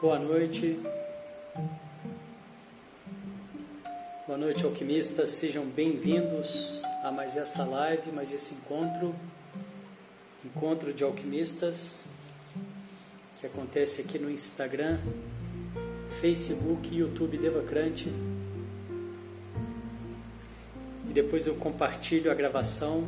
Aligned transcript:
Boa 0.00 0.18
noite. 0.18 0.80
Boa 4.26 4.38
noite, 4.38 4.64
alquimistas. 4.64 5.28
Sejam 5.28 5.66
bem-vindos 5.66 6.80
a 7.04 7.10
mais 7.10 7.36
essa 7.36 7.66
live, 7.66 8.10
mais 8.10 8.32
esse 8.32 8.54
encontro, 8.54 9.14
encontro 10.42 10.94
de 10.94 11.04
alquimistas, 11.04 12.06
que 13.38 13.46
acontece 13.46 14.00
aqui 14.00 14.18
no 14.18 14.30
Instagram, 14.30 14.98
Facebook 16.18 16.88
e 16.90 17.00
YouTube 17.00 17.36
Devacrante. 17.36 18.08
E 21.10 21.12
depois 21.12 21.46
eu 21.46 21.56
compartilho 21.56 22.30
a 22.30 22.34
gravação 22.34 23.06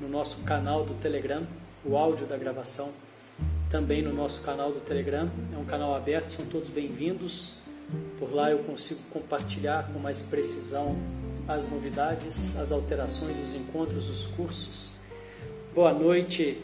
no 0.00 0.08
nosso 0.08 0.42
canal 0.42 0.84
do 0.84 0.94
Telegram, 0.94 1.46
o 1.84 1.96
áudio 1.96 2.26
da 2.26 2.36
gravação 2.36 2.92
também 3.74 4.02
no 4.02 4.14
nosso 4.14 4.40
canal 4.42 4.70
do 4.70 4.78
Telegram. 4.78 5.28
É 5.52 5.58
um 5.58 5.64
canal 5.64 5.96
aberto, 5.96 6.30
são 6.30 6.46
todos 6.46 6.70
bem-vindos. 6.70 7.54
Por 8.20 8.32
lá 8.32 8.48
eu 8.48 8.58
consigo 8.62 9.00
compartilhar 9.10 9.92
com 9.92 9.98
mais 9.98 10.22
precisão 10.22 10.96
as 11.48 11.68
novidades, 11.68 12.56
as 12.56 12.70
alterações, 12.70 13.36
os 13.36 13.52
encontros, 13.52 14.08
os 14.08 14.26
cursos. 14.26 14.92
Boa 15.74 15.92
noite, 15.92 16.62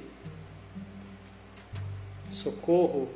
Socorro. 2.30 3.08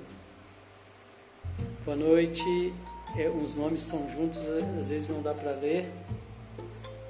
Boa 1.84 1.96
noite. 1.96 2.74
É, 3.16 3.28
os 3.28 3.54
nomes 3.54 3.82
estão 3.82 4.08
juntos, 4.08 4.40
às 4.76 4.88
vezes 4.88 5.08
não 5.08 5.22
dá 5.22 5.32
para 5.32 5.52
ler. 5.52 5.88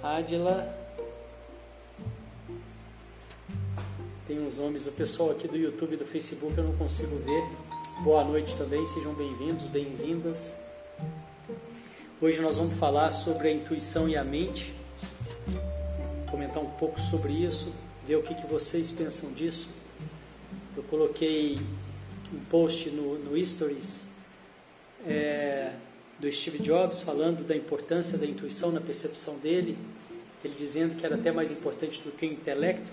Adila. 0.03 0.84
Tem 4.27 4.41
uns 4.41 4.57
nomes, 4.57 4.87
o 4.87 4.93
pessoal 4.93 5.33
aqui 5.33 5.47
do 5.47 5.55
YouTube 5.55 5.93
e 5.93 5.97
do 5.99 6.07
Facebook 6.07 6.57
eu 6.57 6.65
não 6.65 6.75
consigo 6.79 7.15
ver. 7.17 7.45
Boa 8.03 8.25
noite 8.25 8.57
também, 8.57 8.87
sejam 8.87 9.13
bem-vindos, 9.13 9.65
bem-vindas. 9.65 10.59
Hoje 12.23 12.41
nós 12.41 12.57
vamos 12.57 12.79
falar 12.79 13.11
sobre 13.11 13.49
a 13.49 13.53
intuição 13.53 14.09
e 14.09 14.17
a 14.17 14.25
mente, 14.25 14.73
comentar 16.31 16.63
um 16.63 16.71
pouco 16.71 16.99
sobre 16.99 17.35
isso, 17.35 17.71
ver 18.07 18.17
o 18.17 18.23
que, 18.23 18.35
que 18.35 18.47
vocês 18.47 18.91
pensam 18.91 19.31
disso. 19.35 19.69
Eu 20.75 20.83
coloquei 20.85 21.59
um 22.33 22.43
post 22.47 22.89
no, 22.89 23.19
no 23.19 23.45
Stories 23.45 24.09
é, 25.07 25.75
do 26.19 26.33
Steve 26.33 26.61
Jobs 26.61 27.03
falando 27.03 27.45
da 27.45 27.55
importância 27.55 28.17
da 28.17 28.25
intuição 28.25 28.73
na 28.73 28.81
percepção 28.81 29.37
dele, 29.37 29.77
ele 30.43 30.55
dizendo 30.57 30.99
que 30.99 31.05
era 31.05 31.17
até 31.17 31.31
mais 31.31 31.53
importante 31.53 32.01
do 32.01 32.11
que 32.11 32.25
o 32.25 32.33
intelecto 32.33 32.91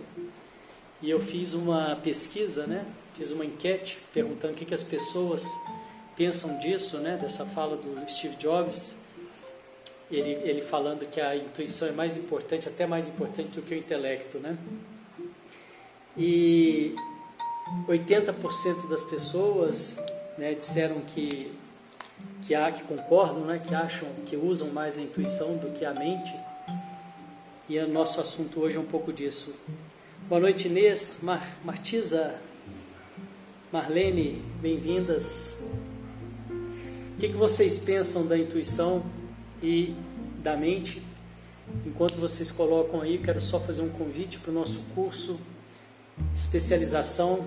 e 1.02 1.10
eu 1.10 1.20
fiz 1.20 1.54
uma 1.54 1.96
pesquisa, 1.96 2.68
né? 2.68 2.86
Fiz 3.16 3.32
uma 3.32 3.44
enquete 3.44 3.98
perguntando 4.14 4.54
o 4.54 4.56
que, 4.56 4.66
que 4.66 4.74
as 4.74 4.84
pessoas 4.84 5.48
pensam 6.16 6.60
disso, 6.60 6.98
né? 7.00 7.18
Dessa 7.22 7.46
fala 7.46 7.76
do 7.76 8.10
Steve 8.10 8.36
Jobs. 8.36 8.98
Ele, 10.12 10.32
ele 10.48 10.62
falando 10.62 11.10
que 11.10 11.20
a 11.20 11.36
intuição 11.36 11.88
é 11.88 11.92
mais 11.92 12.18
importante, 12.18 12.68
até 12.68 12.86
mais 12.86 13.08
importante 13.08 13.50
do 13.52 13.62
que 13.62 13.74
o 13.74 13.78
intelecto, 13.78 14.38
né? 14.38 14.58
E 16.18 16.94
80% 17.88 18.90
das 18.90 19.04
pessoas 19.06 19.98
né, 20.38 20.54
disseram 20.54 21.00
que 21.02 21.52
que 22.44 22.56
há 22.56 22.72
que 22.72 22.84
concordam, 22.84 23.46
né, 23.46 23.62
que 23.66 23.74
acham 23.74 24.08
que 24.26 24.36
usam 24.36 24.70
mais 24.70 24.98
a 24.98 25.02
intuição 25.02 25.58
do 25.58 25.72
que 25.72 25.86
a 25.86 25.94
mente. 25.94 26.34
E 27.70 27.80
o 27.80 27.88
nosso 27.88 28.20
assunto 28.20 28.60
hoje 28.60 28.78
é 28.78 28.80
um 28.80 28.86
pouco 28.86 29.14
disso. 29.14 29.56
Boa 30.32 30.40
noite, 30.40 30.70
Inês, 30.70 31.20
Mar 31.22 31.46
Martiza, 31.62 32.36
Marlene, 33.70 34.42
bem-vindas. 34.62 35.60
O 36.50 37.20
que, 37.20 37.28
que 37.28 37.36
vocês 37.36 37.78
pensam 37.78 38.26
da 38.26 38.38
intuição 38.38 39.04
e 39.62 39.94
da 40.42 40.56
mente? 40.56 41.04
Enquanto 41.86 42.16
vocês 42.16 42.50
colocam 42.50 43.02
aí, 43.02 43.18
quero 43.18 43.42
só 43.42 43.60
fazer 43.60 43.82
um 43.82 43.90
convite 43.90 44.40
para 44.40 44.52
o 44.52 44.54
nosso 44.54 44.80
curso 44.96 45.38
especialização 46.34 47.46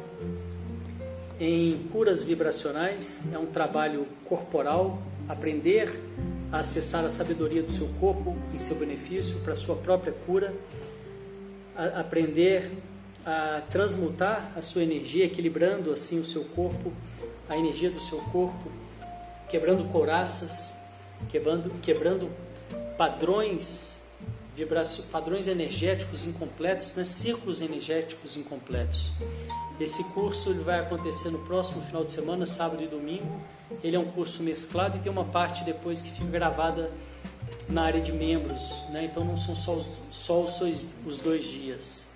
em 1.41 1.89
curas 1.91 2.22
vibracionais. 2.22 3.33
É 3.33 3.39
um 3.39 3.47
trabalho 3.47 4.06
corporal, 4.27 5.03
aprender 5.27 6.03
a 6.53 6.59
acessar 6.59 7.03
a 7.03 7.09
sabedoria 7.09 7.62
do 7.62 7.72
seu 7.72 7.89
corpo 7.99 8.37
em 8.53 8.59
seu 8.59 8.77
benefício 8.77 9.37
para 9.41 9.55
sua 9.55 9.75
própria 9.77 10.12
cura 10.27 10.53
aprender 11.76 12.70
a 13.24 13.62
transmutar 13.70 14.52
a 14.56 14.62
sua 14.62 14.82
energia, 14.82 15.24
equilibrando 15.24 15.92
assim 15.92 16.20
o 16.20 16.24
seu 16.24 16.44
corpo, 16.44 16.92
a 17.48 17.56
energia 17.56 17.90
do 17.90 18.00
seu 18.00 18.18
corpo, 18.18 18.70
quebrando 19.48 19.84
couraças, 19.90 20.82
quebrando, 21.28 21.70
quebrando 21.80 22.30
padrões, 22.96 24.02
vibração, 24.54 25.04
padrões 25.06 25.48
energéticos 25.48 26.24
incompletos, 26.24 26.94
né? 26.94 27.04
círculos 27.04 27.60
energéticos 27.60 28.36
incompletos. 28.36 29.10
Esse 29.80 30.04
curso 30.12 30.50
ele 30.50 30.62
vai 30.62 30.78
acontecer 30.78 31.30
no 31.30 31.41
próximo 31.41 31.82
final 31.82 32.04
de 32.04 32.12
semana, 32.12 32.46
sábado 32.46 32.82
e 32.82 32.86
domingo. 32.86 33.41
Ele 33.82 33.96
é 33.96 33.98
um 33.98 34.10
curso 34.10 34.42
mesclado 34.42 34.96
e 34.96 35.00
tem 35.00 35.10
uma 35.10 35.24
parte 35.24 35.64
depois 35.64 36.00
que 36.00 36.10
fica 36.10 36.26
gravada 36.26 36.92
na 37.69 37.82
área 37.84 38.00
de 38.00 38.12
membros, 38.12 38.84
né? 38.91 39.04
então 39.04 39.25
não 39.25 39.38
são 39.38 39.54
só 39.54 39.75
os, 39.75 39.86
só 40.10 40.42
os, 40.42 41.20
dois 41.20 41.44
dias. 41.44 42.08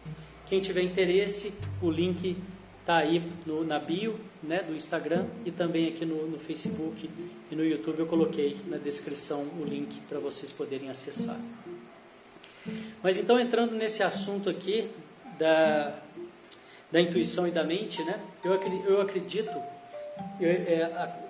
Quem 0.47 0.61
tiver 0.61 0.83
interesse, 0.83 1.55
o 1.83 1.91
link 1.91 2.37
está 2.81 2.99
aí 2.99 3.23
no, 3.47 3.65
na 3.65 3.79
bio 3.79 4.19
né, 4.43 4.63
do 4.63 4.75
Instagram 4.75 5.27
e 5.45 5.51
também 5.51 5.89
aqui 5.89 6.05
no, 6.05 6.27
no 6.27 6.39
Facebook 6.39 7.09
e 7.51 7.55
no 7.55 7.65
YouTube 7.65 7.99
eu 7.99 8.07
coloquei 8.07 8.59
na 8.67 8.79
descrição 8.79 9.47
o 9.61 9.65
link 9.65 10.01
para 10.09 10.19
vocês 10.19 10.53
poderem 10.53 10.89
acessar. 10.89 11.39
Mas 13.03 13.19
então 13.19 13.39
entrando 13.39 13.75
nesse 13.75 14.03
assunto 14.03 14.49
aqui 14.49 14.91
da, 15.39 15.99
da 16.91 17.01
intuição 17.01 17.47
e 17.47 17.51
da 17.51 17.65
mente, 17.65 18.03
né, 18.05 18.21
eu, 18.45 18.53
eu 18.87 19.01
acredito, 19.01 19.51
eu, 20.41 20.49
é, 20.49 21.28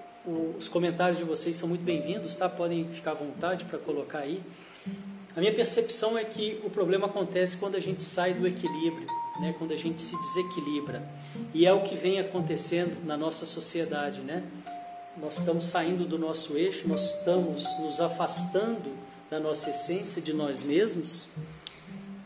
os 0.58 0.68
comentários 0.68 1.16
de 1.16 1.24
vocês 1.24 1.56
são 1.56 1.66
muito 1.68 1.82
bem-vindos, 1.82 2.36
tá? 2.36 2.48
Podem 2.48 2.86
ficar 2.88 3.12
à 3.12 3.14
vontade 3.14 3.64
para 3.64 3.78
colocar 3.78 4.18
aí. 4.18 4.42
A 5.34 5.40
minha 5.40 5.54
percepção 5.54 6.18
é 6.18 6.24
que 6.24 6.60
o 6.64 6.68
problema 6.68 7.06
acontece 7.06 7.56
quando 7.56 7.76
a 7.76 7.80
gente 7.80 8.02
sai 8.02 8.34
do 8.34 8.46
equilíbrio, 8.46 9.06
né? 9.40 9.54
Quando 9.56 9.72
a 9.72 9.76
gente 9.76 10.02
se 10.02 10.14
desequilibra. 10.18 11.02
E 11.54 11.64
é 11.64 11.72
o 11.72 11.82
que 11.82 11.96
vem 11.96 12.18
acontecendo 12.18 13.02
na 13.06 13.16
nossa 13.16 13.46
sociedade, 13.46 14.20
né? 14.20 14.42
Nós 15.16 15.38
estamos 15.38 15.64
saindo 15.64 16.04
do 16.04 16.18
nosso 16.18 16.58
eixo, 16.58 16.86
nós 16.86 17.16
estamos 17.16 17.64
nos 17.80 18.00
afastando 18.00 18.90
da 19.30 19.40
nossa 19.40 19.70
essência, 19.70 20.20
de 20.20 20.34
nós 20.34 20.62
mesmos. 20.62 21.28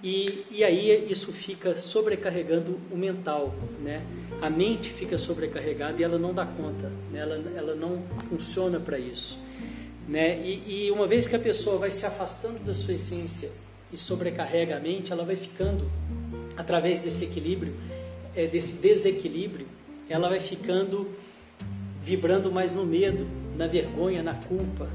E, 0.02 0.44
e 0.50 0.64
aí 0.64 1.06
isso 1.10 1.32
fica 1.32 1.76
sobrecarregando 1.76 2.78
o 2.90 2.96
mental, 2.96 3.54
né? 3.80 4.04
a 4.42 4.50
mente 4.50 4.92
fica 4.92 5.16
sobrecarregada 5.16 6.00
e 6.00 6.04
ela 6.04 6.18
não 6.18 6.34
dá 6.34 6.44
conta, 6.44 6.90
né? 7.12 7.20
ela, 7.20 7.40
ela 7.54 7.74
não 7.76 8.02
funciona 8.28 8.80
para 8.80 8.98
isso. 8.98 9.38
Né? 10.08 10.40
E, 10.44 10.86
e, 10.86 10.90
uma 10.90 11.06
vez 11.06 11.28
que 11.28 11.36
a 11.36 11.38
pessoa 11.38 11.78
vai 11.78 11.92
se 11.92 12.04
afastando 12.04 12.58
da 12.58 12.74
sua 12.74 12.94
essência 12.94 13.52
e 13.92 13.96
sobrecarrega 13.96 14.76
a 14.76 14.80
mente, 14.80 15.12
ela 15.12 15.24
vai 15.24 15.36
ficando, 15.36 15.88
através 16.56 16.98
desse 16.98 17.24
equilíbrio, 17.24 17.72
é, 18.34 18.48
desse 18.48 18.82
desequilíbrio, 18.82 19.68
ela 20.08 20.28
vai 20.28 20.40
ficando 20.40 21.08
vibrando 22.02 22.50
mais 22.50 22.72
no 22.72 22.84
medo, 22.84 23.28
na 23.56 23.68
vergonha, 23.68 24.24
na 24.24 24.34
culpa, 24.34 24.90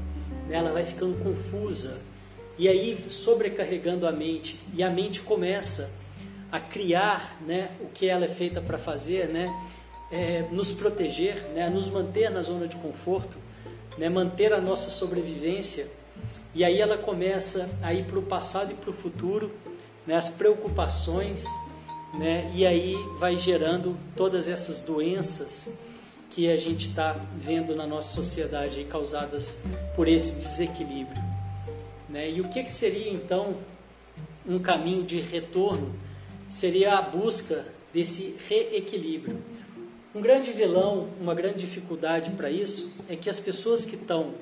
né? 0.46 0.56
ela 0.56 0.72
vai 0.72 0.84
ficando 0.84 1.16
confusa. 1.24 1.98
E 2.58 2.68
aí, 2.68 3.06
sobrecarregando 3.08 4.04
a 4.04 4.10
mente, 4.10 4.58
e 4.74 4.82
a 4.82 4.90
mente 4.90 5.20
começa 5.20 5.92
a 6.50 6.58
criar 6.58 7.36
né, 7.46 7.70
o 7.80 7.86
que 7.86 8.08
ela 8.08 8.24
é 8.24 8.28
feita 8.28 8.60
para 8.60 8.76
fazer, 8.76 9.28
né, 9.28 9.48
é, 10.10 10.44
nos 10.50 10.72
proteger, 10.72 11.36
né, 11.54 11.70
nos 11.70 11.88
manter 11.88 12.30
na 12.30 12.42
zona 12.42 12.66
de 12.66 12.74
conforto, 12.76 13.38
né, 13.96 14.08
manter 14.08 14.52
a 14.52 14.60
nossa 14.60 14.90
sobrevivência. 14.90 15.86
E 16.52 16.64
aí 16.64 16.80
ela 16.80 16.98
começa 16.98 17.70
a 17.80 17.94
ir 17.94 18.04
para 18.06 18.18
o 18.18 18.22
passado 18.22 18.72
e 18.72 18.74
para 18.74 18.90
o 18.90 18.92
futuro, 18.92 19.54
né, 20.04 20.16
as 20.16 20.28
preocupações, 20.28 21.44
né, 22.18 22.50
e 22.56 22.66
aí 22.66 22.96
vai 23.20 23.38
gerando 23.38 23.96
todas 24.16 24.48
essas 24.48 24.80
doenças 24.80 25.78
que 26.30 26.50
a 26.50 26.56
gente 26.56 26.88
está 26.88 27.12
vendo 27.36 27.76
na 27.76 27.86
nossa 27.86 28.14
sociedade 28.14 28.84
causadas 28.84 29.62
por 29.94 30.08
esse 30.08 30.34
desequilíbrio. 30.34 31.37
Né? 32.08 32.30
E 32.30 32.40
o 32.40 32.48
que, 32.48 32.62
que 32.62 32.72
seria 32.72 33.10
então 33.10 33.56
um 34.46 34.58
caminho 34.58 35.04
de 35.04 35.20
retorno? 35.20 35.94
seria 36.48 36.98
a 36.98 37.02
busca 37.02 37.66
desse 37.92 38.36
reequilíbrio. 38.48 39.42
Um 40.14 40.20
grande 40.20 40.50
vilão, 40.50 41.08
uma 41.20 41.34
grande 41.34 41.58
dificuldade 41.58 42.30
para 42.32 42.50
isso 42.50 42.94
é 43.08 43.16
que 43.16 43.28
as 43.28 43.38
pessoas 43.38 43.84
que 43.84 43.94
estão 43.94 44.34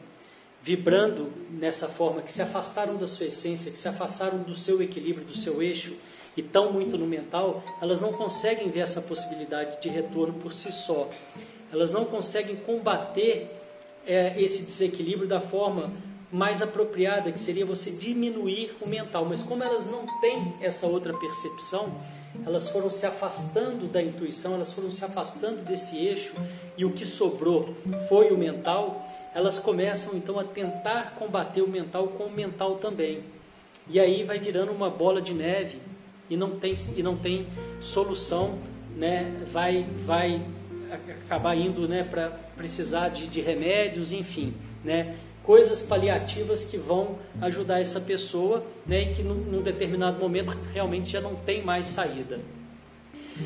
vibrando 0.62 1.32
nessa 1.50 1.88
forma, 1.88 2.22
que 2.22 2.30
se 2.30 2.40
afastaram 2.42 2.96
da 2.96 3.06
sua 3.06 3.26
essência, 3.26 3.70
que 3.70 3.78
se 3.78 3.88
afastaram 3.88 4.38
do 4.38 4.54
seu 4.54 4.82
equilíbrio, 4.82 5.26
do 5.26 5.34
seu 5.34 5.62
eixo 5.62 5.96
e 6.36 6.40
estão 6.40 6.72
muito 6.72 6.96
no 6.96 7.06
mental, 7.06 7.62
elas 7.80 8.00
não 8.00 8.12
conseguem 8.12 8.70
ver 8.70 8.80
essa 8.80 9.00
possibilidade 9.00 9.80
de 9.80 9.88
retorno 9.88 10.34
por 10.34 10.52
si 10.52 10.72
só. 10.72 11.08
Elas 11.72 11.92
não 11.92 12.04
conseguem 12.04 12.56
combater 12.56 13.50
é, 14.06 14.40
esse 14.40 14.62
desequilíbrio 14.62 15.28
da 15.28 15.40
forma 15.40 15.92
mais 16.32 16.60
apropriada, 16.60 17.30
que 17.30 17.38
seria 17.38 17.64
você 17.64 17.90
diminuir 17.90 18.76
o 18.80 18.88
mental. 18.88 19.24
Mas 19.24 19.42
como 19.42 19.62
elas 19.62 19.90
não 19.90 20.06
têm 20.20 20.54
essa 20.60 20.86
outra 20.86 21.14
percepção, 21.14 22.00
elas 22.44 22.68
foram 22.68 22.90
se 22.90 23.06
afastando 23.06 23.86
da 23.86 24.02
intuição, 24.02 24.54
elas 24.54 24.72
foram 24.72 24.90
se 24.90 25.04
afastando 25.04 25.62
desse 25.62 25.96
eixo 25.96 26.34
e 26.76 26.84
o 26.84 26.92
que 26.92 27.06
sobrou 27.06 27.74
foi 28.08 28.30
o 28.30 28.38
mental, 28.38 29.08
elas 29.34 29.58
começam 29.58 30.16
então 30.16 30.38
a 30.38 30.44
tentar 30.44 31.14
combater 31.18 31.62
o 31.62 31.68
mental 31.68 32.08
com 32.08 32.24
o 32.24 32.32
mental 32.32 32.76
também. 32.76 33.22
E 33.88 34.00
aí 34.00 34.24
vai 34.24 34.38
virando 34.38 34.72
uma 34.72 34.90
bola 34.90 35.22
de 35.22 35.32
neve 35.32 35.78
e 36.28 36.36
não 36.36 36.58
tem, 36.58 36.74
e 36.96 37.02
não 37.02 37.16
tem 37.16 37.46
solução, 37.80 38.58
né? 38.96 39.44
vai, 39.46 39.86
vai 40.04 40.42
acabar 41.24 41.54
indo 41.54 41.86
né, 41.86 42.02
para 42.02 42.30
precisar 42.56 43.10
de, 43.10 43.26
de 43.28 43.40
remédios, 43.40 44.12
enfim. 44.12 44.54
Né? 44.84 45.16
Coisas 45.46 45.80
paliativas 45.80 46.64
que 46.64 46.76
vão 46.76 47.18
ajudar 47.40 47.80
essa 47.80 48.00
pessoa 48.00 48.66
né, 48.84 49.02
e 49.02 49.14
que 49.14 49.22
num, 49.22 49.36
num, 49.36 49.62
determinado 49.62 50.18
momento 50.18 50.58
realmente 50.74 51.08
já 51.08 51.20
não 51.20 51.36
tem 51.36 51.64
mais 51.64 51.86
saída. 51.86 52.40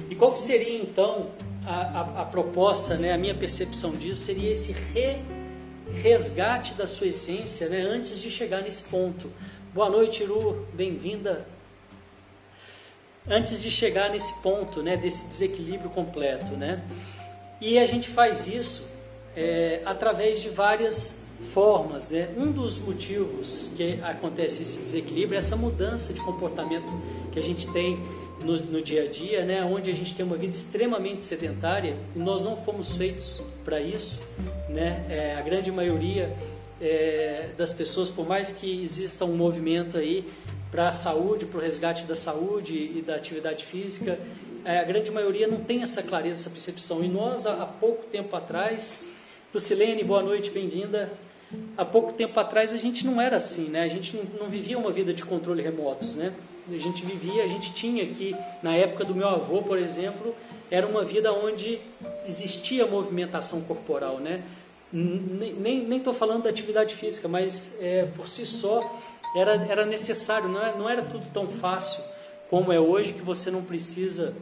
E 0.09 0.15
qual 0.15 0.33
que 0.33 0.39
seria 0.39 0.81
então 0.81 1.31
a, 1.65 1.81
a, 1.81 2.23
a 2.23 2.25
proposta, 2.25 2.97
né, 2.97 3.13
a 3.13 3.19
minha 3.19 3.35
percepção 3.35 3.91
disso 3.93 4.23
seria 4.23 4.51
esse 4.51 4.73
re, 4.73 5.19
resgate 5.93 6.73
da 6.73 6.87
sua 6.87 7.09
essência 7.09 7.69
né, 7.69 7.83
antes 7.83 8.19
de 8.19 8.31
chegar 8.31 8.63
nesse 8.63 8.85
ponto. 8.85 9.31
Boa 9.75 9.91
noite, 9.91 10.23
Iru, 10.23 10.67
bem-vinda. 10.73 11.47
Antes 13.29 13.63
de 13.63 13.71
chegar 13.71 14.09
nesse 14.11 14.33
ponto, 14.41 14.83
né, 14.83 14.97
desse 14.97 15.29
desequilíbrio 15.29 15.91
completo, 15.91 16.53
né? 16.53 16.83
E 17.61 17.79
a 17.79 17.85
gente 17.85 18.09
faz 18.09 18.47
isso 18.47 18.89
é, 19.37 19.83
através 19.85 20.41
de 20.41 20.49
várias 20.49 21.30
formas. 21.41 22.09
Né? 22.09 22.29
Um 22.37 22.53
dos 22.53 22.79
motivos 22.79 23.73
que 23.77 23.99
acontece 24.03 24.63
esse 24.63 24.81
desequilíbrio 24.81 25.35
é 25.35 25.39
essa 25.39 25.57
mudança 25.57 26.13
de 26.13 26.21
comportamento 26.21 26.91
que 27.33 27.39
a 27.39 27.43
gente 27.43 27.71
tem 27.73 27.99
no, 28.45 28.57
no 28.57 28.83
dia 28.83 29.05
a 29.05 29.07
dia, 29.09 29.45
né? 29.45 29.65
onde 29.65 29.91
a 29.91 29.95
gente 29.95 30.15
tem 30.15 30.25
uma 30.25 30.37
vida 30.37 30.55
extremamente 30.55 31.25
sedentária 31.25 31.97
e 32.15 32.19
nós 32.19 32.45
não 32.45 32.57
fomos 32.57 32.97
feitos 32.97 33.43
para 33.65 33.81
isso. 33.81 34.21
Né? 34.69 35.05
É, 35.09 35.35
a 35.35 35.43
grande 35.43 35.71
maioria 35.71 36.37
é, 36.81 37.51
das 37.57 37.73
pessoas, 37.73 38.09
por 38.09 38.27
mais 38.27 38.53
que 38.53 38.83
exista 38.83 39.25
um 39.25 39.37
movimento 39.37 39.99
aí 39.99 40.25
para 40.71 40.89
a 40.89 40.93
saúde, 40.93 41.47
para 41.47 41.59
o 41.59 41.61
resgate 41.61 42.05
da 42.05 42.15
saúde 42.15 42.93
e 42.97 43.03
da 43.03 43.17
atividade 43.17 43.65
física, 43.65 44.19
é, 44.65 44.79
a 44.79 44.85
grande 44.85 45.11
maioria 45.11 45.49
não 45.49 45.65
tem 45.65 45.83
essa 45.83 46.03
clareza, 46.03 46.43
essa 46.43 46.51
percepção. 46.51 47.03
E 47.03 47.09
nós, 47.09 47.47
há 47.47 47.67
pouco 47.67 48.05
tempo 48.07 48.37
atrás, 48.37 49.05
Lucilene, 49.53 50.05
boa 50.05 50.23
noite, 50.23 50.51
bem-vinda 50.51 51.11
há 51.77 51.85
pouco 51.85 52.13
tempo 52.13 52.39
atrás 52.39 52.73
a 52.73 52.77
gente 52.77 53.07
não 53.07 53.21
era 53.21 53.37
assim, 53.37 53.69
né? 53.69 53.83
A 53.83 53.89
gente 53.89 54.17
não, 54.39 54.49
vivia 54.49 54.79
uma 54.79 54.93
vida 54.93 55.13
de 55.13 55.25
controle 55.25 55.63
remotos, 55.63 56.15
né? 56.15 56.33
A 56.69 56.79
gente 56.79 57.05
vivia, 57.05 57.45
a 57.45 57.49
gente 57.49 57.73
tinha 57.73 58.05
aqui, 58.05 58.37
na 58.63 58.75
época 58.75 59.05
do 59.05 59.15
meu 59.15 59.29
avô, 59.29 59.63
por 59.63 59.79
exemplo, 59.79 60.35
era 60.71 60.87
uma 60.87 61.05
vida 61.05 61.33
onde 61.33 61.81
existia 62.27 62.87
movimentação 62.87 63.63
corporal, 63.63 64.19
né? 64.19 64.43
Nem 64.93 65.97
estou 65.97 66.13
falando 66.13 66.45
da 66.45 66.51
atividade 66.51 66.95
física, 66.95 67.29
mas 67.29 67.79
é, 67.81 68.07
por 68.17 68.29
si 68.29 68.47
só 68.47 68.99
era, 69.35 69.55
era 69.69 69.87
necessário, 69.87 70.49
não 70.49 70.61
era, 70.61 70.77
não 70.77 70.89
era 70.89 71.03
tudo 71.03 71.27
tão 71.33 71.49
fácil 71.49 72.03
como 72.49 72.73
é 72.73 72.81
hoje, 72.81 73.13
que 73.13 73.23
você 73.23 73.51
não 73.51 73.63
precisa 73.63 74.35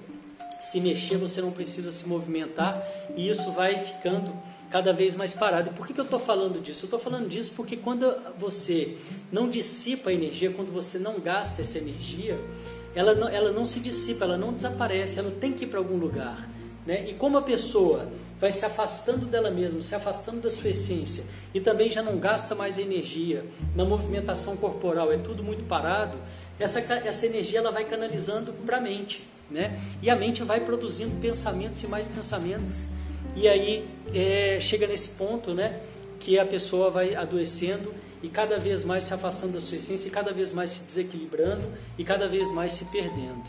se 0.58 0.81
mexer, 0.81 1.16
você 1.19 1.40
não 1.40 1.52
precisa 1.52 1.93
se 1.93 2.08
movimentar, 2.08 2.82
e 3.14 3.28
isso 3.28 3.52
vai 3.52 3.78
ficando 3.78 4.32
cada 4.70 4.93
vez 4.93 5.17
mais 5.17 5.32
parado. 5.32 5.70
E 5.70 5.73
por 5.73 5.87
que, 5.87 5.94
que 5.94 6.00
eu 6.00 6.05
estou 6.05 6.19
falando 6.19 6.61
disso? 6.61 6.85
Eu 6.85 6.87
estou 6.87 7.00
falando 7.00 7.29
disso 7.29 7.53
porque 7.56 7.76
quando 7.76 8.15
você 8.38 8.97
não 9.32 9.49
dissipa 9.49 10.11
a 10.11 10.12
energia, 10.12 10.50
quando 10.50 10.73
você 10.73 10.99
não 10.99 11.19
gasta 11.19 11.61
essa 11.61 11.79
energia, 11.79 12.38
ela 12.94 13.15
não, 13.15 13.29
ela 13.29 13.53
não 13.53 13.65
se 13.65 13.81
dissipa, 13.81 14.25
ela 14.25 14.37
não 14.37 14.53
desaparece, 14.53 15.19
ela 15.19 15.31
tem 15.31 15.53
que 15.53 15.65
ir 15.65 15.69
para 15.69 15.79
algum 15.79 15.97
lugar. 15.97 16.49
Né? 16.87 17.11
E 17.11 17.15
como 17.15 17.38
a 17.38 17.43
pessoa 17.43 18.09
vai 18.41 18.53
se 18.53 18.65
afastando 18.65 19.26
dela 19.26 19.50
mesma, 19.50 19.82
se 19.82 19.94
afastando 19.94 20.41
da 20.41 20.50
sua 20.50 20.70
essência 20.70 21.25
e 21.53 21.61
também 21.61 21.91
já 21.91 22.03
não 22.03 22.19
gasta 22.19 22.55
mais 22.55 22.79
energia 22.79 23.44
na 23.75 23.85
movimentação 23.85 24.56
corporal, 24.56 25.12
é 25.12 25.19
tudo 25.19 25.43
muito 25.43 25.65
parado, 25.65 26.19
essa, 26.59 26.81
essa 26.81 27.26
energia 27.26 27.59
ela 27.59 27.70
vai 27.70 27.85
canalizando 27.85 28.53
para 28.53 28.79
a 28.79 28.81
mente. 28.81 29.26
Né? 29.50 29.81
E 30.03 30.11
a 30.11 30.17
mente 30.17 30.43
vai 30.43 30.61
produzindo 30.61 31.19
pensamentos 31.20 31.82
e 31.82 31.87
mais 31.87 32.06
pensamentos 32.06 32.87
e 33.36 33.48
aí 33.48 33.88
é, 34.14 34.58
chega 34.60 34.86
nesse 34.86 35.10
ponto, 35.10 35.54
né, 35.54 35.80
que 36.19 36.38
a 36.38 36.46
pessoa 36.46 36.90
vai 36.90 37.14
adoecendo 37.14 37.94
e 38.22 38.28
cada 38.28 38.58
vez 38.58 38.84
mais 38.84 39.04
se 39.04 39.14
afastando 39.14 39.52
da 39.52 39.60
sua 39.60 39.76
essência, 39.76 40.08
e 40.08 40.10
cada 40.10 40.32
vez 40.32 40.52
mais 40.52 40.70
se 40.70 40.82
desequilibrando 40.82 41.64
e 41.96 42.04
cada 42.04 42.28
vez 42.28 42.50
mais 42.50 42.72
se 42.72 42.84
perdendo. 42.86 43.44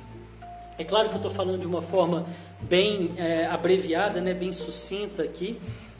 É 0.77 0.83
claro 0.83 1.09
que 1.09 1.15
eu 1.15 1.19
estou 1.19 1.31
falando 1.31 1.59
de 1.59 1.67
uma 1.67 1.81
forma 1.81 2.25
bem 2.61 3.13
é, 3.17 3.45
abreviada, 3.47 4.21
né, 4.21 4.33
bem 4.33 4.53
sucinta 4.53 5.23
aqui, 5.23 5.59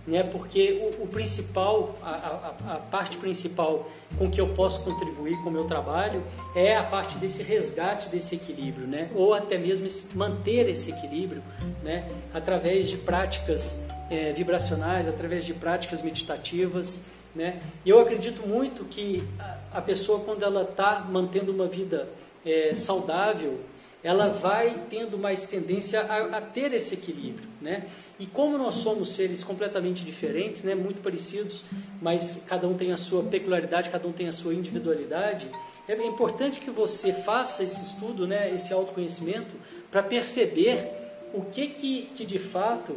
né, 0.10 0.24
porque 0.24 0.92
o, 1.00 1.04
o 1.04 1.08
principal, 1.08 1.96
a, 2.02 2.10
a, 2.10 2.76
a, 2.76 2.80
parte 2.80 3.18
principal 3.18 3.90
com 4.18 4.30
que 4.30 4.42
eu 4.42 4.50
posso 4.56 4.84
contribuir 4.84 5.38
com 5.44 5.50
o 5.50 5.52
meu 5.52 5.66
trabalho 5.66 6.24
é 6.56 6.76
a 6.76 6.84
parte 6.84 7.18
desse 7.18 7.44
resgate 7.44 8.10
desse 8.10 8.36
equilíbrio, 8.36 8.88
né, 8.88 9.10
ou 9.14 9.36
até 9.36 9.58
mesmo 9.58 9.86
esse, 9.86 10.18
manter 10.18 10.68
esse 10.68 10.90
equilíbrio 10.90 11.44
né, 11.84 12.10
através 12.34 12.90
de 12.90 12.98
práticas 12.98 13.88
é, 14.10 14.34
vibracionais, 14.34 15.08
através 15.08 15.46
de 15.46 15.54
práticas 15.54 16.02
meditativas. 16.02 17.06
Né. 17.36 17.62
Eu 17.86 18.00
acredito 18.00 18.48
muito 18.48 18.86
que 18.86 19.24
a, 19.40 19.78
a 19.78 19.82
pessoa, 19.82 20.22
quando 20.22 20.42
ela 20.42 20.64
está 20.64 21.02
mantendo 21.02 21.52
uma 21.52 21.68
vida 21.68 22.10
é, 22.44 22.74
saudável, 22.74 23.60
ela 24.04 24.30
vai 24.30 24.86
tendo 24.90 25.18
mais 25.18 25.46
tendência 25.46 26.02
a, 26.02 26.38
a, 26.38 26.42
ter 26.42 26.74
esse 26.74 26.94
equilíbrio, 26.94 27.48
né? 27.62 27.86
E 28.18 28.26
como 28.26 28.58
nós 28.58 28.76
somos 28.76 29.14
seres 29.14 29.44
completamente 29.44 30.06
diferentes, 30.06 30.64
né, 30.64 30.74
muito 30.74 31.02
parecidos, 31.02 31.66
mas 32.02 32.46
cada 32.48 32.68
um 32.68 32.76
tem 32.76 32.94
a 32.94 32.98
sua 32.98 33.24
peculiaridade, 33.24 33.90
cada 33.90 34.08
um 34.08 34.14
tem 34.14 34.28
a 34.28 34.32
sua 34.32 34.54
individualidade, 34.54 35.50
é 35.88 36.06
importante 36.06 36.60
que 36.60 36.70
você 36.70 37.12
faça 37.12 37.64
esse 37.64 37.82
estudo, 37.82 38.28
né, 38.28 38.54
esse 38.54 38.72
autoconhecimento, 38.72 39.56
para 39.90 40.04
perceber 40.04 40.88
o 41.34 41.42
que, 41.42 41.68
que, 41.68 42.12
que 42.16 42.26
de 42.26 42.40
fato 42.40 42.96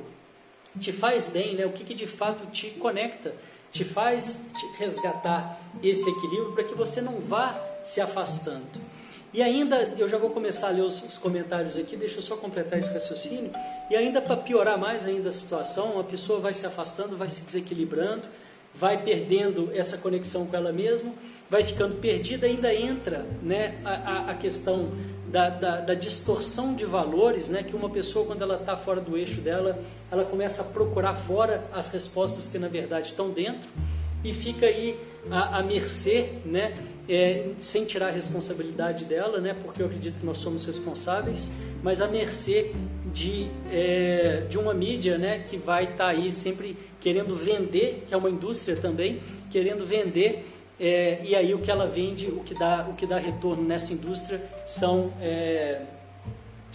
te 0.78 0.92
faz 0.92 1.28
bem, 1.28 1.54
né? 1.54 1.66
o 1.66 1.72
que, 1.72 1.84
que 1.84 1.94
de 1.94 2.06
fato 2.06 2.46
te 2.50 2.70
conecta, 2.70 3.34
te 3.70 3.84
faz 3.84 4.50
te 4.58 4.66
resgatar 4.78 5.58
esse 5.82 6.08
equilíbrio 6.08 6.52
para 6.52 6.64
que 6.64 6.74
você 6.74 7.00
não 7.00 7.20
vá 7.20 7.58
se 7.82 8.00
afastando. 8.00 8.80
E 9.32 9.42
ainda, 9.42 9.94
eu 9.96 10.06
já 10.06 10.18
vou 10.18 10.28
começar 10.28 10.68
a 10.68 10.70
ler 10.70 10.82
os, 10.82 11.02
os 11.02 11.16
comentários 11.16 11.76
aqui, 11.78 11.96
deixa 11.96 12.18
eu 12.18 12.22
só 12.22 12.36
completar 12.36 12.78
esse 12.78 12.92
raciocínio. 12.92 13.50
E 13.90 13.96
ainda 13.96 14.20
para 14.20 14.36
piorar 14.36 14.78
mais 14.78 15.06
ainda 15.06 15.30
a 15.30 15.32
situação, 15.32 15.98
a 15.98 16.04
pessoa 16.04 16.38
vai 16.38 16.52
se 16.52 16.66
afastando, 16.66 17.16
vai 17.16 17.30
se 17.30 17.42
desequilibrando, 17.42 18.24
vai 18.74 19.02
perdendo 19.02 19.70
essa 19.74 19.96
conexão 19.96 20.46
com 20.46 20.54
ela 20.54 20.70
mesma, 20.70 21.12
vai 21.48 21.64
ficando 21.64 21.96
perdida, 21.96 22.46
ainda 22.46 22.74
entra 22.74 23.24
né, 23.42 23.80
a, 23.84 24.30
a 24.30 24.34
questão 24.34 24.92
da, 25.28 25.48
da, 25.48 25.80
da, 25.80 25.94
distorção 25.94 26.74
de 26.74 26.84
valores, 26.84 27.48
né, 27.48 27.62
que 27.62 27.74
uma 27.74 27.88
pessoa, 27.88 28.26
quando 28.26 28.42
ela 28.42 28.56
está 28.56 28.76
fora 28.76 29.00
do 29.00 29.16
eixo 29.16 29.40
dela, 29.40 29.78
ela 30.10 30.24
começa 30.26 30.60
a 30.60 30.64
procurar 30.66 31.14
fora 31.14 31.64
as 31.72 31.88
respostas 31.88 32.48
que 32.48 32.58
na 32.58 32.68
verdade 32.68 33.06
estão 33.08 33.30
dentro 33.30 33.68
e 34.24 34.32
fica 34.32 34.66
aí 34.66 34.98
à, 35.30 35.58
à 35.58 35.62
mercê, 35.62 36.28
né, 36.44 36.74
é, 37.08 37.50
sem 37.58 37.84
tirar 37.84 38.08
a 38.08 38.10
responsabilidade 38.10 39.04
dela, 39.04 39.40
né, 39.40 39.54
porque 39.54 39.82
eu 39.82 39.86
acredito 39.86 40.18
que 40.18 40.26
nós 40.26 40.38
somos 40.38 40.64
responsáveis, 40.64 41.50
mas 41.82 42.00
à 42.00 42.08
mercê 42.08 42.72
de, 43.12 43.48
é, 43.70 44.46
de 44.48 44.58
uma 44.58 44.72
mídia 44.72 45.18
né, 45.18 45.40
que 45.40 45.56
vai 45.56 45.84
estar 45.84 45.96
tá 45.96 46.08
aí 46.08 46.32
sempre 46.32 46.76
querendo 47.00 47.34
vender, 47.34 48.04
que 48.06 48.14
é 48.14 48.16
uma 48.16 48.30
indústria 48.30 48.76
também, 48.76 49.20
querendo 49.50 49.84
vender, 49.84 50.46
é, 50.78 51.20
e 51.24 51.34
aí 51.34 51.54
o 51.54 51.58
que 51.58 51.70
ela 51.70 51.86
vende, 51.86 52.26
o 52.26 52.40
que 52.40 52.54
dá, 52.54 52.86
o 52.88 52.94
que 52.94 53.06
dá 53.06 53.18
retorno 53.18 53.62
nessa 53.62 53.92
indústria 53.92 54.42
são 54.66 55.12
é, 55.20 55.82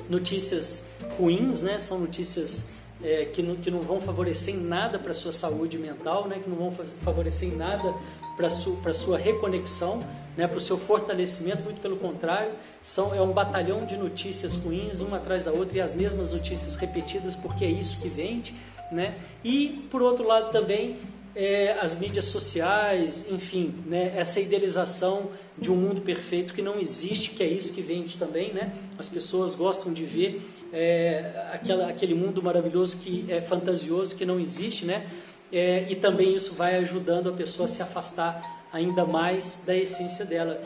notícias 0.09 0.89
ruins, 1.17 1.63
né, 1.63 1.79
são 1.79 1.99
notícias 1.99 2.71
é, 3.03 3.25
que, 3.25 3.41
não, 3.41 3.55
que 3.55 3.69
não 3.69 3.79
vão 3.79 3.99
favorecer 3.99 4.55
em 4.55 4.59
nada 4.59 4.97
para 4.97 5.11
a 5.11 5.13
sua 5.13 5.31
saúde 5.31 5.77
mental, 5.77 6.27
né, 6.27 6.39
que 6.43 6.49
não 6.49 6.57
vão 6.57 6.71
favorecer 6.71 7.49
em 7.49 7.55
nada 7.55 7.93
para 8.35 8.47
a 8.47 8.49
sua, 8.49 8.93
sua 8.93 9.17
reconexão, 9.17 9.99
né, 10.35 10.47
para 10.47 10.57
o 10.57 10.61
seu 10.61 10.77
fortalecimento, 10.77 11.63
muito 11.63 11.81
pelo 11.81 11.97
contrário, 11.97 12.51
são, 12.81 13.13
é 13.13 13.21
um 13.21 13.31
batalhão 13.31 13.85
de 13.85 13.97
notícias 13.97 14.55
ruins, 14.55 14.99
uma 14.99 15.17
atrás 15.17 15.45
da 15.45 15.51
outra, 15.51 15.77
e 15.77 15.81
as 15.81 15.93
mesmas 15.93 16.31
notícias 16.33 16.75
repetidas, 16.75 17.35
porque 17.35 17.65
é 17.65 17.69
isso 17.69 17.99
que 17.99 18.07
vende. 18.07 18.53
Né? 18.91 19.15
E, 19.43 19.85
por 19.89 20.01
outro 20.01 20.25
lado, 20.25 20.51
também 20.51 20.97
é, 21.35 21.77
as 21.79 21.97
mídias 21.97 22.25
sociais, 22.25 23.27
enfim, 23.29 23.73
né, 23.85 24.13
essa 24.15 24.39
idealização 24.39 25.31
de 25.57 25.71
um 25.71 25.75
mundo 25.75 26.01
perfeito 26.01 26.53
que 26.53 26.61
não 26.61 26.79
existe, 26.79 27.31
que 27.31 27.43
é 27.43 27.47
isso 27.47 27.73
que 27.73 27.81
vende 27.81 28.17
também. 28.17 28.53
Né? 28.53 28.73
As 28.97 29.09
pessoas 29.09 29.55
gostam 29.55 29.91
de 29.91 30.05
ver 30.05 30.41
é, 30.73 31.49
aquela, 31.53 31.89
aquele 31.89 32.13
mundo 32.13 32.41
maravilhoso 32.41 32.97
que 32.97 33.25
é 33.29 33.41
fantasioso, 33.41 34.15
que 34.15 34.25
não 34.25 34.39
existe, 34.39 34.85
né? 34.85 35.05
é, 35.51 35.85
e 35.89 35.95
também 35.95 36.35
isso 36.35 36.53
vai 36.53 36.75
ajudando 36.77 37.29
a 37.29 37.33
pessoa 37.33 37.65
a 37.65 37.69
se 37.69 37.81
afastar 37.81 38.65
ainda 38.71 39.05
mais 39.05 39.63
da 39.65 39.75
essência 39.75 40.25
dela. 40.25 40.61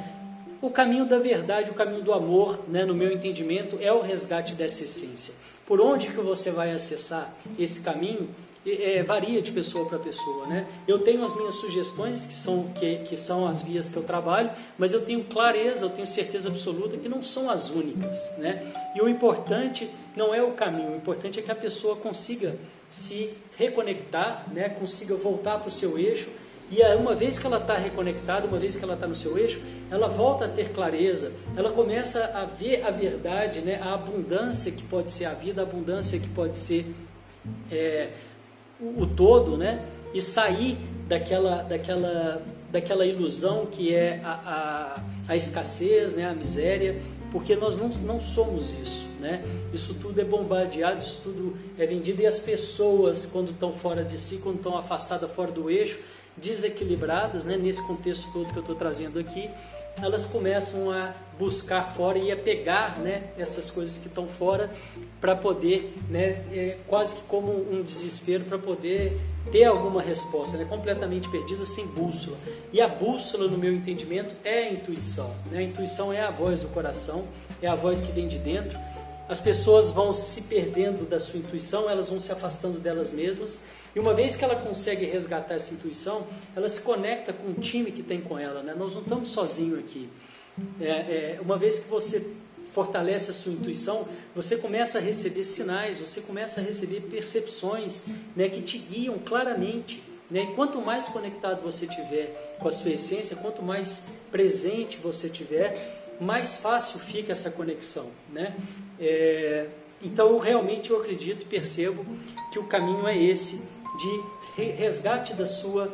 O 0.61 0.69
caminho 0.69 1.05
da 1.05 1.19
verdade, 1.19 1.71
o 1.71 1.73
caminho 1.73 2.03
do 2.03 2.13
amor, 2.13 2.59
né, 2.67 2.85
no 2.85 2.93
meu 2.93 3.11
entendimento, 3.11 3.77
é 3.79 3.91
o 3.91 4.01
resgate 4.01 4.53
dessa 4.53 4.83
essência. 4.83 5.33
Por 5.65 5.79
onde 5.79 6.07
que 6.07 6.19
você 6.19 6.51
vai 6.51 6.71
acessar 6.71 7.33
esse 7.57 7.81
caminho? 7.81 8.29
É, 8.65 9.01
varia 9.01 9.41
de 9.41 9.51
pessoa 9.51 9.87
para 9.87 9.97
pessoa, 9.97 10.45
né? 10.45 10.67
Eu 10.87 10.99
tenho 10.99 11.23
as 11.23 11.35
minhas 11.35 11.55
sugestões 11.55 12.27
que 12.27 12.33
são 12.33 12.71
que, 12.75 12.97
que 12.99 13.17
são 13.17 13.47
as 13.47 13.63
vias 13.63 13.89
que 13.89 13.97
eu 13.97 14.03
trabalho, 14.03 14.51
mas 14.77 14.93
eu 14.93 15.03
tenho 15.03 15.23
clareza, 15.23 15.85
eu 15.85 15.89
tenho 15.89 16.05
certeza 16.05 16.47
absoluta 16.47 16.95
que 16.95 17.09
não 17.09 17.23
são 17.23 17.49
as 17.49 17.71
únicas, 17.71 18.37
né? 18.37 18.71
E 18.95 19.01
o 19.01 19.09
importante 19.09 19.89
não 20.15 20.31
é 20.33 20.43
o 20.43 20.51
caminho, 20.51 20.91
o 20.91 20.95
importante 20.95 21.39
é 21.39 21.41
que 21.41 21.51
a 21.51 21.55
pessoa 21.55 21.95
consiga 21.95 22.55
se 22.87 23.33
reconectar, 23.57 24.45
né? 24.53 24.69
Consiga 24.69 25.15
voltar 25.15 25.57
para 25.57 25.69
o 25.69 25.71
seu 25.71 25.97
eixo 25.97 26.29
e 26.71 26.81
uma 26.95 27.13
vez 27.13 27.37
que 27.37 27.45
ela 27.45 27.57
está 27.57 27.75
reconectada, 27.75 28.47
uma 28.47 28.57
vez 28.57 28.77
que 28.77 28.83
ela 28.83 28.93
está 28.93 29.05
no 29.05 29.13
seu 29.13 29.37
eixo, 29.37 29.61
ela 29.89 30.07
volta 30.07 30.45
a 30.45 30.47
ter 30.47 30.71
clareza, 30.71 31.33
ela 31.57 31.69
começa 31.73 32.23
a 32.33 32.45
ver 32.45 32.85
a 32.85 32.89
verdade, 32.89 33.59
né? 33.59 33.77
a 33.81 33.93
abundância 33.93 34.71
que 34.71 34.81
pode 34.83 35.11
ser 35.11 35.25
a 35.25 35.33
vida, 35.33 35.61
a 35.61 35.65
abundância 35.65 36.17
que 36.17 36.29
pode 36.29 36.57
ser 36.57 36.85
é, 37.69 38.11
o, 38.81 39.03
o, 39.03 39.07
todo, 39.07 39.57
né? 39.57 39.85
e 40.13 40.19
sair 40.19 40.77
daquela, 41.07 41.63
daquela, 41.63 42.41
daquela 42.71 43.05
ilusão 43.05 43.65
que 43.65 43.93
é 43.93 44.21
a, 44.23 44.31
a, 44.31 45.03
a 45.33 45.35
escassez, 45.35 46.13
né? 46.13 46.29
a 46.29 46.33
miséria, 46.33 47.01
porque 47.31 47.55
nós 47.55 47.77
não, 47.77 47.87
não 47.87 48.19
somos 48.19 48.73
isso. 48.73 49.07
Né? 49.19 49.43
Isso 49.73 49.93
tudo 49.93 50.19
é 50.19 50.25
bombardeado, 50.25 50.99
isso 50.99 51.21
tudo 51.23 51.57
é 51.77 51.85
vendido, 51.85 52.21
e 52.21 52.25
as 52.25 52.39
pessoas, 52.39 53.25
quando 53.25 53.51
estão 53.51 53.71
fora 53.71 54.03
de 54.03 54.19
si, 54.19 54.39
quando 54.39 54.57
estão 54.57 54.77
afastadas 54.77 55.31
fora 55.31 55.51
do 55.51 55.69
eixo, 55.69 55.99
desequilibradas, 56.35 57.45
né, 57.45 57.57
nesse 57.57 57.85
contexto 57.85 58.31
todo 58.31 58.51
que 58.51 58.57
eu 58.57 58.61
estou 58.61 58.75
trazendo 58.75 59.19
aqui, 59.19 59.49
elas 60.01 60.25
começam 60.25 60.91
a 60.91 61.13
buscar 61.37 61.83
fora 61.95 62.17
e 62.17 62.31
a 62.31 62.37
pegar 62.37 62.99
né, 62.99 63.23
essas 63.37 63.71
coisas 63.71 63.97
que 63.97 64.07
estão 64.07 64.27
fora 64.27 64.69
para 65.19 65.35
poder, 65.35 65.95
né, 66.09 66.43
é 66.51 66.77
quase 66.87 67.15
que 67.15 67.21
como 67.23 67.51
um 67.51 67.81
desespero, 67.81 68.43
para 68.43 68.57
poder 68.57 69.19
ter 69.51 69.63
alguma 69.63 70.01
resposta, 70.01 70.57
né, 70.57 70.65
completamente 70.65 71.27
perdida, 71.29 71.65
sem 71.65 71.87
bússola. 71.87 72.37
E 72.71 72.79
a 72.79 72.87
bússola, 72.87 73.47
no 73.47 73.57
meu 73.57 73.73
entendimento, 73.73 74.35
é 74.43 74.67
a 74.67 74.71
intuição. 74.71 75.33
Né? 75.49 75.59
A 75.59 75.63
intuição 75.63 76.13
é 76.13 76.21
a 76.21 76.29
voz 76.29 76.61
do 76.61 76.67
coração, 76.69 77.27
é 77.61 77.67
a 77.67 77.75
voz 77.75 78.01
que 78.01 78.11
vem 78.11 78.27
de 78.27 78.37
dentro. 78.37 78.77
As 79.29 79.39
pessoas 79.39 79.91
vão 79.91 80.11
se 80.13 80.43
perdendo 80.43 81.07
da 81.07 81.19
sua 81.19 81.39
intuição, 81.39 81.89
elas 81.89 82.09
vão 82.09 82.19
se 82.19 82.31
afastando 82.31 82.79
delas 82.79 83.11
mesmas 83.11 83.61
e 83.95 83.99
uma 83.99 84.13
vez 84.13 84.35
que 84.35 84.43
ela 84.43 84.55
consegue 84.55 85.05
resgatar 85.05 85.55
essa 85.55 85.73
intuição, 85.73 86.25
ela 86.55 86.69
se 86.69 86.81
conecta 86.81 87.33
com 87.33 87.51
o 87.51 87.53
time 87.55 87.91
que 87.91 88.01
tem 88.01 88.21
com 88.21 88.39
ela. 88.39 88.63
Né? 88.63 88.73
Nós 88.77 88.93
não 88.93 89.01
estamos 89.01 89.29
sozinhos 89.29 89.79
aqui. 89.79 90.09
É, 90.79 90.87
é, 90.87 91.39
uma 91.41 91.57
vez 91.57 91.79
que 91.79 91.89
você 91.89 92.33
fortalece 92.71 93.31
a 93.31 93.33
sua 93.33 93.51
intuição, 93.51 94.07
você 94.33 94.57
começa 94.57 94.97
a 94.97 95.01
receber 95.01 95.43
sinais, 95.43 95.99
você 95.99 96.21
começa 96.21 96.61
a 96.61 96.63
receber 96.63 97.01
percepções 97.01 98.05
né, 98.33 98.47
que 98.47 98.61
te 98.61 98.77
guiam 98.77 99.19
claramente. 99.19 100.01
Né? 100.29 100.43
E 100.43 100.55
quanto 100.55 100.79
mais 100.81 101.09
conectado 101.09 101.61
você 101.61 101.85
tiver 101.85 102.55
com 102.59 102.69
a 102.69 102.71
sua 102.71 102.91
essência, 102.91 103.35
quanto 103.35 103.61
mais 103.61 104.05
presente 104.31 104.97
você 104.97 105.27
tiver, 105.27 106.15
mais 106.21 106.57
fácil 106.57 106.97
fica 106.99 107.33
essa 107.33 107.51
conexão. 107.51 108.09
Né? 108.31 108.55
É, 109.01 109.67
então, 110.03 110.37
realmente, 110.37 110.91
eu 110.91 110.97
acredito 110.97 111.41
e 111.41 111.45
percebo 111.45 112.05
que 112.51 112.59
o 112.59 112.63
caminho 112.63 113.07
é 113.07 113.17
esse 113.17 113.67
de 113.97 114.23
resgate 114.55 115.33
da 115.33 115.45
sua 115.45 115.91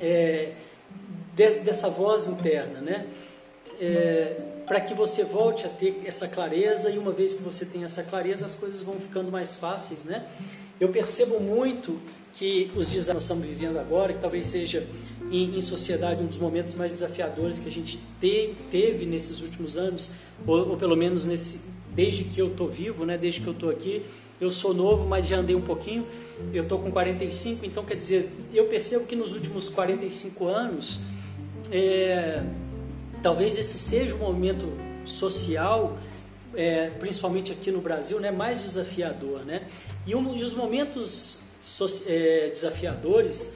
é, 0.00 0.52
dessa 1.34 1.88
voz 1.88 2.26
interna, 2.26 2.80
né? 2.80 3.06
É, 3.80 4.36
para 4.66 4.80
que 4.80 4.94
você 4.94 5.24
volte 5.24 5.66
a 5.66 5.68
ter 5.68 6.02
essa 6.04 6.28
clareza 6.28 6.90
e 6.90 6.98
uma 6.98 7.12
vez 7.12 7.34
que 7.34 7.42
você 7.42 7.66
tem 7.66 7.84
essa 7.84 8.02
clareza, 8.02 8.46
as 8.46 8.54
coisas 8.54 8.80
vão 8.80 8.94
ficando 8.98 9.30
mais 9.30 9.56
fáceis, 9.56 10.04
né? 10.04 10.26
Eu 10.80 10.88
percebo 10.88 11.40
muito 11.40 12.00
que 12.32 12.70
os 12.74 12.88
desafios 12.88 13.06
que 13.06 13.14
nós 13.14 13.22
estamos 13.24 13.46
vivendo 13.46 13.78
agora, 13.78 14.12
que 14.12 14.20
talvez 14.20 14.46
seja 14.46 14.86
em, 15.30 15.56
em, 15.56 15.60
sociedade 15.60 16.22
um 16.22 16.26
dos 16.26 16.38
momentos 16.38 16.74
mais 16.74 16.92
desafiadores 16.92 17.58
que 17.58 17.68
a 17.68 17.72
gente 17.72 17.98
te, 18.20 18.54
teve 18.70 19.04
nesses 19.04 19.40
últimos 19.40 19.76
anos, 19.76 20.10
ou, 20.46 20.70
ou 20.70 20.76
pelo 20.76 20.96
menos 20.96 21.26
nesse, 21.26 21.60
desde 21.94 22.24
que 22.24 22.40
eu 22.40 22.48
estou 22.48 22.68
vivo, 22.68 23.04
né? 23.04 23.18
Desde 23.18 23.40
que 23.40 23.46
eu 23.46 23.52
estou 23.52 23.70
aqui, 23.70 24.04
eu 24.40 24.50
sou 24.50 24.74
novo, 24.74 25.06
mas 25.06 25.26
já 25.26 25.36
andei 25.36 25.54
um 25.54 25.60
pouquinho. 25.60 26.06
Eu 26.52 26.64
estou 26.64 26.78
com 26.78 26.90
45, 26.90 27.64
então 27.64 27.84
quer 27.84 27.96
dizer, 27.96 28.30
eu 28.52 28.66
percebo 28.66 29.06
que 29.06 29.14
nos 29.14 29.32
últimos 29.32 29.68
45 29.68 30.46
anos, 30.46 31.00
é, 31.70 32.42
talvez 33.22 33.56
esse 33.56 33.78
seja 33.78 34.14
o 34.14 34.18
momento 34.18 34.72
social, 35.04 35.96
é, 36.54 36.90
principalmente 36.90 37.52
aqui 37.52 37.70
no 37.70 37.80
Brasil, 37.80 38.18
né, 38.20 38.30
mais 38.30 38.62
desafiador, 38.62 39.44
né? 39.44 39.66
E, 40.06 40.14
um, 40.14 40.36
e 40.36 40.42
os 40.42 40.54
momentos 40.54 41.38
so, 41.60 41.86
é, 42.06 42.48
desafiadores, 42.48 43.54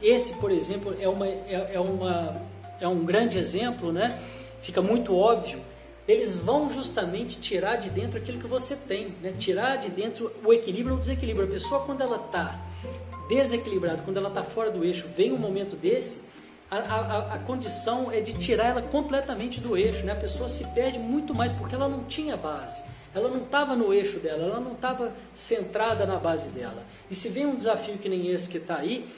esse, 0.00 0.34
por 0.34 0.50
exemplo, 0.50 0.96
é, 1.00 1.08
uma, 1.08 1.26
é, 1.26 1.70
é, 1.74 1.80
uma, 1.80 2.40
é 2.80 2.86
um 2.86 3.04
grande 3.04 3.38
exemplo, 3.38 3.92
né? 3.92 4.18
Fica 4.60 4.80
muito 4.80 5.14
óbvio 5.16 5.60
eles 6.08 6.36
vão 6.36 6.70
justamente 6.70 7.38
tirar 7.38 7.76
de 7.76 7.90
dentro 7.90 8.18
aquilo 8.18 8.40
que 8.40 8.46
você 8.46 8.74
tem, 8.74 9.14
né? 9.20 9.34
tirar 9.38 9.76
de 9.76 9.90
dentro 9.90 10.32
o 10.42 10.54
equilíbrio 10.54 10.92
ou 10.92 10.96
o 10.96 11.00
desequilíbrio. 11.00 11.46
A 11.46 11.50
pessoa, 11.50 11.84
quando 11.84 12.00
ela 12.00 12.16
está 12.16 12.58
desequilibrada, 13.28 14.02
quando 14.02 14.16
ela 14.16 14.30
está 14.30 14.42
fora 14.42 14.70
do 14.70 14.82
eixo, 14.82 15.06
vem 15.14 15.32
um 15.32 15.36
momento 15.36 15.76
desse, 15.76 16.26
a, 16.70 16.78
a, 16.78 17.34
a, 17.34 17.38
condição 17.40 18.10
é 18.10 18.20
de 18.20 18.34
tirar 18.38 18.68
ela 18.68 18.82
completamente 18.82 19.60
do 19.60 19.76
eixo. 19.76 20.04
Né? 20.06 20.12
A 20.12 20.16
pessoa 20.16 20.48
se 20.48 20.66
perde 20.72 20.98
muito 20.98 21.34
mais 21.34 21.52
porque 21.52 21.74
ela 21.74 21.88
não 21.88 22.04
tinha 22.04 22.36
base. 22.36 22.82
Ela 23.14 23.28
não 23.28 23.42
estava 23.42 23.76
no 23.76 23.92
eixo 23.92 24.18
dela, 24.18 24.44
ela 24.44 24.60
não 24.60 24.72
estava 24.72 25.12
centrada 25.34 26.06
na 26.06 26.16
base 26.16 26.50
dela. 26.50 26.84
E 27.10 27.14
se 27.14 27.28
vem 27.28 27.46
um 27.46 27.56
desafio 27.56 27.98
que 27.98 28.08
nem 28.08 28.28
esse 28.28 28.48
que 28.48 28.58
está 28.58 28.76
aí, 28.76 29.08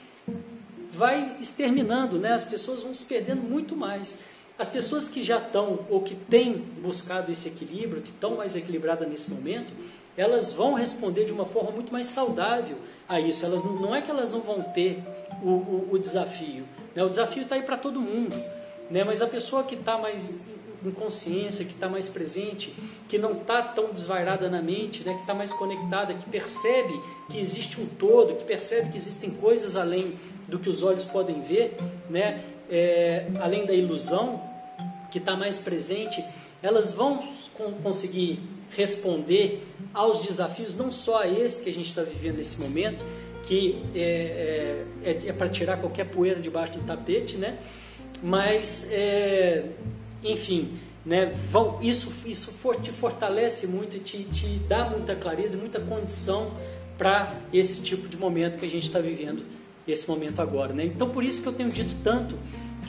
vai 0.90 1.36
exterminando, 1.40 2.18
né? 2.18 2.32
as 2.32 2.44
pessoas 2.44 2.82
vão 2.82 2.94
se 2.94 3.04
perdendo 3.04 3.42
muito 3.42 3.76
mais. 3.76 4.20
As 4.60 4.68
pessoas 4.68 5.08
que 5.08 5.22
já 5.22 5.38
estão 5.38 5.86
ou 5.88 6.02
que 6.02 6.14
têm 6.14 6.52
buscado 6.82 7.32
esse 7.32 7.48
equilíbrio, 7.48 8.02
que 8.02 8.10
estão 8.10 8.36
mais 8.36 8.54
equilibradas 8.54 9.08
nesse 9.08 9.30
momento, 9.30 9.72
elas 10.14 10.52
vão 10.52 10.74
responder 10.74 11.24
de 11.24 11.32
uma 11.32 11.46
forma 11.46 11.70
muito 11.70 11.90
mais 11.90 12.08
saudável 12.08 12.76
a 13.08 13.18
isso. 13.18 13.42
Elas 13.46 13.64
não 13.64 13.96
é 13.96 14.02
que 14.02 14.10
elas 14.10 14.34
não 14.34 14.40
vão 14.40 14.62
ter 14.62 15.02
o, 15.42 15.48
o, 15.48 15.88
o 15.92 15.98
desafio. 15.98 16.64
Né? 16.94 17.02
O 17.02 17.08
desafio 17.08 17.44
está 17.44 17.54
aí 17.54 17.62
para 17.62 17.78
todo 17.78 17.98
mundo. 18.02 18.36
Né? 18.90 19.02
Mas 19.02 19.22
a 19.22 19.26
pessoa 19.26 19.64
que 19.64 19.76
está 19.76 19.96
mais 19.96 20.38
em 20.84 20.90
consciência, 20.90 21.64
que 21.64 21.72
está 21.72 21.88
mais 21.88 22.10
presente, 22.10 22.74
que 23.08 23.16
não 23.16 23.32
está 23.32 23.62
tão 23.62 23.90
desvairada 23.90 24.50
na 24.50 24.60
mente, 24.60 25.02
né? 25.04 25.14
que 25.14 25.22
está 25.22 25.32
mais 25.32 25.54
conectada, 25.54 26.12
que 26.12 26.28
percebe 26.28 27.00
que 27.30 27.40
existe 27.40 27.80
um 27.80 27.86
todo, 27.86 28.34
que 28.34 28.44
percebe 28.44 28.90
que 28.90 28.98
existem 28.98 29.30
coisas 29.30 29.74
além 29.74 30.18
do 30.46 30.58
que 30.58 30.68
os 30.68 30.82
olhos 30.82 31.06
podem 31.06 31.40
ver, 31.40 31.78
né? 32.10 32.44
É, 32.72 33.26
além 33.40 33.66
da 33.66 33.72
ilusão, 33.72 34.49
que 35.10 35.18
está 35.18 35.36
mais 35.36 35.58
presente, 35.58 36.24
elas 36.62 36.92
vão 36.92 37.22
conseguir 37.82 38.40
responder 38.70 39.66
aos 39.92 40.22
desafios, 40.24 40.76
não 40.76 40.90
só 40.90 41.22
a 41.22 41.28
esse 41.28 41.62
que 41.62 41.70
a 41.70 41.74
gente 41.74 41.86
está 41.86 42.02
vivendo 42.02 42.36
nesse 42.36 42.60
momento, 42.60 43.04
que 43.42 43.82
é, 43.94 44.84
é, 45.04 45.10
é, 45.10 45.28
é 45.28 45.32
para 45.32 45.48
tirar 45.48 45.78
qualquer 45.78 46.04
poeira 46.04 46.40
debaixo 46.40 46.74
do 46.74 46.84
tapete, 46.84 47.36
né? 47.36 47.58
Mas, 48.22 48.88
é, 48.92 49.64
enfim, 50.22 50.78
né? 51.04 51.26
Vão, 51.26 51.78
isso, 51.82 52.12
isso 52.26 52.52
for, 52.52 52.76
te 52.76 52.92
fortalece 52.92 53.66
muito 53.66 53.96
e 53.96 54.00
te, 54.00 54.22
te 54.24 54.46
dá 54.68 54.88
muita 54.88 55.16
clareza, 55.16 55.56
muita 55.56 55.80
condição 55.80 56.52
para 56.98 57.34
esse 57.52 57.82
tipo 57.82 58.08
de 58.08 58.16
momento 58.18 58.58
que 58.58 58.66
a 58.66 58.70
gente 58.70 58.86
está 58.86 58.98
vivendo, 58.98 59.42
esse 59.88 60.08
momento 60.08 60.40
agora, 60.40 60.72
né? 60.74 60.84
Então, 60.84 61.08
por 61.08 61.24
isso 61.24 61.42
que 61.42 61.48
eu 61.48 61.52
tenho 61.52 61.70
dito 61.70 61.94
tanto 62.04 62.36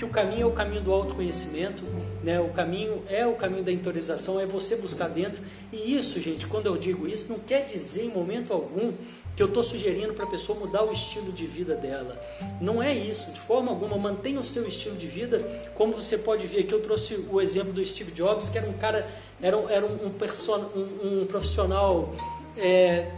que 0.01 0.05
o 0.05 0.09
caminho 0.09 0.41
é 0.41 0.45
o 0.47 0.51
caminho 0.51 0.81
do 0.81 0.91
autoconhecimento, 0.91 1.83
né? 2.23 2.39
o 2.39 2.49
caminho 2.49 3.03
é 3.07 3.23
o 3.27 3.35
caminho 3.35 3.63
da 3.63 3.71
interiorização, 3.71 4.39
é 4.39 4.47
você 4.47 4.75
buscar 4.75 5.07
dentro. 5.07 5.43
E 5.71 5.95
isso, 5.95 6.19
gente, 6.19 6.47
quando 6.47 6.65
eu 6.65 6.75
digo 6.75 7.07
isso, 7.07 7.31
não 7.31 7.37
quer 7.37 7.65
dizer 7.65 8.05
em 8.05 8.09
momento 8.09 8.51
algum 8.51 8.93
que 9.35 9.43
eu 9.43 9.45
estou 9.45 9.61
sugerindo 9.61 10.11
para 10.15 10.25
a 10.25 10.27
pessoa 10.27 10.57
mudar 10.57 10.83
o 10.83 10.91
estilo 10.91 11.31
de 11.31 11.45
vida 11.45 11.75
dela. 11.75 12.19
Não 12.59 12.81
é 12.81 12.91
isso, 12.91 13.31
de 13.31 13.39
forma 13.39 13.69
alguma. 13.69 13.95
Mantenha 13.95 14.39
o 14.39 14.43
seu 14.43 14.67
estilo 14.67 14.95
de 14.95 15.05
vida, 15.05 15.37
como 15.75 15.93
você 15.93 16.17
pode 16.17 16.47
ver 16.47 16.61
aqui. 16.61 16.73
Eu 16.73 16.81
trouxe 16.81 17.23
o 17.29 17.39
exemplo 17.39 17.71
do 17.71 17.85
Steve 17.85 18.11
Jobs, 18.11 18.49
que 18.49 18.57
era 18.57 18.67
um 18.67 18.73
cara, 18.73 19.07
era, 19.39 19.55
era 19.69 19.85
um, 19.85 20.07
um, 20.07 20.09
person, 20.09 20.65
um, 20.75 21.21
um 21.21 21.25
profissional. 21.27 22.11
É, 22.57 23.11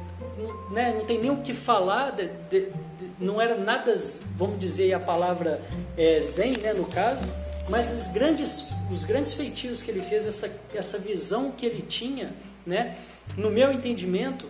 né, 0.71 0.93
não 0.93 1.05
tem 1.05 1.19
nem 1.19 1.31
o 1.31 1.37
que 1.37 1.53
falar, 1.53 2.11
de, 2.11 2.27
de, 2.49 2.61
de, 2.67 3.11
não 3.19 3.41
era 3.41 3.55
nada, 3.55 3.93
vamos 4.35 4.59
dizer 4.59 4.93
a 4.93 4.99
palavra 4.99 5.61
é, 5.97 6.19
zen, 6.21 6.57
né, 6.59 6.73
no 6.73 6.85
caso, 6.85 7.25
mas 7.69 7.91
os 7.91 8.07
grandes, 8.07 8.69
os 8.91 9.03
grandes 9.03 9.33
feitios 9.33 9.81
que 9.81 9.91
ele 9.91 10.01
fez, 10.01 10.27
essa, 10.27 10.51
essa 10.73 10.97
visão 10.97 11.51
que 11.51 11.65
ele 11.65 11.81
tinha, 11.81 12.33
né, 12.65 12.97
no 13.37 13.49
meu 13.49 13.71
entendimento, 13.71 14.47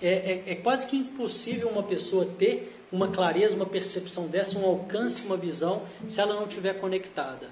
é, 0.00 0.32
é, 0.46 0.52
é 0.52 0.54
quase 0.56 0.86
que 0.86 0.96
impossível 0.96 1.68
uma 1.68 1.82
pessoa 1.82 2.26
ter 2.26 2.78
uma 2.90 3.08
clareza, 3.08 3.56
uma 3.56 3.66
percepção 3.66 4.26
dessa, 4.26 4.58
um 4.58 4.66
alcance, 4.66 5.22
uma 5.22 5.36
visão, 5.36 5.82
se 6.08 6.20
ela 6.20 6.34
não 6.34 6.46
estiver 6.46 6.74
conectada. 6.74 7.48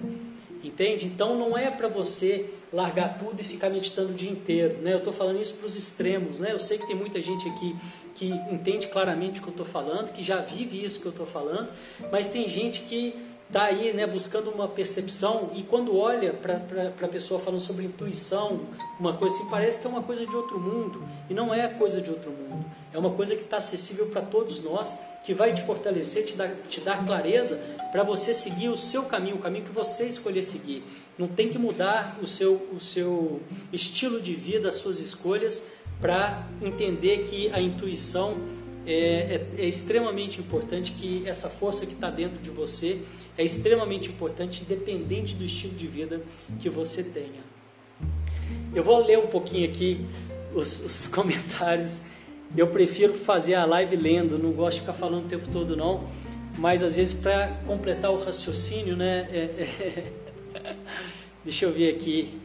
Entende? 0.63 1.07
Então 1.07 1.37
não 1.39 1.57
é 1.57 1.71
para 1.71 1.89
você 1.89 2.51
largar 2.73 3.19
tudo 3.19 3.41
e 3.41 3.45
ficar 3.45 3.71
meditando 3.71 4.11
o 4.13 4.15
dia 4.15 4.31
inteiro. 4.31 4.79
Né? 4.83 4.93
Eu 4.93 4.99
estou 4.99 5.13
falando 5.13 5.41
isso 5.41 5.55
para 5.55 5.67
os 5.67 5.77
extremos. 5.77 6.39
Né? 6.39 6.53
Eu 6.53 6.61
sei 6.61 6.79
que 6.79 6.87
tem 6.87 6.97
muita 6.97 7.21
gente 7.21 7.49
aqui 7.49 7.75
que 8.15 8.29
entende 8.29 8.89
claramente 8.89 9.41
o 9.41 9.43
que 9.43 9.49
eu 9.49 9.53
estou 9.53 9.67
falando, 9.67 10.13
que 10.13 10.23
já 10.23 10.41
vive 10.41 10.85
isso 10.85 11.01
que 11.01 11.07
eu 11.07 11.11
estou 11.11 11.25
falando, 11.25 11.73
mas 12.13 12.27
tem 12.27 12.49
gente 12.49 12.83
que 12.83 13.15
está 13.51 13.65
aí 13.65 13.93
né, 13.93 14.07
buscando 14.07 14.49
uma 14.49 14.69
percepção 14.69 15.51
e 15.57 15.65
quando 15.65 15.97
olha 15.97 16.33
para 16.33 16.55
a 17.03 17.09
pessoa 17.09 17.41
falando 17.41 17.59
sobre 17.59 17.85
intuição, 17.85 18.61
uma 18.99 19.17
coisa 19.17 19.37
assim, 19.37 19.51
parece 19.51 19.81
que 19.81 19.87
é 19.89 19.91
uma 19.91 20.05
coisa 20.05 20.25
de 20.25 20.37
outro 20.37 20.59
mundo 20.61 21.03
e 21.29 21.35
não 21.35 21.53
é 21.53 21.67
coisa 21.67 22.01
de 22.01 22.09
outro 22.11 22.31
mundo. 22.31 22.65
É 22.93 22.99
uma 22.99 23.11
coisa 23.11 23.35
que 23.35 23.43
está 23.43 23.57
acessível 23.57 24.07
para 24.07 24.23
todos 24.23 24.63
nós, 24.63 24.97
que 25.25 25.35
vai 25.35 25.53
te 25.53 25.63
fortalecer, 25.63 26.25
te 26.25 26.35
dar, 26.35 26.55
te 26.69 26.81
dar 26.81 27.05
clareza 27.05 27.61
para 27.91 28.05
você 28.05 28.33
seguir 28.33 28.69
o 28.69 28.77
seu 28.77 29.03
caminho, 29.05 29.37
o 29.37 29.41
caminho 29.41 29.65
que 29.65 29.73
você 29.73 30.07
escolher 30.07 30.45
seguir. 30.45 30.85
Não 31.19 31.27
tem 31.27 31.49
que 31.49 31.59
mudar 31.59 32.19
o 32.23 32.29
seu, 32.29 32.55
o 32.73 32.79
seu 32.79 33.41
estilo 33.73 34.21
de 34.21 34.35
vida, 34.35 34.69
as 34.69 34.75
suas 34.75 35.01
escolhas, 35.01 35.65
para 36.01 36.47
entender 36.63 37.25
que 37.25 37.51
a 37.53 37.61
intuição 37.61 38.37
é, 38.87 38.93
é, 38.93 39.47
é, 39.59 39.69
extremamente 39.69 40.41
importante, 40.41 40.93
que 40.93 41.23
essa 41.29 41.51
força 41.51 41.85
que 41.85 41.93
está 41.93 42.11
dentro 42.11 42.41
de 42.41 42.51
você 42.51 42.99
é 43.41 43.45
extremamente 43.45 44.11
importante, 44.11 44.63
independente 44.63 45.35
do 45.35 45.43
estilo 45.43 45.75
de 45.75 45.87
vida 45.87 46.21
que 46.59 46.69
você 46.69 47.03
tenha. 47.03 47.43
Eu 48.75 48.85
vou 48.85 49.03
ler 49.03 49.19
um 49.19 49.29
pouquinho 49.29 49.67
aqui 49.67 50.07
os, 50.55 50.79
os 50.85 51.07
comentários. 51.09 52.03
Eu 52.55 52.67
prefiro 52.67 53.15
fazer 53.15 53.55
a 53.55 53.65
live 53.65 53.97
lendo, 53.97 54.39
não 54.39 54.53
gosto 54.53 54.75
de 54.75 54.81
ficar 54.83 54.93
falando 54.93 55.25
o 55.25 55.29
tempo 55.29 55.49
todo 55.51 55.75
não, 55.75 56.07
mas 56.59 56.83
às 56.83 56.97
vezes 56.97 57.15
para 57.15 57.49
completar 57.67 58.11
o 58.11 58.19
raciocínio, 58.23 58.95
né? 58.95 59.27
É, 60.53 60.63
é, 60.63 60.77
deixa 61.43 61.65
eu 61.65 61.73
ver 61.73 61.95
aqui. 61.95 62.39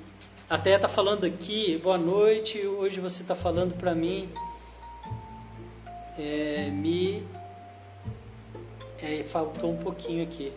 A 0.49 0.57
Teia 0.57 0.75
está 0.75 0.87
falando 0.87 1.25
aqui, 1.25 1.77
boa 1.83 1.97
noite. 1.97 2.65
Hoje 2.65 3.01
você 3.01 3.23
está 3.23 3.35
falando 3.35 3.73
para 3.73 3.93
mim. 3.93 4.29
É, 6.17 6.69
me. 6.69 7.23
É, 9.01 9.23
faltou 9.23 9.71
um 9.71 9.77
pouquinho 9.77 10.23
aqui. 10.23 10.53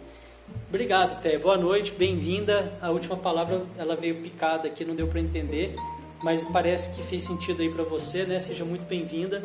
Obrigado, 0.68 1.20
Té. 1.22 1.38
Boa 1.38 1.56
noite, 1.56 1.92
bem-vinda. 1.92 2.72
A 2.80 2.90
última 2.90 3.16
palavra 3.16 3.62
ela 3.76 3.96
veio 3.96 4.16
picada 4.16 4.68
aqui, 4.68 4.84
não 4.84 4.94
deu 4.94 5.06
para 5.06 5.18
entender, 5.18 5.74
mas 6.22 6.44
parece 6.44 6.94
que 6.94 7.02
fez 7.02 7.22
sentido 7.22 7.62
aí 7.62 7.70
para 7.70 7.84
você, 7.84 8.24
né? 8.24 8.38
Seja 8.38 8.64
muito 8.64 8.84
bem-vinda. 8.84 9.42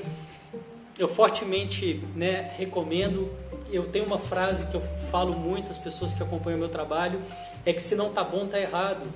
Eu 0.99 1.07
fortemente, 1.07 2.03
né, 2.15 2.51
recomendo. 2.57 3.31
Eu 3.71 3.87
tenho 3.87 4.05
uma 4.05 4.17
frase 4.17 4.67
que 4.67 4.75
eu 4.75 4.81
falo 4.81 5.33
muito 5.33 5.71
às 5.71 5.77
pessoas 5.77 6.13
que 6.13 6.21
acompanham 6.21 6.57
o 6.57 6.59
meu 6.59 6.69
trabalho, 6.69 7.21
é 7.65 7.73
que 7.73 7.81
se 7.81 7.95
não 7.95 8.11
tá 8.11 8.23
bom, 8.23 8.45
tá 8.45 8.59
errado. 8.59 9.07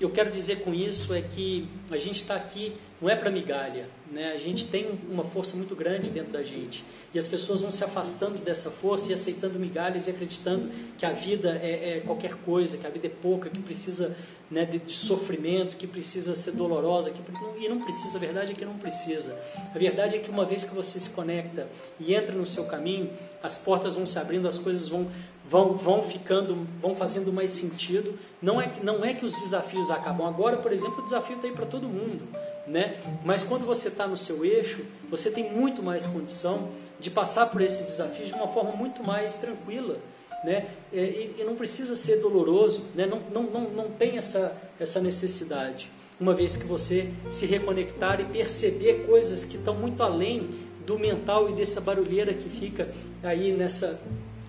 Eu 0.00 0.10
quero 0.10 0.30
dizer 0.30 0.60
com 0.60 0.72
isso 0.74 1.14
é 1.14 1.20
que 1.20 1.68
a 1.90 1.98
gente 1.98 2.22
está 2.22 2.34
aqui 2.34 2.74
não 3.00 3.10
é 3.10 3.16
para 3.16 3.30
migalha, 3.30 3.88
né? 4.12 4.32
A 4.32 4.38
gente 4.38 4.66
tem 4.66 4.98
uma 5.10 5.24
força 5.24 5.56
muito 5.56 5.74
grande 5.74 6.08
dentro 6.10 6.32
da 6.32 6.42
gente 6.44 6.84
e 7.12 7.18
as 7.18 7.26
pessoas 7.26 7.60
vão 7.60 7.70
se 7.70 7.82
afastando 7.82 8.38
dessa 8.38 8.70
força 8.70 9.10
e 9.10 9.14
aceitando 9.14 9.58
migalhas 9.58 10.06
e 10.06 10.10
acreditando 10.10 10.70
que 10.96 11.04
a 11.04 11.10
vida 11.12 11.58
é, 11.62 11.96
é 11.96 12.00
qualquer 12.00 12.36
coisa, 12.36 12.78
que 12.78 12.86
a 12.86 12.90
vida 12.90 13.08
é 13.08 13.10
pouca, 13.10 13.50
que 13.50 13.60
precisa 13.60 14.16
né, 14.48 14.64
de, 14.64 14.78
de, 14.78 14.92
sofrimento, 14.92 15.76
que 15.76 15.86
precisa 15.86 16.34
ser 16.34 16.52
dolorosa, 16.52 17.10
que, 17.10 17.20
e 17.58 17.68
não 17.68 17.80
precisa, 17.80 18.16
a 18.16 18.20
verdade 18.20 18.52
é 18.52 18.54
que 18.54 18.64
não 18.64 18.78
precisa. 18.78 19.36
A 19.74 19.78
verdade 19.78 20.16
é 20.16 20.18
que 20.20 20.30
uma 20.30 20.44
vez 20.44 20.62
que 20.62 20.74
você 20.74 21.00
se 21.00 21.10
conecta 21.10 21.68
e 21.98 22.14
entra 22.14 22.34
no 22.34 22.46
seu 22.46 22.64
caminho, 22.66 23.10
as 23.42 23.58
portas 23.58 23.96
vão 23.96 24.06
se 24.06 24.18
abrindo, 24.18 24.46
as 24.46 24.58
coisas 24.58 24.88
vão, 24.88 25.10
vão, 25.52 25.76
vão 25.76 26.02
ficando, 26.02 26.66
vão 26.80 26.94
fazendo 26.94 27.30
mais 27.30 27.50
sentido. 27.50 28.18
Não 28.40 28.58
é, 28.58 28.72
não 28.82 29.04
é 29.04 29.12
que 29.12 29.26
os 29.26 29.38
desafios 29.42 29.90
acabam. 29.90 30.26
Agora, 30.26 30.56
por 30.56 30.72
exemplo, 30.72 31.00
o 31.00 31.04
desafio 31.04 31.36
está 31.36 31.46
aí 31.46 31.52
para 31.52 31.66
todo 31.66 31.86
mundo. 31.86 32.26
Né? 32.66 32.98
Mas 33.22 33.42
quando 33.42 33.66
você 33.66 33.88
está 33.88 34.06
no 34.06 34.16
seu 34.16 34.46
eixo, 34.46 34.82
você 35.10 35.30
tem 35.30 35.52
muito 35.52 35.82
mais 35.82 36.06
condição 36.06 36.70
de 36.98 37.10
passar 37.10 37.46
por 37.50 37.60
esse 37.60 37.82
desafio 37.82 38.24
de 38.24 38.32
uma 38.32 38.48
forma 38.48 38.72
muito 38.72 39.04
mais 39.04 39.36
tranquila. 39.36 39.98
Né? 40.42 40.68
E, 40.90 41.34
e 41.38 41.44
não 41.44 41.54
precisa 41.54 41.94
ser 41.96 42.20
doloroso, 42.20 42.84
né? 42.94 43.04
não, 43.04 43.20
não, 43.30 43.42
não, 43.42 43.70
não 43.70 43.90
tem 43.90 44.16
essa, 44.16 44.56
essa 44.80 45.02
necessidade. 45.02 45.90
Uma 46.18 46.32
vez 46.32 46.56
que 46.56 46.64
você 46.64 47.12
se 47.28 47.44
reconectar 47.44 48.22
e 48.22 48.24
perceber 48.24 49.04
coisas 49.06 49.44
que 49.44 49.58
estão 49.58 49.74
muito 49.74 50.02
além 50.02 50.48
do 50.86 50.98
mental 50.98 51.50
e 51.50 51.52
dessa 51.52 51.80
barulheira 51.80 52.32
que 52.32 52.48
fica 52.48 52.88
aí 53.22 53.52
nessa 53.52 54.00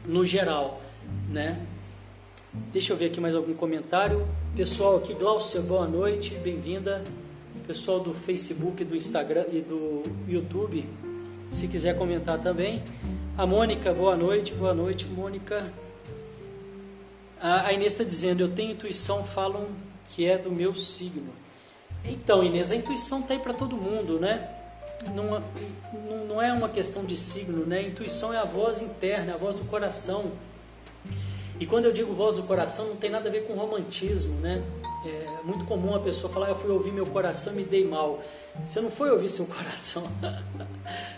no 0.05 0.25
geral, 0.25 0.81
né? 1.29 1.65
Deixa 2.71 2.93
eu 2.93 2.97
ver 2.97 3.07
aqui 3.07 3.19
mais 3.19 3.35
algum 3.35 3.53
comentário. 3.53 4.27
Pessoal 4.55 4.97
aqui, 4.97 5.13
Glaucia, 5.13 5.59
boa 5.61 5.87
noite, 5.87 6.35
bem-vinda. 6.35 7.03
Pessoal 7.65 7.99
do 7.99 8.13
Facebook, 8.13 8.83
do 8.83 8.95
Instagram 8.95 9.45
e 9.51 9.61
do 9.61 10.03
YouTube, 10.27 10.85
se 11.49 11.67
quiser 11.67 11.97
comentar 11.97 12.39
também. 12.39 12.83
A 13.37 13.45
Mônica, 13.47 13.93
boa 13.93 14.15
noite, 14.17 14.53
boa 14.53 14.73
noite, 14.73 15.07
Mônica. 15.07 15.71
A 17.39 17.73
Inês 17.73 17.93
está 17.93 18.03
dizendo, 18.03 18.41
eu 18.41 18.49
tenho 18.49 18.71
intuição, 18.71 19.23
falam 19.23 19.67
que 20.09 20.25
é 20.25 20.37
do 20.37 20.51
meu 20.51 20.75
signo. 20.75 21.33
Então, 22.05 22.43
Inês, 22.43 22.71
a 22.71 22.75
intuição 22.75 23.21
está 23.21 23.33
aí 23.33 23.39
para 23.39 23.53
todo 23.53 23.75
mundo, 23.75 24.19
né? 24.19 24.49
Não, 25.13 25.43
não 26.27 26.41
é 26.41 26.53
uma 26.53 26.69
questão 26.69 27.03
de 27.03 27.17
signo, 27.17 27.65
né? 27.65 27.79
A 27.79 27.81
intuição 27.83 28.33
é 28.33 28.37
a 28.37 28.45
voz 28.45 28.81
interna, 28.81 29.33
a 29.33 29.37
voz 29.37 29.55
do 29.55 29.63
coração. 29.65 30.31
E 31.59 31.65
quando 31.65 31.85
eu 31.85 31.93
digo 31.93 32.13
voz 32.13 32.37
do 32.37 32.43
coração, 32.43 32.87
não 32.87 32.95
tem 32.95 33.09
nada 33.09 33.29
a 33.29 33.31
ver 33.31 33.45
com 33.45 33.53
romantismo, 33.53 34.35
né? 34.39 34.63
É 35.05 35.43
muito 35.43 35.65
comum 35.65 35.93
a 35.93 35.99
pessoa 35.99 36.31
falar, 36.31 36.49
eu 36.49 36.55
fui 36.55 36.71
ouvir 36.71 36.91
meu 36.91 37.05
coração 37.05 37.53
e 37.53 37.57
me 37.57 37.63
dei 37.63 37.85
mal. 37.85 38.23
Você 38.63 38.79
não 38.79 38.89
foi 38.89 39.11
ouvir 39.11 39.29
seu 39.29 39.45
coração. 39.47 40.03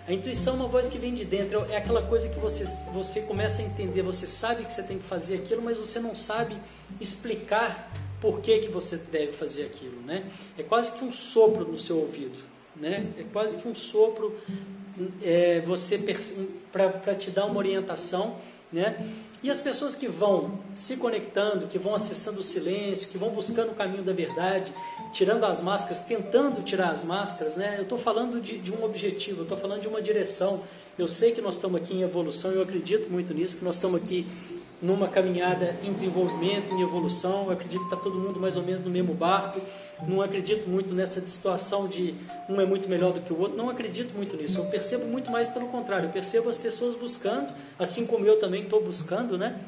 a 0.08 0.12
intuição 0.12 0.54
é 0.54 0.58
uma 0.58 0.68
voz 0.68 0.88
que 0.88 0.98
vem 0.98 1.14
de 1.14 1.24
dentro, 1.24 1.66
é 1.70 1.78
aquela 1.78 2.02
coisa 2.02 2.28
que 2.30 2.40
você, 2.40 2.66
você 2.92 3.22
começa 3.22 3.62
a 3.62 3.66
entender, 3.66 4.02
você 4.02 4.26
sabe 4.26 4.66
que 4.66 4.74
você 4.74 4.84
tem 4.84 4.98
que 4.98 5.06
fazer 5.06 5.36
aquilo, 5.36 5.62
mas 5.62 5.78
você 5.78 6.00
não 6.00 6.16
sabe 6.16 6.56
explicar 7.00 7.92
por 8.20 8.40
que, 8.42 8.60
que 8.60 8.70
você 8.70 8.98
deve 8.98 9.32
fazer 9.32 9.64
aquilo, 9.64 10.02
né? 10.02 10.24
É 10.58 10.64
quase 10.64 10.92
que 10.94 11.04
um 11.04 11.12
sopro 11.12 11.66
no 11.66 11.78
seu 11.78 11.98
ouvido, 12.00 12.38
né? 12.76 13.08
É 13.18 13.24
quase 13.24 13.58
que 13.58 13.68
um 13.68 13.76
sopro 13.76 14.36
é, 15.22 15.60
você 15.62 16.00
para 16.72 17.16
te 17.16 17.30
dar 17.30 17.46
uma 17.46 17.58
orientação, 17.58 18.38
né? 18.72 18.98
E 19.46 19.52
as 19.52 19.62
pessoas 19.62 19.94
que 19.94 20.08
vão 20.08 20.58
se 20.74 20.98
conectando, 20.98 21.68
que 21.68 21.78
vão 21.78 21.94
acessando 21.94 22.40
o 22.40 22.44
silêncio, 22.44 23.10
que 23.10 23.16
vão 23.16 23.30
buscando 23.30 23.74
o 23.74 23.76
caminho 23.76 24.02
da 24.02 24.12
verdade, 24.12 24.74
tirando 25.14 25.44
as 25.44 25.62
máscaras, 25.62 26.02
tentando 26.02 26.64
tirar 26.64 26.90
as 26.90 27.04
máscaras, 27.04 27.56
né? 27.56 27.76
Eu 27.78 27.84
estou 27.84 28.00
falando 28.00 28.42
de, 28.42 28.58
de, 28.58 28.74
um 28.74 28.84
objetivo, 28.84 29.42
eu 29.42 29.44
estou 29.44 29.56
falando 29.56 29.82
de 29.82 29.88
uma 29.88 30.02
direção. 30.02 30.64
Eu 30.98 31.08
sei 31.08 31.32
que 31.32 31.42
nós 31.42 31.58
estamos 31.58 31.80
aqui 31.80 31.94
em 31.94 32.02
evolução, 32.02 32.50
eu 32.50 32.64
acredito 32.64 33.08
muito 33.08 33.36
nisso, 33.36 33.56
que 33.58 33.64
nós 33.64 33.76
estamos 33.76 34.02
aqui 34.02 34.26
numa 34.82 35.08
caminhada 35.08 35.76
em 35.84 35.94
desenvolvimento, 35.94 36.74
em 36.74 36.82
evolução. 36.82 37.46
Eu 37.46 37.52
acredito 37.52 37.80
que 37.80 37.86
está 37.86 37.98
todo 37.98 38.18
mundo 38.18 38.40
mais 38.40 38.58
ou 38.58 38.64
menos 38.64 38.82
no 38.82 38.90
mesmo 38.90 39.14
barco. 39.14 39.62
Não 40.08 40.22
acredito 40.22 40.70
muito 40.70 40.94
nessa 40.94 41.26
situação 41.26 41.88
de 41.88 42.14
um 42.50 42.60
é 42.60 42.66
muito 42.66 42.90
melhor 42.90 43.14
do 43.14 43.22
que 43.22 43.32
o 43.32 43.40
outro. 43.40 43.58
Não 43.58 43.70
acredito 43.70 44.14
muito 44.16 44.36
nisso. 44.36 44.58
Eu 44.58 44.66
percebo 44.66 45.06
muito 45.06 45.32
mais 45.32 45.48
pelo 45.50 45.68
contrário. 45.68 46.08
Eu 46.08 46.12
percebo 46.12 46.50
as 46.50 46.58
pessoas 46.58 46.96
buscando, 46.96 47.54
assim 47.80 48.06
como 48.06 48.26
eu 48.26 48.40
também 48.40 48.64
estou 48.64 48.84
buscando, 48.84 49.38
né? 49.38 49.60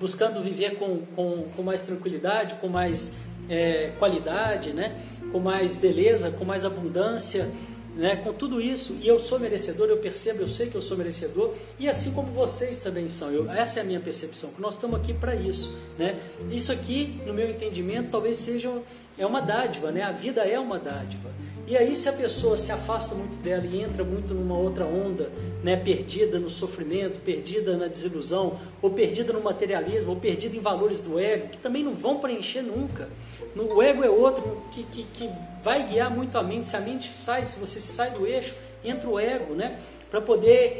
Buscando 0.00 0.42
viver 0.42 0.76
com, 0.78 1.00
com, 1.14 1.48
com 1.54 1.62
mais 1.62 1.82
tranquilidade, 1.82 2.54
com 2.56 2.68
mais 2.68 3.16
é, 3.48 3.92
qualidade, 3.98 4.72
né? 4.72 5.00
Com 5.32 5.40
mais 5.40 5.74
beleza, 5.74 6.30
com 6.30 6.44
mais 6.44 6.64
abundância 6.64 7.50
né, 7.96 8.16
com 8.16 8.32
tudo 8.32 8.60
isso, 8.60 8.98
e 9.02 9.08
eu 9.08 9.18
sou 9.18 9.40
merecedor, 9.40 9.88
eu 9.88 9.96
percebo, 9.96 10.42
eu 10.42 10.48
sei 10.48 10.68
que 10.68 10.76
eu 10.76 10.82
sou 10.82 10.96
merecedor, 10.96 11.54
e 11.78 11.88
assim 11.88 12.12
como 12.12 12.30
vocês 12.30 12.78
também 12.78 13.08
são. 13.08 13.30
Eu, 13.30 13.50
essa 13.50 13.80
é 13.80 13.82
a 13.82 13.84
minha 13.84 14.00
percepção, 14.00 14.50
que 14.50 14.60
nós 14.60 14.74
estamos 14.74 15.00
aqui 15.00 15.14
para 15.14 15.34
isso. 15.34 15.76
Né? 15.98 16.20
Isso 16.50 16.70
aqui, 16.70 17.20
no 17.26 17.32
meu 17.32 17.50
entendimento, 17.50 18.10
talvez 18.10 18.36
seja 18.36 18.70
é 19.18 19.26
uma 19.26 19.40
dádiva, 19.40 19.90
né? 19.90 20.02
a 20.02 20.12
vida 20.12 20.42
é 20.42 20.58
uma 20.58 20.78
dádiva. 20.78 21.36
E 21.68 21.76
aí, 21.76 21.96
se 21.96 22.08
a 22.08 22.12
pessoa 22.12 22.56
se 22.56 22.70
afasta 22.70 23.12
muito 23.16 23.42
dela 23.42 23.66
e 23.66 23.82
entra 23.82 24.04
muito 24.04 24.32
numa 24.32 24.56
outra 24.56 24.84
onda, 24.84 25.32
né, 25.64 25.76
perdida 25.76 26.38
no 26.38 26.48
sofrimento, 26.48 27.18
perdida 27.18 27.76
na 27.76 27.88
desilusão, 27.88 28.60
ou 28.80 28.90
perdida 28.90 29.32
no 29.32 29.40
materialismo, 29.40 30.10
ou 30.10 30.16
perdida 30.16 30.56
em 30.56 30.60
valores 30.60 31.00
do 31.00 31.18
ego, 31.18 31.48
que 31.48 31.58
também 31.58 31.82
não 31.82 31.92
vão 31.92 32.20
preencher 32.20 32.62
nunca. 32.62 33.08
O 33.56 33.82
ego 33.82 34.04
é 34.04 34.08
outro 34.08 34.62
que, 34.70 34.84
que, 34.84 35.02
que 35.12 35.30
vai 35.60 35.88
guiar 35.88 36.08
muito 36.08 36.38
a 36.38 36.42
mente. 36.42 36.68
Se 36.68 36.76
a 36.76 36.80
mente 36.80 37.12
sai, 37.12 37.44
se 37.44 37.58
você 37.58 37.80
sai 37.80 38.12
do 38.12 38.24
eixo, 38.24 38.54
entra 38.84 39.08
o 39.08 39.18
ego, 39.18 39.54
né? 39.54 39.80
Para 40.08 40.20
poder, 40.20 40.76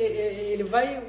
ele 0.52 0.62
vai 0.62 1.02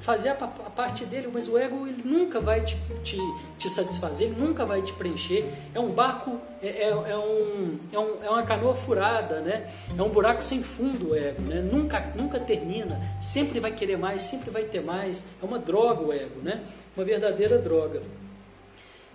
fazer 0.00 0.30
a, 0.30 0.32
a, 0.32 0.70
parte 0.70 1.04
dele, 1.04 1.28
mas 1.32 1.48
o 1.48 1.58
ego 1.58 1.86
ele 1.86 2.02
nunca 2.04 2.40
vai 2.40 2.62
te, 2.62 2.76
te, 3.02 3.18
te, 3.58 3.70
satisfazer, 3.70 4.28
ele 4.28 4.40
nunca 4.40 4.64
vai 4.64 4.82
te 4.82 4.92
preencher. 4.92 5.44
É 5.74 5.80
um 5.80 5.90
barco, 5.90 6.40
é, 6.62 6.68
é, 6.68 6.88
é, 6.88 7.16
um, 7.16 7.78
é, 7.92 7.98
um, 7.98 8.24
é 8.24 8.30
uma 8.30 8.42
canoa 8.42 8.74
furada, 8.74 9.40
né? 9.40 9.70
é 9.96 10.02
um 10.02 10.08
buraco 10.08 10.42
sem 10.42 10.62
fundo 10.62 11.10
o 11.10 11.14
ego, 11.14 11.42
né? 11.42 11.60
nunca, 11.60 12.00
nunca 12.14 12.38
termina, 12.38 13.00
sempre 13.20 13.60
vai 13.60 13.72
querer 13.72 13.96
mais, 13.96 14.22
sempre 14.22 14.50
vai 14.50 14.64
ter 14.64 14.82
mais. 14.82 15.26
É 15.42 15.44
uma 15.44 15.58
droga 15.58 16.02
o 16.02 16.12
ego, 16.12 16.40
né? 16.42 16.62
uma 16.96 17.04
verdadeira 17.04 17.58
droga. 17.58 18.02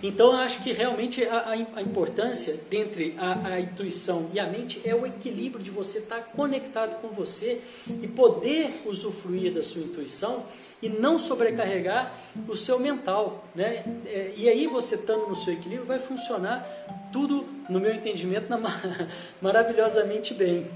Então, 0.03 0.31
eu 0.31 0.37
acho 0.37 0.63
que 0.63 0.73
realmente 0.73 1.23
a, 1.23 1.51
a 1.51 1.81
importância 1.81 2.59
entre 2.71 3.13
a, 3.19 3.49
a, 3.49 3.59
intuição 3.59 4.31
e 4.33 4.39
a 4.39 4.47
mente 4.47 4.81
é 4.83 4.95
o 4.95 5.05
equilíbrio 5.05 5.63
de 5.63 5.69
você 5.69 5.99
estar 5.99 6.21
conectado 6.21 6.99
com 7.01 7.09
você 7.09 7.61
e 8.01 8.07
poder 8.07 8.81
usufruir 8.85 9.53
da 9.53 9.61
sua 9.61 9.83
intuição 9.83 10.45
e 10.81 10.89
não 10.89 11.19
sobrecarregar 11.19 12.11
o 12.47 12.55
seu 12.55 12.79
mental. 12.79 13.45
Né? 13.53 13.83
É, 14.05 14.33
e 14.35 14.49
aí, 14.49 14.67
você 14.67 14.95
estando 14.95 15.27
no 15.27 15.35
seu 15.35 15.53
equilíbrio, 15.53 15.85
vai 15.85 15.99
funcionar 15.99 16.67
tudo, 17.11 17.45
no 17.69 17.79
meu 17.79 17.93
entendimento, 17.93 18.47
maravilhosamente 19.41 20.33
bem. 20.33 20.69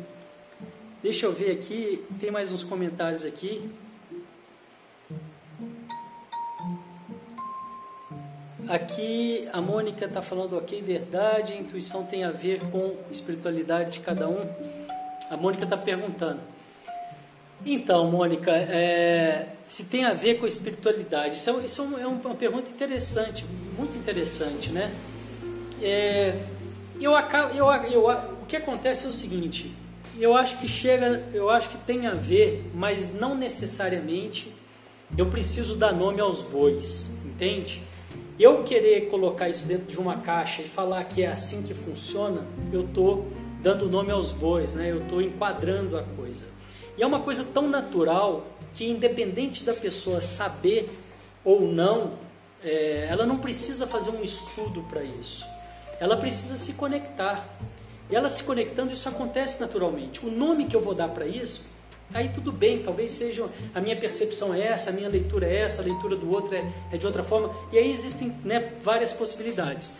Deixa 1.01 1.25
eu 1.25 1.33
ver 1.33 1.51
aqui, 1.51 2.03
tem 2.19 2.31
mais 2.31 2.51
uns 2.51 2.63
comentários 2.63 3.23
aqui. 3.23 3.69
Aqui 8.67 9.47
a 9.53 9.61
Mônica 9.61 10.05
está 10.05 10.23
falando, 10.23 10.57
ok, 10.57 10.81
verdade, 10.81 11.55
intuição 11.55 12.03
tem 12.03 12.23
a 12.23 12.31
ver 12.31 12.59
com 12.71 12.95
espiritualidade 13.11 13.91
de 13.91 13.99
cada 13.99 14.27
um. 14.27 14.49
A 15.29 15.37
Mônica 15.37 15.65
está 15.65 15.77
perguntando. 15.77 16.41
Então, 17.63 18.09
Mônica, 18.09 18.51
é, 18.51 19.47
se 19.65 19.85
tem 19.85 20.05
a 20.05 20.13
ver 20.13 20.39
com 20.39 20.47
espiritualidade, 20.47 21.37
isso, 21.37 21.49
é, 21.49 21.65
isso 21.65 21.97
é, 21.97 22.01
é 22.01 22.07
uma 22.07 22.35
pergunta 22.35 22.69
interessante, 22.69 23.45
muito 23.77 23.95
interessante, 23.97 24.71
né? 24.71 24.91
É, 25.81 26.35
eu, 26.99 27.11
eu, 27.53 27.71
eu, 27.91 28.07
o 28.41 28.45
que 28.47 28.55
acontece 28.55 29.05
é 29.05 29.09
o 29.09 29.13
seguinte, 29.13 29.71
eu 30.17 30.35
acho 30.35 30.57
que 30.59 30.67
chega, 30.67 31.23
eu 31.33 31.49
acho 31.49 31.69
que 31.69 31.77
tem 31.77 32.07
a 32.07 32.15
ver, 32.15 32.69
mas 32.73 33.13
não 33.13 33.35
necessariamente 33.35 34.51
eu 35.17 35.27
preciso 35.27 35.75
dar 35.75 35.93
nome 35.93 36.21
aos 36.21 36.41
bois, 36.41 37.15
entende? 37.23 37.81
eu 38.39 38.63
querer 38.63 39.09
colocar 39.09 39.49
isso 39.49 39.65
dentro 39.65 39.85
de 39.85 39.97
uma 39.97 40.17
caixa 40.17 40.61
e 40.61 40.67
falar 40.67 41.03
que 41.05 41.23
é 41.23 41.27
assim 41.27 41.63
que 41.63 41.73
funciona, 41.73 42.45
eu 42.71 42.81
estou 42.81 43.25
dando 43.61 43.89
nome 43.89 44.11
aos 44.11 44.31
bois, 44.31 44.73
né? 44.73 44.91
eu 44.91 45.01
estou 45.01 45.21
enquadrando 45.21 45.97
a 45.97 46.03
coisa. 46.03 46.45
E 46.97 47.03
é 47.03 47.05
uma 47.05 47.19
coisa 47.19 47.43
tão 47.43 47.67
natural 47.67 48.45
que, 48.73 48.85
independente 48.85 49.63
da 49.63 49.73
pessoa 49.73 50.21
saber 50.21 50.89
ou 51.43 51.61
não, 51.61 52.13
é, 52.63 53.07
ela 53.09 53.25
não 53.25 53.37
precisa 53.37 53.85
fazer 53.85 54.11
um 54.11 54.23
estudo 54.23 54.81
para 54.83 55.03
isso. 55.03 55.45
Ela 55.99 56.17
precisa 56.17 56.57
se 56.57 56.73
conectar. 56.73 57.47
E 58.09 58.15
ela 58.15 58.29
se 58.29 58.43
conectando, 58.43 58.91
isso 58.91 59.09
acontece 59.09 59.59
naturalmente. 59.59 60.25
O 60.25 60.31
nome 60.31 60.65
que 60.65 60.75
eu 60.75 60.81
vou 60.81 60.93
dar 60.93 61.09
para 61.09 61.25
isso 61.25 61.63
Aí 62.13 62.29
tudo 62.29 62.51
bem, 62.51 62.83
talvez 62.83 63.11
seja 63.11 63.49
a 63.73 63.81
minha 63.81 63.95
percepção 63.95 64.53
é 64.53 64.67
essa, 64.67 64.89
a 64.89 64.93
minha 64.93 65.09
leitura 65.09 65.47
é 65.47 65.61
essa, 65.61 65.81
a 65.81 65.85
leitura 65.85 66.15
do 66.15 66.29
outro 66.29 66.55
é, 66.55 66.63
é 66.91 66.97
de 66.97 67.05
outra 67.05 67.23
forma, 67.23 67.53
e 67.71 67.77
aí 67.77 67.91
existem 67.91 68.29
né, 68.43 68.73
várias 68.81 69.11
possibilidades. 69.11 69.93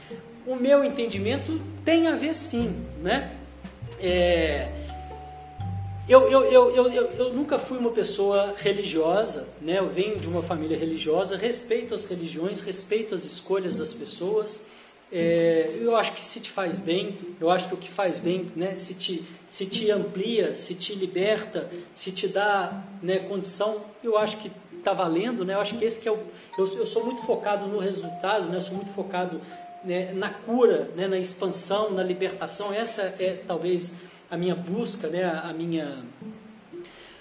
O 0.45 0.55
meu 0.55 0.83
entendimento 0.83 1.59
tem 1.83 2.07
a 2.07 2.15
ver 2.15 2.35
sim, 2.35 2.85
né? 3.01 3.31
É, 3.99 4.69
eu, 6.07 6.29
eu, 6.29 6.43
eu, 6.51 6.71
eu, 6.71 7.11
eu, 7.11 7.33
nunca 7.33 7.57
fui 7.57 7.77
uma 7.77 7.91
pessoa 7.91 8.53
religiosa, 8.57 9.47
né? 9.61 9.79
eu 9.79 9.87
venho 9.87 10.17
de 10.17 10.27
uma 10.27 10.43
família 10.43 10.77
religiosa, 10.77 11.35
respeito 11.35 11.93
as 11.93 12.05
religiões, 12.05 12.61
respeito 12.61 13.15
as 13.15 13.23
escolhas 13.23 13.77
das 13.77 13.93
pessoas, 13.93 14.67
é, 15.11 15.77
eu 15.79 15.95
acho 15.95 16.13
que 16.13 16.25
se 16.25 16.39
te 16.39 16.49
faz 16.49 16.79
bem, 16.79 17.17
eu 17.39 17.49
acho 17.49 17.67
que 17.67 17.73
o 17.73 17.77
que 17.77 17.91
faz 17.91 18.19
bem, 18.19 18.51
né, 18.55 18.75
se, 18.75 18.95
te, 18.95 19.23
se 19.47 19.65
te 19.65 19.89
amplia, 19.91 20.55
se 20.55 20.75
te 20.75 20.95
liberta, 20.95 21.69
se 21.93 22.11
te 22.11 22.27
dá 22.27 22.83
né, 23.01 23.19
condição, 23.19 23.81
eu 24.03 24.17
acho 24.17 24.37
que 24.37 24.51
está 24.77 24.93
valendo, 24.93 25.43
né? 25.43 25.55
Eu 25.55 25.61
acho 25.61 25.77
que 25.77 25.85
esse 25.85 25.99
que 25.99 26.07
é 26.07 26.11
o. 26.11 26.19
Eu, 26.57 26.77
eu 26.77 26.85
sou 26.85 27.03
muito 27.03 27.21
focado 27.21 27.67
no 27.67 27.79
resultado, 27.79 28.49
né? 28.49 28.57
Eu 28.57 28.61
sou 28.61 28.75
muito 28.75 28.91
focado 28.91 29.41
né, 29.83 30.11
na 30.13 30.29
cura, 30.29 30.89
né, 30.95 31.07
na 31.07 31.17
expansão, 31.17 31.91
na 31.91 32.03
libertação. 32.03 32.71
Essa 32.71 33.15
é 33.19 33.41
talvez 33.47 33.95
a 34.35 34.37
minha 34.37 34.55
busca, 34.55 35.07
né? 35.07 35.23
A, 35.23 35.53
minha 35.53 35.97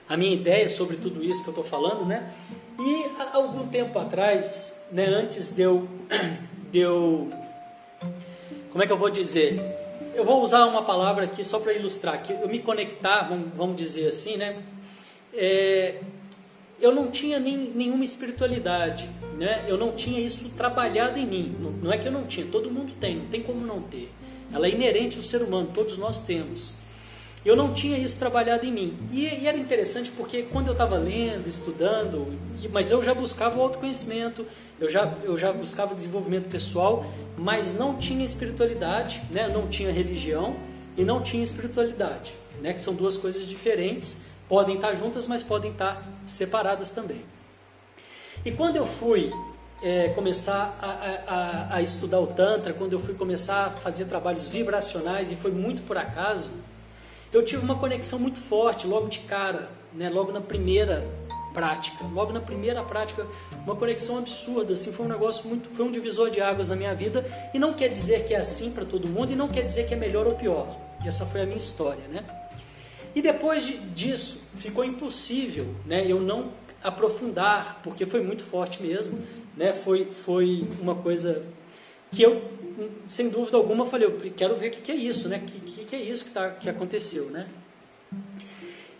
a 0.08 0.16
minha 0.16 0.34
ideia 0.34 0.68
sobre 0.68 0.96
tudo 0.96 1.24
isso 1.24 1.42
que 1.42 1.48
eu 1.48 1.52
estou 1.52 1.64
falando, 1.64 2.04
né? 2.04 2.32
E 2.78 3.06
há 3.18 3.36
algum 3.36 3.68
tempo 3.68 3.98
atrás, 3.98 4.76
né, 4.90 5.06
antes 5.06 5.52
de 5.52 5.62
eu, 5.62 5.88
de 6.70 6.80
eu 6.80 7.30
como 8.70 8.82
é 8.82 8.86
que 8.86 8.92
eu 8.92 8.98
vou 8.98 9.10
dizer? 9.10 9.60
Eu 10.16 10.24
vou 10.24 10.42
usar 10.42 10.66
uma 10.66 10.82
palavra 10.82 11.24
aqui 11.24 11.44
só 11.44 11.60
para 11.60 11.72
ilustrar, 11.72 12.20
que 12.20 12.32
eu 12.32 12.48
me 12.48 12.58
conectar, 12.58 13.22
vamos, 13.22 13.48
vamos 13.54 13.76
dizer 13.76 14.08
assim, 14.08 14.36
né? 14.36 14.60
É, 15.32 16.00
eu 16.80 16.92
não 16.92 17.10
tinha 17.10 17.38
nem, 17.38 17.56
nenhuma 17.56 18.02
espiritualidade, 18.02 19.08
né? 19.38 19.64
Eu 19.68 19.78
não 19.78 19.92
tinha 19.92 20.20
isso 20.20 20.50
trabalhado 20.50 21.18
em 21.18 21.26
mim. 21.26 21.56
Não, 21.60 21.70
não 21.70 21.92
é 21.92 21.98
que 21.98 22.08
eu 22.08 22.12
não 22.12 22.26
tinha, 22.26 22.46
todo 22.46 22.68
mundo 22.70 22.92
tem, 23.00 23.16
não 23.16 23.26
tem 23.26 23.42
como 23.42 23.64
não 23.64 23.80
ter. 23.82 24.10
Ela 24.52 24.66
é 24.66 24.70
inerente 24.70 25.16
ao 25.16 25.22
ser 25.22 25.42
humano, 25.42 25.70
todos 25.72 25.96
nós 25.96 26.20
temos. 26.20 26.83
Eu 27.44 27.54
não 27.54 27.74
tinha 27.74 27.98
isso 27.98 28.18
trabalhado 28.18 28.64
em 28.64 28.72
mim. 28.72 28.98
E, 29.12 29.26
e 29.26 29.46
era 29.46 29.58
interessante 29.58 30.10
porque 30.10 30.44
quando 30.44 30.68
eu 30.68 30.72
estava 30.72 30.96
lendo, 30.96 31.46
estudando, 31.46 32.38
mas 32.72 32.90
eu 32.90 33.02
já 33.02 33.12
buscava 33.12 33.58
o 33.58 33.62
autoconhecimento, 33.62 34.46
eu 34.80 34.90
já, 34.90 35.12
eu 35.22 35.36
já 35.36 35.52
buscava 35.52 35.94
desenvolvimento 35.94 36.48
pessoal, 36.48 37.04
mas 37.36 37.74
não 37.74 37.96
tinha 37.98 38.24
espiritualidade, 38.24 39.22
né? 39.30 39.46
não 39.46 39.68
tinha 39.68 39.92
religião 39.92 40.56
e 40.96 41.04
não 41.04 41.22
tinha 41.22 41.42
espiritualidade, 41.42 42.32
né? 42.62 42.72
que 42.72 42.80
são 42.80 42.94
duas 42.94 43.16
coisas 43.16 43.46
diferentes, 43.46 44.22
podem 44.48 44.76
estar 44.76 44.94
juntas, 44.94 45.26
mas 45.26 45.42
podem 45.42 45.70
estar 45.70 46.02
separadas 46.26 46.90
também. 46.90 47.22
E 48.44 48.52
quando 48.52 48.76
eu 48.76 48.86
fui 48.86 49.30
é, 49.82 50.08
começar 50.10 50.78
a, 50.80 50.88
a, 51.34 51.76
a, 51.76 51.82
estudar 51.82 52.20
o 52.20 52.28
Tantra, 52.28 52.72
quando 52.72 52.94
eu 52.94 53.00
fui 53.00 53.14
começar 53.14 53.66
a 53.66 53.70
fazer 53.70 54.06
trabalhos 54.06 54.48
vibracionais, 54.48 55.30
e 55.30 55.36
foi 55.36 55.50
muito 55.50 55.82
por 55.82 55.98
acaso, 55.98 56.50
eu 57.36 57.44
tive 57.44 57.64
uma 57.64 57.78
conexão 57.78 58.18
muito 58.18 58.38
forte 58.38 58.86
logo 58.86 59.08
de 59.08 59.20
cara, 59.20 59.68
né? 59.92 60.08
logo 60.08 60.32
na 60.32 60.40
primeira 60.40 61.06
prática, 61.52 62.04
logo 62.12 62.32
na 62.32 62.40
primeira 62.40 62.82
prática, 62.82 63.26
uma 63.64 63.76
conexão 63.76 64.18
absurda, 64.18 64.74
assim, 64.74 64.92
foi 64.92 65.06
um 65.06 65.08
negócio 65.08 65.48
muito, 65.48 65.68
foi 65.70 65.84
um 65.84 65.90
divisor 65.90 66.28
de 66.30 66.40
águas 66.40 66.68
na 66.68 66.76
minha 66.76 66.94
vida, 66.94 67.24
e 67.54 67.58
não 67.58 67.74
quer 67.74 67.88
dizer 67.88 68.26
que 68.26 68.34
é 68.34 68.38
assim 68.38 68.72
para 68.72 68.84
todo 68.84 69.06
mundo, 69.06 69.32
e 69.32 69.36
não 69.36 69.48
quer 69.48 69.62
dizer 69.62 69.86
que 69.86 69.94
é 69.94 69.96
melhor 69.96 70.26
ou 70.26 70.34
pior, 70.34 70.76
e 71.04 71.08
essa 71.08 71.24
foi 71.24 71.42
a 71.42 71.44
minha 71.44 71.56
história, 71.56 72.08
né? 72.08 72.24
E 73.14 73.22
depois 73.22 73.64
de, 73.64 73.78
disso, 73.78 74.42
ficou 74.56 74.84
impossível, 74.84 75.66
né, 75.86 76.04
eu 76.04 76.20
não 76.20 76.50
aprofundar, 76.82 77.80
porque 77.84 78.04
foi 78.04 78.20
muito 78.20 78.42
forte 78.42 78.82
mesmo, 78.82 79.20
né, 79.56 79.72
foi, 79.72 80.06
foi 80.06 80.66
uma 80.80 80.96
coisa 80.96 81.46
que 82.10 82.22
eu 82.22 82.42
sem 83.06 83.28
dúvida 83.28 83.56
alguma, 83.56 83.86
falei, 83.86 84.06
eu 84.06 84.18
quero 84.36 84.56
ver 84.56 84.68
o 84.68 84.70
que, 84.70 84.80
que 84.80 84.92
é 84.92 84.94
isso, 84.94 85.28
né? 85.28 85.38
O 85.38 85.40
que, 85.46 85.60
que, 85.60 85.84
que, 85.84 85.96
é 85.96 86.00
isso 86.00 86.24
que, 86.26 86.30
tá, 86.30 86.50
que 86.50 86.68
aconteceu, 86.68 87.26
né? 87.26 87.48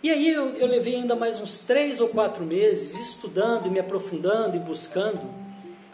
E 0.01 0.11
aí 0.11 0.29
eu, 0.29 0.49
eu 0.55 0.67
levei 0.67 0.95
ainda 0.95 1.15
mais 1.15 1.39
uns 1.39 1.59
três 1.59 1.99
ou 1.99 2.09
quatro 2.09 2.45
meses 2.45 2.93
estudando 3.09 3.65
e 3.65 3.69
me 3.69 3.79
aprofundando 3.79 4.55
e 4.55 4.59
buscando, 4.59 5.21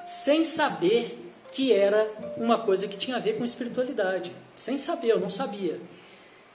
sem 0.06 0.44
saber 0.44 1.18
que 1.52 1.72
era 1.74 2.10
uma 2.38 2.58
coisa 2.58 2.88
que 2.88 2.98
tinha 2.98 3.18
a 3.18 3.20
ver 3.20 3.38
com 3.38 3.44
espiritualidade. 3.44 4.34
Sem 4.56 4.78
saber, 4.78 5.12
eu 5.12 5.20
não 5.20 5.30
sabia. 5.30 5.80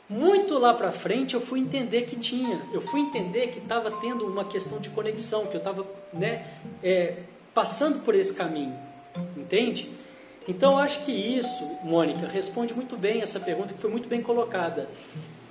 Muito 0.08 0.58
lá 0.58 0.72
para 0.72 0.92
frente 0.92 1.34
eu 1.34 1.40
fui 1.40 1.58
entender 1.58 2.02
que 2.02 2.16
tinha, 2.16 2.62
eu 2.72 2.80
fui 2.80 3.00
entender 3.00 3.48
que 3.48 3.58
estava 3.58 3.90
tendo 3.90 4.24
uma 4.24 4.44
questão 4.44 4.78
de 4.78 4.88
conexão, 4.90 5.46
que 5.46 5.56
eu 5.56 5.58
estava 5.58 5.84
né, 6.12 6.46
é, 6.82 7.22
passando 7.52 8.04
por 8.04 8.14
esse 8.14 8.32
caminho, 8.32 8.74
entende? 9.36 9.90
Então, 10.48 10.72
eu 10.72 10.78
acho 10.78 11.04
que 11.04 11.12
isso, 11.12 11.68
Mônica, 11.82 12.26
responde 12.26 12.72
muito 12.72 12.96
bem 12.96 13.20
essa 13.20 13.40
pergunta 13.40 13.74
que 13.74 13.80
foi 13.80 13.90
muito 13.90 14.08
bem 14.08 14.22
colocada. 14.22 14.88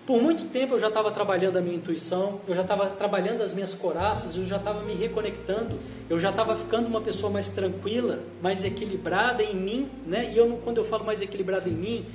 Por 0.06 0.22
muito 0.22 0.46
tempo 0.52 0.76
eu 0.76 0.80
já 0.80 0.88
estava 0.90 1.10
trabalhando 1.10 1.58
a 1.58 1.62
minha 1.62 1.76
intuição, 1.76 2.40
eu 2.48 2.54
já 2.54 2.62
estava 2.62 2.88
trabalhando 2.92 3.42
as 3.42 3.56
minhas 3.56 3.74
coraças, 3.74 4.36
eu 4.36 4.46
já 4.46 4.58
estava 4.58 4.84
me 4.84 4.94
reconectando, 4.94 5.80
eu 6.08 6.20
já 6.20 6.30
estava 6.30 6.56
ficando 6.56 6.88
uma 6.88 7.02
pessoa 7.02 7.32
mais 7.32 7.50
tranquila, 7.50 8.20
mais 8.40 8.64
equilibrada 8.64 9.42
em 9.42 9.56
mim, 9.56 9.90
né? 10.06 10.32
E 10.32 10.38
eu, 10.38 10.62
quando 10.64 10.78
eu 10.78 10.84
falo 10.84 11.04
mais 11.04 11.24
equilibrada 11.24 11.68
em 11.68 11.74
mim, 11.74 12.06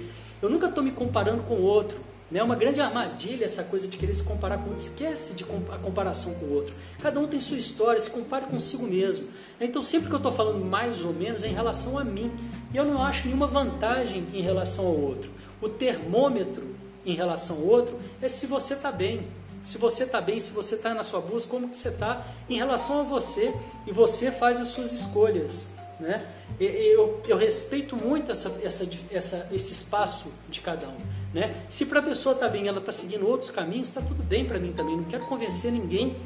eu 0.40 0.48
nunca 0.48 0.68
estou 0.68 0.84
me 0.84 0.92
comparando 0.92 1.42
com 1.42 1.54
o 1.54 1.62
outro. 1.62 1.98
É 2.30 2.34
né? 2.34 2.42
uma 2.44 2.54
grande 2.54 2.80
armadilha 2.80 3.44
essa 3.44 3.64
coisa 3.64 3.88
de 3.88 3.96
querer 3.96 4.14
se 4.14 4.22
comparar 4.22 4.58
com 4.58 4.66
o 4.66 4.68
outro. 4.68 4.84
Esquece 4.84 5.34
de 5.34 5.42
a 5.42 5.78
comparação 5.78 6.32
com 6.34 6.46
o 6.46 6.54
outro. 6.54 6.74
Cada 7.02 7.18
um 7.18 7.26
tem 7.26 7.40
sua 7.40 7.58
história, 7.58 8.00
se 8.00 8.08
compare 8.08 8.46
consigo 8.46 8.86
mesmo. 8.86 9.28
Então, 9.60 9.82
sempre 9.82 10.08
que 10.08 10.14
eu 10.14 10.18
estou 10.18 10.30
falando 10.30 10.64
mais 10.64 11.02
ou 11.02 11.12
menos 11.12 11.42
é 11.42 11.48
em 11.48 11.52
relação 11.54 11.98
a 11.98 12.04
mim. 12.04 12.30
E 12.72 12.76
eu 12.76 12.84
não 12.84 13.02
acho 13.02 13.26
nenhuma 13.26 13.48
vantagem 13.48 14.28
em 14.32 14.42
relação 14.42 14.86
ao 14.86 14.96
outro. 14.96 15.28
O 15.60 15.68
termômetro 15.68 16.76
em 17.04 17.16
relação 17.16 17.56
ao 17.56 17.64
outro 17.64 17.98
é 18.22 18.28
se 18.28 18.46
você 18.46 18.74
está 18.74 18.92
bem. 18.92 19.26
se 19.64 19.76
você 19.76 20.04
está 20.04 20.22
bem, 20.22 20.38
se 20.38 20.52
você 20.52 20.76
está 20.76 20.94
na 20.94 21.02
sua 21.02 21.20
busca, 21.20 21.50
como 21.50 21.68
que 21.68 21.76
você 21.76 21.88
está 21.88 22.24
em 22.48 22.56
relação 22.56 23.00
a 23.00 23.02
você 23.02 23.52
e 23.86 23.92
você 23.92 24.30
faz 24.30 24.58
as 24.58 24.68
suas 24.68 24.92
escolhas. 24.92 25.79
Né? 26.00 26.26
Eu, 26.58 27.22
eu 27.28 27.36
respeito 27.36 27.94
muito 27.94 28.32
essa, 28.32 28.60
essa, 28.62 28.88
essa, 29.10 29.48
esse 29.52 29.72
espaço 29.72 30.32
de 30.48 30.60
cada 30.60 30.88
um. 30.88 30.96
Né? 31.32 31.54
Se 31.68 31.86
para 31.86 32.00
a 32.00 32.02
pessoa 32.02 32.34
está 32.34 32.48
bem, 32.48 32.66
ela 32.66 32.78
está 32.78 32.90
seguindo 32.90 33.26
outros 33.28 33.50
caminhos, 33.50 33.88
está 33.88 34.00
tudo 34.00 34.22
bem 34.22 34.46
para 34.46 34.58
mim 34.58 34.72
também. 34.72 34.96
Não 34.96 35.04
quero 35.04 35.26
convencer 35.26 35.70
ninguém 35.70 36.16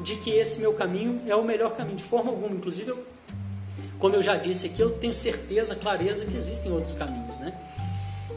de 0.00 0.16
que 0.16 0.30
esse 0.30 0.60
meu 0.60 0.74
caminho 0.74 1.22
é 1.26 1.34
o 1.34 1.44
melhor 1.44 1.76
caminho, 1.76 1.96
de 1.96 2.04
forma 2.04 2.30
alguma. 2.30 2.54
Inclusive, 2.54 2.90
eu, 2.90 3.04
como 3.98 4.16
eu 4.16 4.22
já 4.22 4.36
disse 4.36 4.66
aqui, 4.66 4.80
eu 4.80 4.90
tenho 4.90 5.14
certeza, 5.14 5.74
clareza 5.74 6.26
que 6.26 6.36
existem 6.36 6.72
outros 6.72 6.92
caminhos. 6.92 7.40
Né? 7.40 7.54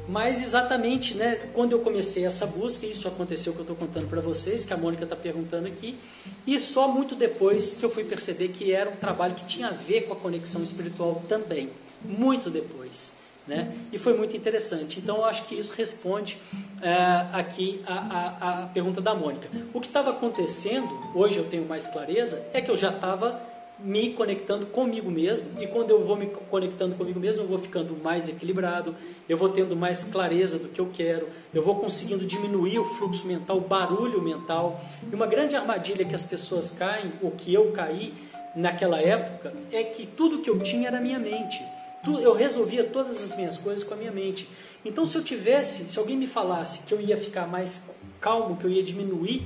Mas 0.08 0.44
exatamente, 0.44 1.16
né, 1.16 1.50
quando 1.54 1.72
eu 1.72 1.80
comecei 1.80 2.26
essa 2.26 2.46
busca, 2.46 2.86
isso 2.86 3.08
aconteceu 3.08 3.54
que 3.54 3.60
eu 3.60 3.64
estou 3.64 3.76
contando 3.76 4.08
para 4.08 4.20
vocês, 4.20 4.66
que 4.66 4.74
a 4.74 4.78
Mônica 4.78 5.06
está 5.06 5.16
perguntando 5.16 5.68
aqui, 5.68 5.98
e 6.46 6.60
só 6.60 6.88
muito 6.88 7.16
depois 7.16 7.74
que 7.74 7.84
eu 7.84 7.90
fui 7.90 8.04
perceber 8.04 8.50
que 8.50 8.74
era 8.74 8.90
um 8.90 8.96
trabalho 8.96 9.34
que 9.34 9.46
tinha 9.46 9.68
a 9.68 9.72
ver 9.72 10.02
com 10.02 10.14
a 10.14 10.16
conexão 10.18 10.62
espiritual 10.62 11.24
também, 11.30 11.70
muito 12.02 12.50
depois. 12.50 13.14
Né? 13.46 13.76
E 13.92 13.98
foi 13.98 14.16
muito 14.16 14.38
interessante. 14.38 15.00
Então, 15.02 15.18
eu 15.18 15.26
acho 15.26 15.44
que 15.44 15.56
isso 15.56 15.74
responde 15.74 16.40
uh, 16.54 17.36
aqui 17.36 17.82
a, 17.86 17.94
a, 17.94 18.64
a 18.64 18.68
pergunta 18.68 19.02
da 19.02 19.14
Mônica. 19.14 19.50
O 19.74 19.82
que 19.82 19.88
estava 19.88 20.12
acontecendo, 20.12 20.88
hoje 21.14 21.40
eu 21.40 21.50
tenho 21.50 21.66
mais 21.66 21.86
clareza, 21.86 22.42
é 22.54 22.62
que 22.62 22.72
eu 22.72 22.78
já 22.78 22.90
estava 22.90 23.53
me 23.84 24.12
conectando 24.12 24.66
comigo 24.68 25.12
mesmo, 25.12 25.62
e 25.62 25.68
quando 25.68 25.90
eu 25.90 26.06
vou 26.06 26.16
me 26.16 26.28
conectando 26.28 26.96
comigo 26.96 27.20
mesmo, 27.20 27.44
eu 27.44 27.48
vou 27.48 27.58
ficando 27.58 27.96
mais 28.02 28.30
equilibrado, 28.30 28.96
eu 29.28 29.38
vou 29.38 29.50
tendo 29.50 29.76
mais 29.76 30.06
clareza 30.06 30.58
do 30.58 30.70
que 30.70 30.80
eu 30.80 30.90
quero, 30.94 31.28
eu 31.54 31.62
vou 31.62 31.76
conseguindo 31.76 32.26
diminuir 32.26 32.80
o 32.80 32.86
fluxo 32.86 33.28
mental, 33.28 33.58
o 33.58 33.62
barulho 33.62 34.22
mental. 34.22 34.82
E 35.12 35.14
uma 35.14 35.28
grande 35.28 35.58
armadilha 35.58 36.06
que 36.06 36.16
as 36.16 36.24
pessoas 36.24 36.70
caem, 36.70 37.12
ou 37.22 37.32
que 37.32 37.54
eu 37.54 37.74
caí 37.74 38.14
naquela 38.56 39.02
época, 39.02 39.54
é 39.70 39.84
que 39.84 40.06
tudo 40.06 40.40
que 40.40 40.50
eu 40.50 40.60
tinha 40.60 40.88
era 40.88 41.02
minha 41.02 41.20
mente. 41.20 41.62
Eu 42.06 42.34
resolvia 42.34 42.84
todas 42.86 43.22
as 43.22 43.36
minhas 43.36 43.58
coisas 43.58 43.84
com 43.84 43.94
a 43.94 43.98
minha 43.98 44.12
mente. 44.12 44.48
Então, 44.86 45.06
se 45.06 45.18
eu 45.18 45.24
tivesse, 45.24 45.90
se 45.90 45.98
alguém 46.00 46.18
me 46.18 46.28
falasse 46.28 46.86
que 46.86 46.94
eu 46.94 47.00
ia 47.00 47.16
ficar 47.16 47.48
mais 47.48 47.96
calmo, 48.20 48.58
que 48.58 48.66
eu 48.66 48.70
ia 48.70 48.84
diminuir 48.84 49.42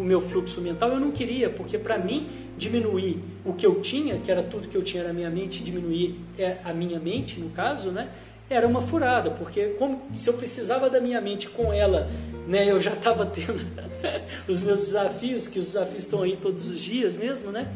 o 0.00 0.02
meu 0.02 0.18
fluxo 0.18 0.62
mental, 0.62 0.92
eu 0.92 0.98
não 0.98 1.10
queria, 1.10 1.50
porque 1.50 1.76
para 1.76 1.98
mim 1.98 2.26
diminuir 2.56 3.22
o 3.44 3.52
que 3.52 3.66
eu 3.66 3.82
tinha, 3.82 4.18
que 4.18 4.30
era 4.30 4.42
tudo 4.42 4.66
que 4.66 4.76
eu 4.76 4.82
tinha 4.82 5.04
na 5.04 5.12
minha 5.12 5.28
mente, 5.28 5.62
diminuir 5.62 6.18
é, 6.38 6.56
a 6.64 6.72
minha 6.72 6.98
mente, 6.98 7.38
no 7.38 7.50
caso, 7.50 7.90
né? 7.90 8.08
Era 8.48 8.66
uma 8.66 8.80
furada, 8.80 9.30
porque 9.30 9.74
como, 9.78 10.00
se 10.14 10.28
eu 10.28 10.34
precisava 10.34 10.88
da 10.88 11.00
minha 11.00 11.20
mente 11.20 11.48
com 11.50 11.70
ela, 11.72 12.10
né, 12.48 12.68
eu 12.68 12.80
já 12.80 12.92
estava 12.94 13.26
tendo 13.26 13.62
os 14.48 14.58
meus 14.58 14.80
desafios, 14.80 15.46
que 15.46 15.58
os 15.58 15.66
desafios 15.66 16.04
estão 16.04 16.22
aí 16.22 16.36
todos 16.36 16.70
os 16.70 16.80
dias 16.80 17.14
mesmo, 17.14 17.52
né? 17.52 17.70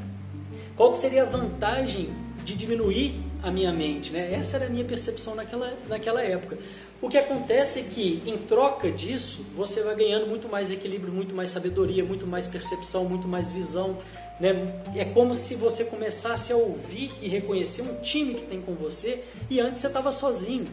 Qual 0.75 0.91
que 0.93 0.99
seria 0.99 1.25
a 1.25 1.27
vantagem 1.27 2.09
de 2.43 2.57
diminuir 2.57 3.21
a 3.43 3.51
minha 3.51 3.73
mente, 3.73 4.11
né? 4.11 4.33
Essa 4.33 4.57
era 4.57 4.67
a 4.67 4.71
minha 4.71 4.85
percepção 4.85 5.35
naquela, 5.35 5.75
naquela 5.87 6.23
época. 6.23 6.59
O 7.05 7.09
que 7.11 7.19
acontece 7.19 7.81
é 7.81 7.83
que, 7.83 8.23
em 8.25 8.38
troca 8.38 8.90
disso, 8.90 9.45
você 9.55 9.83
vai 9.83 9.95
ganhando 9.95 10.27
muito 10.27 10.49
mais 10.49 10.71
equilíbrio, 10.71 11.12
muito 11.12 11.35
mais 11.35 11.51
sabedoria, 11.51 12.03
muito 12.03 12.27
mais 12.27 12.47
percepção, 12.47 13.05
muito 13.05 13.29
mais 13.29 13.51
visão. 13.51 13.99
Né? 14.40 14.75
É 14.97 15.05
como 15.05 15.35
se 15.35 15.55
você 15.55 15.85
começasse 15.85 16.51
a 16.51 16.57
ouvir 16.57 17.12
e 17.21 17.29
reconhecer 17.29 17.83
um 17.83 18.01
time 18.01 18.33
que 18.33 18.47
tem 18.47 18.59
com 18.62 18.73
você 18.73 19.23
e 19.51 19.61
antes 19.61 19.83
você 19.83 19.88
estava 19.88 20.11
sozinho. 20.11 20.64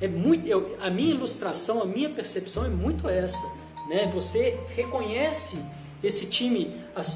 É 0.00 0.06
muito, 0.06 0.46
eu, 0.46 0.76
a 0.80 0.88
minha 0.90 1.12
ilustração, 1.12 1.82
a 1.82 1.86
minha 1.86 2.08
percepção 2.08 2.64
é 2.64 2.68
muito 2.68 3.08
essa. 3.08 3.44
Né? 3.88 4.08
Você 4.14 4.56
reconhece 4.76 5.58
esse 6.04 6.26
time, 6.26 6.72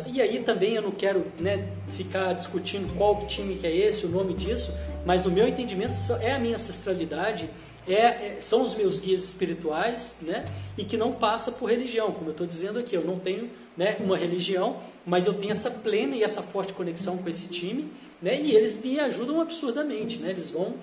e 0.07 0.21
aí 0.21 0.43
também 0.43 0.75
eu 0.75 0.83
não 0.83 0.91
quero 0.91 1.27
né, 1.39 1.69
ficar 1.89 2.33
discutindo 2.33 2.93
qual 2.97 3.25
time 3.27 3.55
que 3.55 3.67
é 3.67 3.77
esse, 3.77 4.07
o 4.07 4.09
nome 4.09 4.35
disso, 4.35 4.75
mas 5.05 5.23
no 5.23 5.31
meu 5.31 5.47
entendimento 5.47 5.95
é 6.21 6.33
a 6.33 6.39
minha 6.39 6.55
ancestralidade, 6.55 7.49
é, 7.89 8.37
é, 8.37 8.41
são 8.41 8.63
os 8.63 8.75
meus 8.75 8.99
guias 8.99 9.25
espirituais, 9.25 10.17
né? 10.23 10.45
E 10.77 10.85
que 10.85 10.97
não 10.97 11.13
passa 11.13 11.51
por 11.51 11.71
religião, 11.71 12.13
como 12.13 12.29
eu 12.29 12.33
estou 12.33 12.47
dizendo 12.47 12.79
aqui. 12.79 12.95
Eu 12.95 13.05
não 13.05 13.19
tenho 13.19 13.51
né, 13.77 13.97
uma 14.01 14.17
religião, 14.17 14.81
mas 15.07 15.27
eu 15.27 15.35
tenho 15.35 15.53
essa 15.53 15.71
plena 15.71 16.15
e 16.15 16.23
essa 16.23 16.43
forte 16.43 16.73
conexão 16.73 17.17
com 17.19 17.29
esse 17.29 17.49
time, 17.49 17.91
né? 18.21 18.41
E 18.41 18.55
eles 18.55 18.83
me 18.83 19.01
ajudam 19.01 19.41
absurdamente, 19.41 20.19
né? 20.19 20.31
Eles 20.31 20.51
vão... 20.51 20.75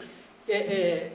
É, 0.48 0.58
é, 0.58 1.12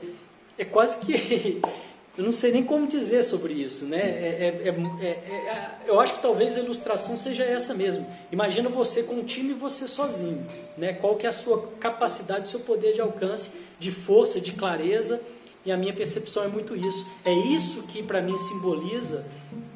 é 0.57 0.65
quase 0.65 1.05
que... 1.05 1.61
Eu 2.17 2.25
não 2.25 2.31
sei 2.33 2.51
nem 2.51 2.61
como 2.61 2.87
dizer 2.87 3.23
sobre 3.23 3.53
isso, 3.53 3.85
né? 3.85 3.97
É, 3.97 4.59
é, 4.61 5.07
é, 5.07 5.71
eu 5.87 5.97
acho 5.97 6.15
que 6.15 6.21
talvez 6.21 6.57
a 6.57 6.59
ilustração 6.59 7.15
seja 7.15 7.43
essa 7.45 7.73
mesmo. 7.73 8.05
Imagina 8.29 8.67
você 8.67 9.01
com 9.01 9.15
um 9.15 9.23
time 9.23 9.51
e 9.51 9.53
você 9.53 9.87
sozinho, 9.87 10.45
né? 10.77 10.91
Qual 10.91 11.15
que 11.15 11.25
é 11.25 11.29
a 11.29 11.33
sua 11.33 11.69
capacidade, 11.79 12.49
seu 12.49 12.59
poder 12.59 12.93
de 12.93 12.99
alcance, 12.99 13.61
de 13.79 13.91
força, 13.91 14.41
de 14.41 14.51
clareza, 14.51 15.21
e 15.65 15.71
a 15.71 15.77
minha 15.77 15.93
percepção 15.93 16.43
é 16.43 16.47
muito 16.47 16.75
isso. 16.75 17.09
É 17.23 17.33
isso 17.33 17.83
que 17.83 18.01
para 18.01 18.21
mim 18.21 18.37
simboliza 18.37 19.25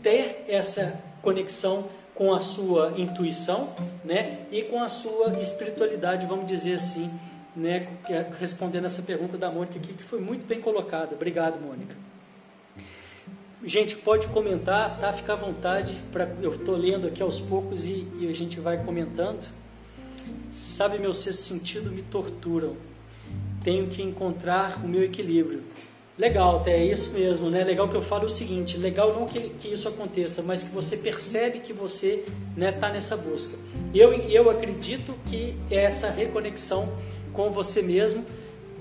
ter 0.01 0.45
essa 0.47 1.01
conexão 1.21 1.89
com 2.13 2.33
a 2.33 2.39
sua 2.39 2.93
intuição, 2.97 3.75
né? 4.03 4.45
E 4.51 4.63
com 4.63 4.81
a 4.81 4.87
sua 4.87 5.39
espiritualidade, 5.39 6.25
vamos 6.25 6.45
dizer 6.45 6.75
assim, 6.75 7.11
né? 7.55 7.87
Respondendo 8.39 8.85
essa 8.85 9.01
pergunta 9.01 9.37
da 9.37 9.51
Mônica 9.51 9.77
aqui, 9.77 9.93
que 9.93 10.03
foi 10.03 10.19
muito 10.19 10.45
bem 10.45 10.61
colocada. 10.61 11.13
Obrigado, 11.13 11.59
Mônica. 11.59 11.95
Gente, 13.63 13.95
pode 13.95 14.27
comentar, 14.27 14.99
tá? 14.99 15.11
Fica 15.11 15.33
à 15.33 15.35
vontade. 15.35 15.99
Pra, 16.11 16.29
eu 16.41 16.55
estou 16.55 16.75
lendo 16.75 17.07
aqui 17.07 17.21
aos 17.21 17.39
poucos 17.39 17.85
e, 17.85 18.07
e 18.19 18.27
a 18.29 18.33
gente 18.33 18.59
vai 18.59 18.83
comentando. 18.83 19.47
Sabe, 20.51 20.97
meu 20.97 21.13
sexto 21.13 21.41
sentido 21.41 21.91
me 21.91 22.01
torturam 22.03 22.77
tenho 23.65 23.87
que 23.87 24.01
encontrar 24.01 24.81
o 24.85 24.87
meu 24.87 25.03
equilíbrio. 25.03 25.63
Legal, 26.17 26.59
até 26.59 26.77
é 26.77 26.85
isso 26.85 27.11
mesmo, 27.11 27.49
né? 27.49 27.61
Legal 27.63 27.89
que 27.89 27.95
eu 27.95 28.01
falo 28.01 28.27
o 28.27 28.29
seguinte: 28.29 28.77
legal 28.77 29.13
não 29.13 29.25
que, 29.25 29.49
que 29.49 29.73
isso 29.73 29.89
aconteça, 29.89 30.41
mas 30.41 30.63
que 30.63 30.73
você 30.73 30.95
percebe 30.95 31.59
que 31.59 31.73
você 31.73 32.23
está 32.23 32.31
né, 32.55 32.71
tá 32.71 32.89
nessa 32.89 33.17
busca. 33.17 33.57
Eu, 33.93 34.13
eu 34.13 34.49
acredito 34.49 35.13
que 35.25 35.57
essa 35.69 36.09
reconexão 36.09 36.93
com 37.33 37.49
você 37.49 37.81
mesmo, 37.81 38.23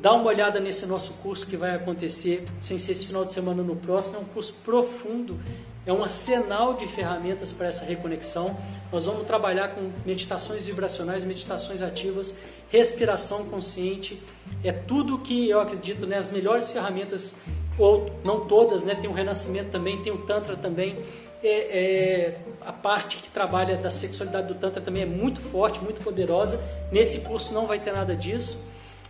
dá 0.01 0.13
uma 0.13 0.27
olhada 0.27 0.61
nesse 0.61 0.87
nosso 0.87 1.15
curso 1.15 1.45
que 1.47 1.57
vai 1.57 1.75
acontecer, 1.75 2.45
sem 2.61 2.79
ser 2.79 2.93
esse 2.93 3.07
final 3.07 3.25
de 3.25 3.33
semana 3.33 3.65
no 3.65 3.75
próximo, 3.75 4.15
é 4.15 4.19
um 4.19 4.25
curso 4.25 4.55
profundo 4.65 5.41
é 5.87 5.93
um 5.93 6.03
arsenal 6.03 6.75
de 6.75 6.87
ferramentas 6.87 7.53
para 7.53 7.67
essa 7.67 7.85
reconexão. 7.85 8.57
Nós 8.91 9.05
vamos 9.05 9.27
trabalhar 9.27 9.69
com 9.69 9.91
meditações 10.05 10.65
vibracionais, 10.65 11.25
meditações 11.25 11.83
ativas, 11.83 12.39
respiração 12.71 13.47
consciente. 13.47 14.23
É 14.63 14.73
tudo 14.73 15.19
que 15.19 15.51
eu 15.51 15.61
acredito, 15.61 16.07
né, 16.07 16.17
as 16.17 16.31
melhores 16.31 16.71
ferramentas, 16.71 17.43
ou 17.79 18.11
não 18.25 18.47
todas, 18.47 18.83
né, 18.85 18.95
tem 18.95 19.11
o 19.11 19.13
Renascimento 19.13 19.71
também, 19.71 20.03
tem 20.03 20.13
o 20.13 20.19
Tantra 20.19 20.57
também. 20.57 20.99
É, 21.43 21.49
é, 21.49 22.39
a 22.63 22.73
parte 22.73 23.19
que 23.19 23.29
trabalha 23.29 23.77
da 23.77 23.91
sexualidade 23.91 24.49
do 24.49 24.55
Tantra 24.55 24.81
também 24.81 25.03
é 25.03 25.07
muito 25.07 25.41
forte, 25.41 25.81
muito 25.81 26.01
poderosa. 26.01 26.59
Nesse 26.91 27.21
curso 27.21 27.53
não 27.53 27.67
vai 27.67 27.79
ter 27.79 27.93
nada 27.93 28.17
disso 28.17 28.59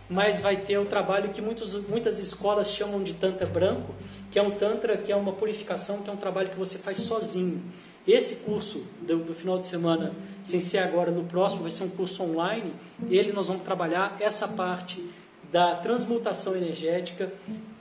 mas 0.09 0.39
vai 0.39 0.57
ter 0.57 0.77
o 0.77 0.85
trabalho 0.85 1.29
que 1.29 1.41
muitos, 1.41 1.73
muitas 1.87 2.19
escolas 2.19 2.69
chamam 2.71 3.01
de 3.01 3.13
Tantra 3.13 3.45
branco, 3.47 3.93
que 4.31 4.37
é 4.37 4.41
um 4.41 4.51
Tantra 4.51 4.97
que 4.97 5.11
é 5.11 5.15
uma 5.15 5.33
purificação, 5.33 6.01
que 6.01 6.09
é 6.09 6.13
um 6.13 6.17
trabalho 6.17 6.49
que 6.49 6.57
você 6.57 6.77
faz 6.77 6.99
sozinho. 6.99 7.63
Esse 8.07 8.43
curso 8.43 8.85
do, 9.01 9.17
do, 9.17 9.33
final 9.33 9.57
de 9.57 9.65
semana, 9.65 10.13
sem 10.43 10.61
ser 10.61 10.77
agora 10.77 11.09
no 11.09 11.23
próximo, 11.23 11.63
vai 11.63 11.71
ser 11.71 11.85
um 11.85 11.89
curso 11.89 12.21
online. 12.21 12.71
Ele 13.09 13.31
nós 13.31 13.47
vamos 13.47 13.63
trabalhar 13.63 14.15
essa 14.19 14.47
parte 14.47 15.03
da 15.51 15.75
transmutação 15.77 16.55
energética 16.55 17.33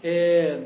é, 0.02 0.60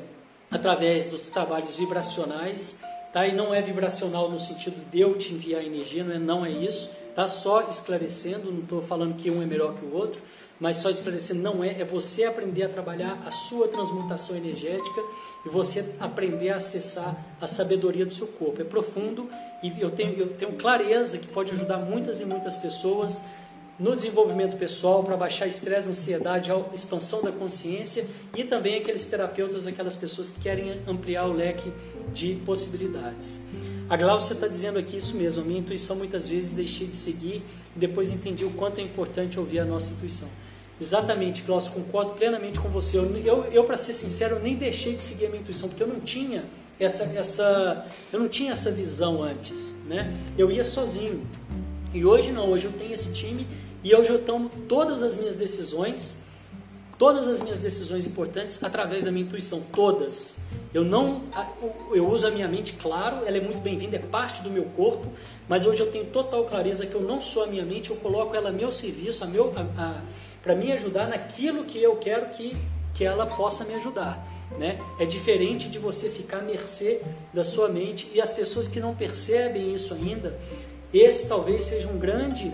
através 0.48 1.06
dos 1.06 1.28
trabalhos 1.28 1.74
vibracionais. 1.76 2.80
Tá? 3.12 3.26
E 3.26 3.34
não 3.34 3.52
é 3.52 3.60
vibracional 3.60 4.30
no 4.30 4.38
sentido 4.38 4.76
de 4.92 5.00
eu 5.00 5.18
te 5.18 5.32
enviar 5.32 5.64
energia, 5.64 6.04
não 6.04 6.14
é, 6.14 6.18
não 6.18 6.46
é 6.46 6.50
isso. 6.52 6.88
Tá? 7.16 7.26
Só 7.26 7.68
esclarecendo, 7.68 8.52
não 8.52 8.60
estou 8.60 8.80
falando 8.80 9.16
que 9.16 9.28
um 9.28 9.42
é 9.42 9.46
melhor 9.46 9.74
que 9.74 9.84
o 9.84 9.92
outro 9.92 10.20
mas 10.60 10.78
só 10.78 10.90
esclarecendo, 10.90 11.40
não 11.40 11.62
é, 11.62 11.80
é 11.80 11.84
você 11.84 12.24
aprender 12.24 12.64
a 12.64 12.68
trabalhar 12.68 13.22
a 13.24 13.30
sua 13.30 13.68
transmutação 13.68 14.36
energética 14.36 15.00
e 15.46 15.48
você 15.48 15.94
aprender 16.00 16.50
a 16.50 16.56
acessar 16.56 17.16
a 17.40 17.46
sabedoria 17.46 18.04
do 18.04 18.12
seu 18.12 18.26
corpo. 18.26 18.60
É 18.60 18.64
profundo 18.64 19.30
e 19.62 19.80
eu 19.80 19.90
tenho, 19.90 20.18
eu 20.18 20.28
tenho 20.34 20.52
clareza 20.54 21.18
que 21.18 21.28
pode 21.28 21.52
ajudar 21.52 21.78
muitas 21.78 22.20
e 22.20 22.24
muitas 22.24 22.56
pessoas 22.56 23.22
no 23.78 23.94
desenvolvimento 23.94 24.56
pessoal, 24.56 25.04
para 25.04 25.16
baixar 25.16 25.46
estresse, 25.46 25.88
ansiedade, 25.88 26.50
expansão 26.74 27.22
da 27.22 27.30
consciência 27.30 28.04
e 28.36 28.42
também 28.42 28.76
aqueles 28.76 29.04
terapeutas, 29.04 29.68
aquelas 29.68 29.94
pessoas 29.94 30.28
que 30.30 30.40
querem 30.40 30.82
ampliar 30.84 31.26
o 31.26 31.32
leque 31.32 31.72
de 32.12 32.34
possibilidades. 32.44 33.40
A 33.88 33.96
Glaucia 33.96 34.34
está 34.34 34.48
dizendo 34.48 34.80
aqui 34.80 34.96
isso 34.96 35.16
mesmo, 35.16 35.44
a 35.44 35.46
minha 35.46 35.60
intuição 35.60 35.94
muitas 35.94 36.28
vezes 36.28 36.50
deixei 36.50 36.88
de 36.88 36.96
seguir 36.96 37.42
depois 37.78 38.10
entendi 38.10 38.44
o 38.44 38.50
quanto 38.50 38.80
é 38.80 38.82
importante 38.82 39.38
ouvir 39.38 39.60
a 39.60 39.64
nossa 39.64 39.92
intuição. 39.92 40.28
Exatamente, 40.80 41.42
Glaucio, 41.42 41.72
concordo 41.72 42.12
plenamente 42.12 42.60
com 42.60 42.68
você. 42.68 42.98
Eu, 42.98 43.16
eu, 43.16 43.44
eu 43.46 43.64
para 43.64 43.76
ser 43.76 43.94
sincero, 43.94 44.36
eu 44.36 44.40
nem 44.40 44.54
deixei 44.54 44.94
de 44.94 45.02
seguir 45.02 45.26
a 45.26 45.28
minha 45.28 45.40
intuição, 45.40 45.68
porque 45.68 45.82
eu 45.82 45.88
não 45.88 46.00
tinha 46.00 46.44
essa, 46.78 47.04
essa, 47.04 47.86
eu 48.12 48.20
não 48.20 48.28
tinha 48.28 48.52
essa 48.52 48.70
visão 48.70 49.22
antes, 49.22 49.80
né? 49.86 50.14
Eu 50.36 50.50
ia 50.50 50.64
sozinho. 50.64 51.26
E 51.92 52.04
hoje 52.04 52.30
não, 52.30 52.50
hoje 52.50 52.66
eu 52.66 52.72
tenho 52.72 52.92
esse 52.92 53.12
time 53.12 53.46
e 53.82 53.94
hoje 53.94 54.10
eu 54.10 54.24
tomo 54.24 54.48
todas 54.68 55.02
as 55.02 55.16
minhas 55.16 55.34
decisões, 55.34 56.24
todas 56.96 57.26
as 57.26 57.40
minhas 57.40 57.58
decisões 57.58 58.06
importantes 58.06 58.62
através 58.62 59.04
da 59.04 59.10
minha 59.10 59.24
intuição, 59.24 59.60
todas. 59.72 60.38
Eu 60.72 60.84
não, 60.84 61.22
eu 61.92 62.08
uso 62.08 62.26
a 62.26 62.30
minha 62.30 62.46
mente, 62.46 62.74
claro, 62.74 63.26
ela 63.26 63.36
é 63.36 63.40
muito 63.40 63.58
bem-vinda, 63.58 63.96
é 63.96 64.00
parte 64.00 64.42
do 64.42 64.50
meu 64.50 64.64
corpo, 64.76 65.10
mas 65.48 65.64
hoje 65.64 65.80
eu 65.80 65.90
tenho 65.90 66.04
total 66.06 66.44
clareza 66.44 66.86
que 66.86 66.94
eu 66.94 67.00
não 67.00 67.20
sou 67.20 67.44
a 67.44 67.46
minha 67.46 67.64
mente, 67.64 67.90
eu 67.90 67.96
coloco 67.96 68.36
ela 68.36 68.50
a 68.50 68.52
meu 68.52 68.70
serviço, 68.70 69.24
a 69.24 69.26
meu, 69.26 69.52
para 70.42 70.54
me 70.54 70.72
ajudar 70.72 71.08
naquilo 71.08 71.64
que 71.64 71.82
eu 71.82 71.96
quero 71.96 72.30
que, 72.30 72.56
que 72.94 73.04
ela 73.04 73.26
possa 73.26 73.64
me 73.64 73.74
ajudar. 73.74 74.26
Né? 74.58 74.78
É 74.98 75.04
diferente 75.04 75.68
de 75.68 75.78
você 75.78 76.08
ficar 76.08 76.38
à 76.38 76.42
mercê 76.42 77.02
da 77.34 77.44
sua 77.44 77.68
mente 77.68 78.10
e 78.14 78.20
as 78.20 78.32
pessoas 78.32 78.66
que 78.66 78.80
não 78.80 78.94
percebem 78.94 79.74
isso 79.74 79.92
ainda, 79.94 80.38
esse 80.92 81.28
talvez 81.28 81.64
seja 81.64 81.88
um 81.88 81.98
grande 81.98 82.52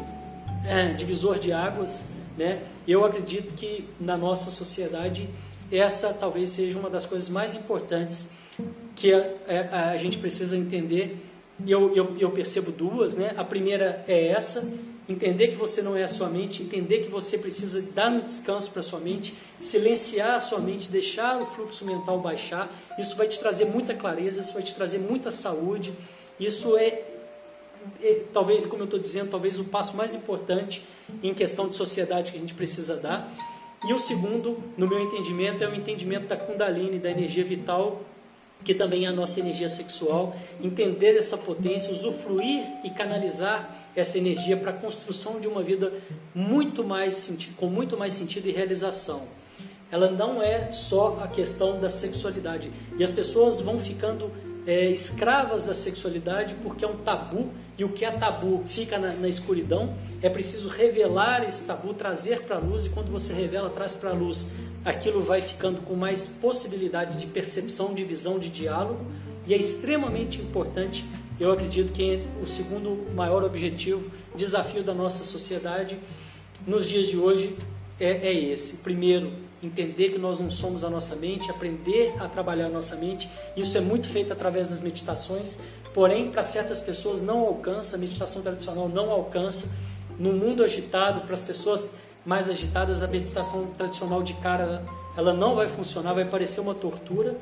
é, 0.66 0.92
divisor 0.92 1.38
de 1.38 1.52
águas. 1.52 2.10
Né? 2.36 2.62
Eu 2.86 3.04
acredito 3.04 3.54
que 3.54 3.88
na 4.00 4.16
nossa 4.16 4.50
sociedade 4.50 5.28
essa 5.70 6.12
talvez 6.12 6.50
seja 6.50 6.78
uma 6.78 6.90
das 6.90 7.06
coisas 7.06 7.28
mais 7.28 7.54
importantes 7.54 8.30
que 8.94 9.12
a, 9.12 9.18
é, 9.46 9.68
a, 9.70 9.90
a 9.90 9.96
gente 9.96 10.18
precisa 10.18 10.56
entender. 10.56 11.16
Eu, 11.66 11.94
eu, 11.94 12.16
eu 12.18 12.30
percebo 12.30 12.72
duas. 12.72 13.14
Né? 13.14 13.32
A 13.36 13.44
primeira 13.44 14.04
é 14.08 14.28
essa, 14.28 14.68
entender 15.08 15.48
que 15.48 15.56
você 15.56 15.82
não 15.82 15.96
é 15.96 16.02
a 16.02 16.08
sua 16.08 16.28
mente, 16.28 16.62
entender 16.62 17.00
que 17.00 17.08
você 17.08 17.36
precisa 17.36 17.82
dar 17.82 18.10
um 18.10 18.20
descanso 18.20 18.70
para 18.70 18.80
a 18.80 18.82
sua 18.82 19.00
mente, 19.00 19.34
silenciar 19.58 20.36
a 20.36 20.40
sua 20.40 20.58
mente, 20.58 20.88
deixar 20.88 21.40
o 21.40 21.46
fluxo 21.46 21.84
mental 21.84 22.18
baixar. 22.18 22.72
Isso 22.98 23.14
vai 23.16 23.28
te 23.28 23.38
trazer 23.38 23.66
muita 23.66 23.94
clareza, 23.94 24.40
isso 24.40 24.54
vai 24.54 24.62
te 24.62 24.74
trazer 24.74 24.98
muita 24.98 25.30
saúde. 25.30 25.92
Isso 26.40 26.76
é, 26.76 27.04
é 28.02 28.22
talvez, 28.32 28.64
como 28.64 28.82
eu 28.82 28.86
estou 28.86 28.98
dizendo, 28.98 29.30
talvez 29.30 29.58
o 29.58 29.64
passo 29.64 29.96
mais 29.96 30.14
importante 30.14 30.82
em 31.22 31.34
questão 31.34 31.68
de 31.68 31.76
sociedade 31.76 32.32
que 32.32 32.38
a 32.38 32.40
gente 32.40 32.54
precisa 32.54 32.96
dar. 32.96 33.30
E 33.86 33.92
o 33.92 33.98
segundo, 33.98 34.58
no 34.78 34.88
meu 34.88 34.98
entendimento, 34.98 35.62
é 35.62 35.68
o 35.68 35.74
entendimento 35.74 36.26
da 36.26 36.36
Kundalini, 36.36 36.98
da 36.98 37.10
energia 37.10 37.44
vital 37.44 38.00
que 38.64 38.74
também 38.74 39.04
é 39.04 39.08
a 39.08 39.12
nossa 39.12 39.38
energia 39.38 39.68
sexual, 39.68 40.34
entender 40.60 41.16
essa 41.16 41.36
potência, 41.36 41.92
usufruir 41.92 42.64
e 42.82 42.90
canalizar 42.90 43.76
essa 43.94 44.18
energia 44.18 44.56
para 44.56 44.70
a 44.70 44.74
construção 44.74 45.38
de 45.38 45.46
uma 45.46 45.62
vida 45.62 45.92
muito 46.34 46.82
mais 46.82 47.30
com 47.56 47.66
muito 47.66 47.96
mais 47.96 48.14
sentido 48.14 48.48
e 48.48 48.52
realização. 48.52 49.28
Ela 49.92 50.10
não 50.10 50.42
é 50.42 50.72
só 50.72 51.20
a 51.22 51.28
questão 51.28 51.78
da 51.78 51.88
sexualidade. 51.88 52.72
E 52.98 53.04
as 53.04 53.12
pessoas 53.12 53.60
vão 53.60 53.78
ficando 53.78 54.32
é, 54.66 54.86
escravas 54.86 55.64
da 55.64 55.74
sexualidade 55.74 56.54
porque 56.62 56.84
é 56.84 56.88
um 56.88 56.96
tabu 56.96 57.50
e 57.76 57.84
o 57.84 57.88
que 57.88 58.04
é 58.04 58.10
tabu 58.10 58.62
fica 58.66 58.98
na, 58.98 59.12
na 59.12 59.28
escuridão. 59.28 59.96
É 60.22 60.28
preciso 60.28 60.68
revelar 60.68 61.46
esse 61.46 61.64
tabu, 61.64 61.92
trazer 61.94 62.42
para 62.42 62.56
a 62.56 62.58
luz 62.58 62.86
e 62.86 62.88
quando 62.88 63.10
você 63.10 63.32
revela, 63.32 63.68
traz 63.70 63.94
para 63.94 64.10
a 64.10 64.14
luz, 64.14 64.48
aquilo 64.84 65.22
vai 65.22 65.42
ficando 65.42 65.82
com 65.82 65.94
mais 65.94 66.26
possibilidade 66.26 67.18
de 67.18 67.26
percepção, 67.26 67.94
de 67.94 68.04
visão, 68.04 68.38
de 68.38 68.48
diálogo 68.48 69.04
e 69.46 69.52
é 69.52 69.56
extremamente 69.56 70.40
importante 70.40 71.04
eu 71.38 71.50
acredito 71.50 71.92
que 71.92 72.22
o 72.40 72.46
segundo 72.46 73.12
maior 73.12 73.42
objetivo, 73.42 74.08
desafio 74.36 74.84
da 74.84 74.94
nossa 74.94 75.24
sociedade 75.24 75.98
nos 76.64 76.88
dias 76.88 77.08
de 77.08 77.16
hoje 77.16 77.56
é, 77.98 78.28
é 78.28 78.32
esse. 78.32 78.76
Primeiro, 78.78 79.32
entender 79.64 80.10
que 80.10 80.18
nós 80.18 80.40
não 80.40 80.50
somos 80.50 80.84
a 80.84 80.90
nossa 80.90 81.16
mente, 81.16 81.50
aprender 81.50 82.14
a 82.20 82.28
trabalhar 82.28 82.66
a 82.66 82.70
nossa 82.70 82.96
mente. 82.96 83.30
Isso 83.56 83.76
é 83.76 83.80
muito 83.80 84.08
feito 84.08 84.32
através 84.32 84.68
das 84.68 84.80
meditações, 84.80 85.60
porém, 85.92 86.30
para 86.30 86.42
certas 86.42 86.80
pessoas 86.80 87.22
não 87.22 87.40
alcança, 87.40 87.96
a 87.96 87.98
meditação 87.98 88.42
tradicional 88.42 88.88
não 88.88 89.10
alcança. 89.10 89.68
No 90.18 90.32
mundo 90.32 90.62
agitado, 90.62 91.22
para 91.22 91.34
as 91.34 91.42
pessoas 91.42 91.90
mais 92.24 92.48
agitadas, 92.48 93.02
a 93.02 93.06
meditação 93.06 93.66
tradicional 93.76 94.22
de 94.22 94.34
cara 94.34 94.84
ela 95.16 95.32
não 95.32 95.54
vai 95.54 95.68
funcionar, 95.68 96.12
vai 96.12 96.24
parecer 96.24 96.60
uma 96.60 96.74
tortura. 96.74 97.36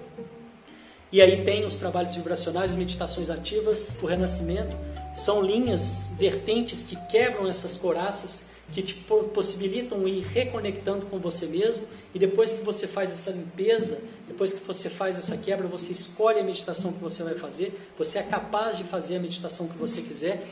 E 1.12 1.20
aí 1.20 1.44
tem 1.44 1.66
os 1.66 1.76
trabalhos 1.76 2.14
vibracionais, 2.14 2.74
meditações 2.74 3.28
ativas, 3.28 3.94
o 4.00 4.06
renascimento. 4.06 4.74
São 5.14 5.42
linhas, 5.42 6.08
vertentes 6.18 6.82
que 6.82 6.96
quebram 7.10 7.46
essas 7.46 7.76
coraças, 7.76 8.46
que 8.72 8.80
te 8.80 8.94
possibilitam 8.94 10.08
ir 10.08 10.22
reconectando 10.22 11.04
com 11.04 11.18
você 11.18 11.44
mesmo. 11.44 11.86
E 12.14 12.18
depois 12.18 12.54
que 12.54 12.64
você 12.64 12.86
faz 12.86 13.12
essa 13.12 13.30
limpeza, 13.30 14.00
depois 14.26 14.54
que 14.54 14.64
você 14.64 14.88
faz 14.88 15.18
essa 15.18 15.36
quebra, 15.36 15.68
você 15.68 15.92
escolhe 15.92 16.40
a 16.40 16.42
meditação 16.42 16.94
que 16.94 17.00
você 17.00 17.22
vai 17.22 17.34
fazer. 17.34 17.78
Você 17.98 18.18
é 18.18 18.22
capaz 18.22 18.78
de 18.78 18.84
fazer 18.84 19.16
a 19.16 19.20
meditação 19.20 19.68
que 19.68 19.76
você 19.76 20.00
quiser. 20.00 20.42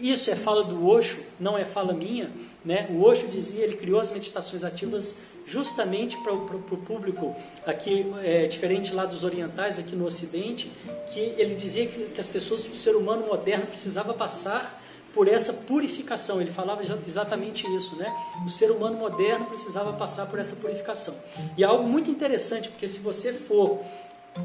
Isso 0.00 0.30
é 0.30 0.36
fala 0.36 0.62
do 0.62 0.86
Osho, 0.86 1.20
não 1.38 1.58
é 1.58 1.64
fala 1.64 1.92
minha. 1.92 2.30
Né? 2.64 2.86
O 2.90 3.02
Osho 3.02 3.26
dizia, 3.28 3.64
ele 3.64 3.76
criou 3.76 4.00
as 4.00 4.12
meditações 4.12 4.62
ativas 4.62 5.18
justamente 5.46 6.16
para 6.18 6.32
o 6.32 6.78
público 6.78 7.34
aqui, 7.66 8.06
é, 8.22 8.46
diferente 8.46 8.92
lá 8.92 9.06
dos 9.06 9.24
orientais, 9.24 9.78
aqui 9.78 9.96
no 9.96 10.04
Ocidente, 10.04 10.70
que 11.08 11.20
ele 11.38 11.54
dizia 11.54 11.86
que, 11.86 12.06
que 12.06 12.20
as 12.20 12.28
pessoas, 12.28 12.66
o 12.66 12.74
ser 12.74 12.94
humano 12.94 13.26
moderno 13.26 13.66
precisava 13.66 14.12
passar 14.12 14.80
por 15.14 15.26
essa 15.26 15.52
purificação. 15.52 16.40
Ele 16.40 16.50
falava 16.50 16.82
exatamente 17.06 17.66
isso, 17.74 17.96
né? 17.96 18.14
O 18.44 18.48
ser 18.48 18.70
humano 18.70 18.98
moderno 18.98 19.46
precisava 19.46 19.92
passar 19.94 20.26
por 20.26 20.38
essa 20.38 20.56
purificação. 20.56 21.14
E 21.56 21.64
é 21.64 21.66
algo 21.66 21.88
muito 21.88 22.10
interessante, 22.10 22.68
porque 22.68 22.86
se 22.86 23.00
você 23.00 23.32
for 23.32 23.80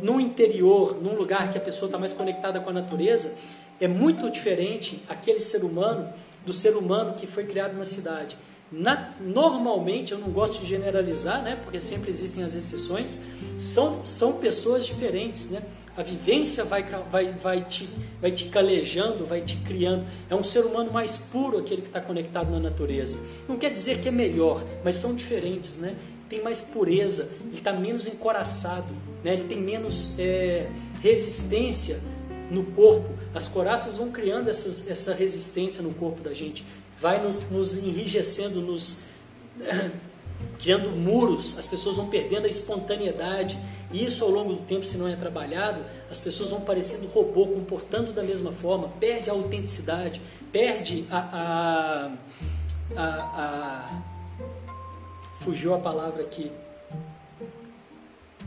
no 0.02 0.20
interior, 0.20 1.00
num 1.02 1.16
lugar 1.16 1.52
que 1.52 1.58
a 1.58 1.62
pessoa 1.62 1.88
está 1.88 2.00
mais 2.00 2.14
conectada 2.14 2.60
com 2.60 2.70
a 2.70 2.74
natureza, 2.74 3.36
é 3.84 3.88
muito 3.88 4.30
diferente 4.30 5.04
aquele 5.10 5.40
ser 5.40 5.64
humano 5.64 6.12
do 6.46 6.54
ser 6.54 6.76
humano 6.76 7.16
que 7.16 7.28
foi 7.28 7.46
criado 7.46 7.76
na 7.76 7.86
cidade. 7.86 8.38
Na, 8.72 9.14
normalmente, 9.20 10.14
eu 10.14 10.18
não 10.18 10.30
gosto 10.30 10.62
de 10.62 10.68
generalizar, 10.68 11.44
né, 11.44 11.60
porque 11.64 11.80
sempre 11.80 12.10
existem 12.10 12.44
as 12.44 12.56
exceções, 12.56 13.20
são, 13.60 14.06
são 14.06 14.34
pessoas 14.34 14.86
diferentes, 14.86 15.50
né? 15.50 15.62
A 15.96 16.02
vivência 16.02 16.64
vai, 16.64 16.84
vai, 17.12 17.32
vai, 17.34 17.64
te, 17.64 17.88
vai 18.20 18.32
te 18.32 18.46
calejando, 18.46 19.26
vai 19.26 19.42
te 19.42 19.58
criando. 19.58 20.08
É 20.28 20.34
um 20.34 20.44
ser 20.44 20.62
humano 20.62 20.92
mais 20.92 21.18
puro 21.18 21.60
aquele 21.60 21.84
que 21.84 21.90
está 21.90 22.02
conectado 22.02 22.50
na 22.50 22.60
natureza. 22.60 23.20
Não 23.48 23.58
quer 23.58 23.70
dizer 23.70 24.02
que 24.02 24.08
é 24.08 24.12
melhor, 24.12 24.64
mas 24.84 24.96
são 24.96 25.14
diferentes, 25.14 25.78
né? 25.78 25.96
Tem 26.28 26.42
mais 26.42 26.62
pureza, 26.62 27.32
ele 27.46 27.60
está 27.60 27.72
menos 27.74 28.08
encoraçado, 28.08 28.92
né? 29.24 29.34
ele 29.34 29.44
tem 29.44 29.62
menos 29.62 30.18
é, 30.18 30.68
resistência 31.00 32.00
no 32.54 32.64
corpo. 32.72 33.10
As 33.34 33.48
coraças 33.48 33.98
vão 33.98 34.12
criando 34.12 34.50
essas, 34.50 34.90
essa 34.90 35.14
resistência 35.14 35.82
no 35.82 35.94
corpo 35.94 36.22
da 36.22 36.34
gente 36.34 36.64
vai 36.98 37.22
nos, 37.22 37.50
nos 37.50 37.76
enrijecendo, 37.76 38.62
nos 38.62 39.02
criando 40.60 40.92
muros, 40.92 41.58
as 41.58 41.68
pessoas 41.68 41.98
vão 41.98 42.08
perdendo 42.08 42.46
a 42.46 42.50
espontaneidade. 42.50 43.60
E 43.92 44.06
isso 44.06 44.24
ao 44.24 44.32
longo 44.32 44.54
do 44.54 44.62
tempo, 44.62 44.86
se 44.86 44.98
não 44.98 45.08
é 45.08 45.16
trabalhado, 45.16 45.84
as 46.10 46.20
pessoas 46.20 46.52
vão 46.52 46.62
parecendo 46.62 47.08
robô, 47.08 47.48
comportando 47.48 48.14
da 48.14 48.24
mesma 48.24 48.52
forma, 48.52 48.88
perde 49.00 49.30
a 49.30 49.34
autenticidade, 49.34 50.22
perde 50.52 51.06
a, 51.12 52.10
a, 52.96 53.02
a, 53.02 53.04
a 53.04 54.04
fugiu 55.42 55.74
a 55.74 55.80
palavra 55.80 56.24
aqui. 56.24 56.52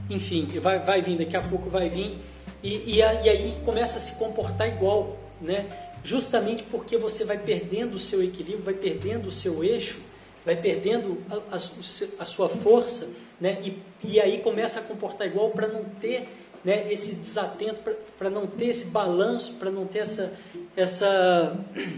Enfim, 0.09 0.47
vai, 0.61 0.79
vai 0.79 1.03
vir, 1.03 1.19
daqui 1.19 1.37
a 1.37 1.42
pouco 1.42 1.69
vai 1.69 1.88
vir. 1.90 2.19
E, 2.66 2.83
e, 2.87 2.96
e 2.98 3.02
aí 3.02 3.57
começa 3.64 3.98
a 3.98 4.00
se 4.00 4.16
comportar 4.16 4.68
igual, 4.68 5.16
né? 5.40 5.66
justamente 6.02 6.62
porque 6.62 6.96
você 6.96 7.24
vai 7.24 7.38
perdendo 7.38 7.94
o 7.94 7.98
seu 7.98 8.23
equilíbrio, 8.23 8.62
vai 8.62 8.75
perdendo 8.75 9.29
o 9.29 9.33
seu 9.33 9.62
eixo, 9.62 9.98
vai 10.44 10.54
perdendo 10.54 11.19
a, 11.29 11.56
a, 11.56 11.56
a 11.56 12.25
sua 12.25 12.48
força, 12.48 13.08
né? 13.40 13.58
E, 13.62 13.83
e, 14.04 14.21
aí 14.21 14.40
começa 14.40 14.79
a 14.79 14.83
comportar 14.83 15.27
igual 15.27 15.50
para 15.50 15.67
não 15.67 15.85
ter 15.85 16.29
né, 16.64 16.90
esse 16.92 17.17
desatento, 17.17 17.81
para 18.17 18.31
não 18.31 18.46
ter 18.46 18.67
esse 18.67 18.87
balanço, 18.87 19.54
para 19.54 19.71
não 19.71 19.87
ter 19.87 20.00
essa, 20.00 20.38
essa 20.77 21.58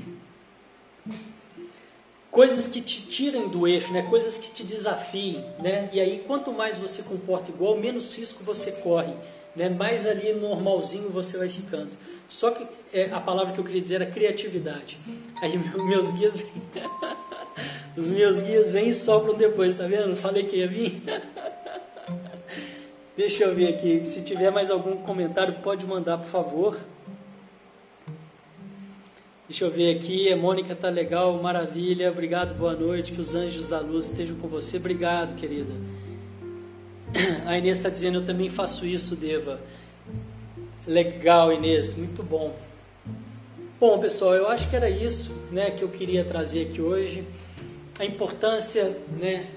coisas 2.31 2.66
que 2.66 2.81
te 2.81 3.03
tirem 3.03 3.49
do 3.49 3.69
eixo, 3.69 3.93
né? 3.93 4.07
coisas 4.09 4.39
que 4.39 4.51
te 4.51 4.64
desafiem. 4.64 5.45
Né? 5.61 5.91
E 5.93 6.01
aí, 6.01 6.25
quanto 6.27 6.51
mais 6.51 6.79
você 6.79 7.03
comporta 7.03 7.51
igual, 7.51 7.77
menos 7.77 8.14
risco 8.16 8.43
você 8.43 8.73
corre. 8.73 9.14
Né? 9.59 9.69
Mais 9.69 10.07
ali 10.07 10.33
normalzinho 10.33 11.11
você 11.11 11.37
vai 11.37 11.49
ficando. 11.49 11.91
Só 12.29 12.53
que 12.53 12.65
é, 12.93 13.11
a 13.11 13.19
palavra 13.19 13.53
que 13.53 13.59
eu 13.59 13.65
queria 13.65 13.83
dizer 13.83 13.97
era 13.97 14.07
criatividade. 14.07 14.97
Aí 15.43 15.59
meus 15.77 16.13
guias 16.13 16.37
vêm, 16.37 16.63
os 17.97 18.13
meus 18.13 18.41
guias 18.41 18.71
vêm 18.71 18.91
e 18.91 18.95
sopram 18.95 19.35
depois, 19.35 19.75
tá 19.75 19.89
vendo? 19.89 20.15
Falei 20.15 20.45
que 20.45 20.59
ia 20.59 20.69
vir. 20.69 21.03
Deixa 23.17 23.43
eu 23.45 23.53
ver 23.53 23.75
aqui, 23.75 24.07
se 24.07 24.23
tiver 24.23 24.53
mais 24.53 24.71
algum 24.71 24.99
comentário 24.99 25.55
pode 25.55 25.85
mandar, 25.85 26.19
por 26.19 26.29
favor. 26.29 26.79
Deixa 29.49 29.65
eu 29.65 29.71
ver 29.73 29.97
aqui, 29.97 30.33
a 30.33 30.37
Mônica 30.37 30.73
tá 30.77 30.89
legal, 30.89 31.43
maravilha, 31.43 32.13
obrigado, 32.13 32.55
boa 32.55 32.75
noite, 32.75 33.11
que 33.11 33.21
os 33.21 33.35
anjos 33.35 33.67
da 33.67 33.81
luz 33.81 34.05
estejam 34.05 34.37
com 34.37 34.47
você, 34.47 34.77
obrigado, 34.77 35.35
querida. 35.35 35.73
A 37.47 37.57
Inês 37.57 37.79
está 37.79 37.89
dizendo, 37.89 38.19
eu 38.19 38.27
também 38.27 38.49
faço 38.49 38.87
isso, 38.87 39.17
Deva. 39.17 39.61
Legal, 40.87 41.53
Inês, 41.53 41.97
muito 41.97 42.23
bom. 42.23 42.55
Bom, 43.81 43.99
pessoal, 43.99 44.35
eu 44.35 44.49
acho 44.49 44.69
que 44.69 44.77
era 44.77 44.91
isso 44.91 45.33
né, 45.53 45.71
que 45.71 45.83
eu 45.83 45.89
queria 45.89 46.25
trazer 46.25 46.69
aqui 46.69 46.81
hoje. 46.81 47.25
A 47.99 48.05
importância 48.05 48.97
né, 49.19 49.49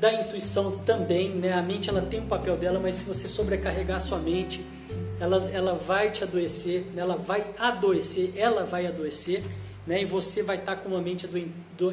da 0.00 0.12
intuição 0.12 0.78
também, 0.78 1.30
né? 1.30 1.52
A 1.52 1.62
mente 1.62 1.88
ela 1.88 2.02
tem 2.02 2.20
um 2.20 2.26
papel 2.26 2.56
dela, 2.56 2.78
mas 2.78 2.94
se 2.94 3.04
você 3.04 3.26
sobrecarregar 3.28 3.96
a 3.96 4.00
sua 4.00 4.18
mente, 4.18 4.64
ela, 5.20 5.50
ela 5.52 5.74
vai 5.74 6.10
te 6.10 6.22
adoecer, 6.22 6.82
né? 6.94 7.02
ela 7.02 7.16
vai 7.16 7.44
adoecer, 7.58 8.32
ela 8.36 8.64
vai 8.64 8.86
adoecer, 8.86 9.42
né? 9.86 10.02
E 10.02 10.04
você 10.04 10.42
vai 10.42 10.56
estar 10.56 10.76
com 10.76 10.90
uma 10.90 11.00
mente 11.00 11.28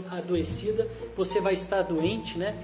adoecida, 0.10 0.88
você 1.16 1.40
vai 1.40 1.54
estar 1.54 1.82
doente, 1.84 2.38
né? 2.38 2.56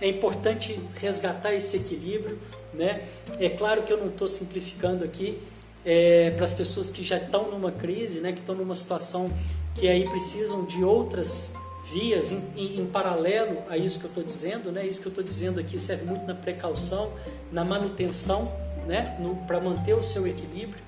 É 0.00 0.08
importante 0.08 0.80
resgatar 1.00 1.54
esse 1.54 1.76
equilíbrio, 1.76 2.38
né? 2.72 3.08
É 3.40 3.48
claro 3.48 3.82
que 3.82 3.92
eu 3.92 3.98
não 3.98 4.08
estou 4.08 4.28
simplificando 4.28 5.04
aqui 5.04 5.40
é, 5.84 6.30
para 6.32 6.44
as 6.44 6.54
pessoas 6.54 6.90
que 6.90 7.02
já 7.02 7.16
estão 7.16 7.50
numa 7.50 7.72
crise, 7.72 8.20
né? 8.20 8.32
Que 8.32 8.40
estão 8.40 8.54
numa 8.54 8.74
situação 8.74 9.30
que 9.74 9.88
aí 9.88 10.08
precisam 10.08 10.64
de 10.64 10.84
outras 10.84 11.54
vias 11.92 12.30
em, 12.30 12.42
em, 12.56 12.80
em 12.80 12.86
paralelo 12.86 13.62
a 13.68 13.76
isso 13.76 13.98
que 13.98 14.04
eu 14.04 14.10
estou 14.10 14.22
dizendo, 14.22 14.70
né? 14.70 14.86
Isso 14.86 15.00
que 15.00 15.06
eu 15.06 15.10
estou 15.10 15.24
dizendo 15.24 15.58
aqui 15.58 15.78
serve 15.78 16.04
muito 16.04 16.26
na 16.26 16.34
precaução, 16.34 17.12
na 17.50 17.64
manutenção, 17.64 18.52
né? 18.86 19.18
Para 19.46 19.60
manter 19.60 19.94
o 19.94 20.02
seu 20.02 20.26
equilíbrio. 20.26 20.82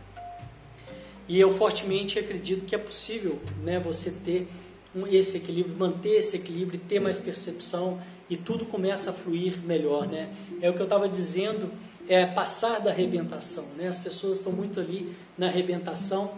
E 1.26 1.38
eu 1.38 1.52
fortemente 1.52 2.18
acredito 2.18 2.66
que 2.66 2.74
é 2.74 2.78
possível, 2.78 3.38
né? 3.62 3.80
Você 3.80 4.11
ter 4.11 4.48
um, 4.94 5.06
esse 5.06 5.36
equilíbrio, 5.36 5.76
manter 5.76 6.18
esse 6.18 6.36
equilíbrio, 6.36 6.78
ter 6.78 7.00
mais 7.00 7.18
percepção 7.18 8.00
e 8.31 8.37
tudo 8.37 8.64
começa 8.64 9.11
a 9.11 9.12
fluir 9.12 9.59
melhor, 9.64 10.07
né? 10.07 10.33
É 10.62 10.70
o 10.70 10.72
que 10.72 10.81
eu 10.81 10.85
estava 10.85 11.09
dizendo, 11.09 11.68
é 12.09 12.24
passar 12.24 12.81
da 12.81 12.91
arrebentação, 12.91 13.64
né? 13.76 13.89
As 13.89 13.99
pessoas 13.99 14.39
estão 14.39 14.53
muito 14.53 14.78
ali 14.78 15.14
na 15.37 15.49
arrebentação 15.49 16.31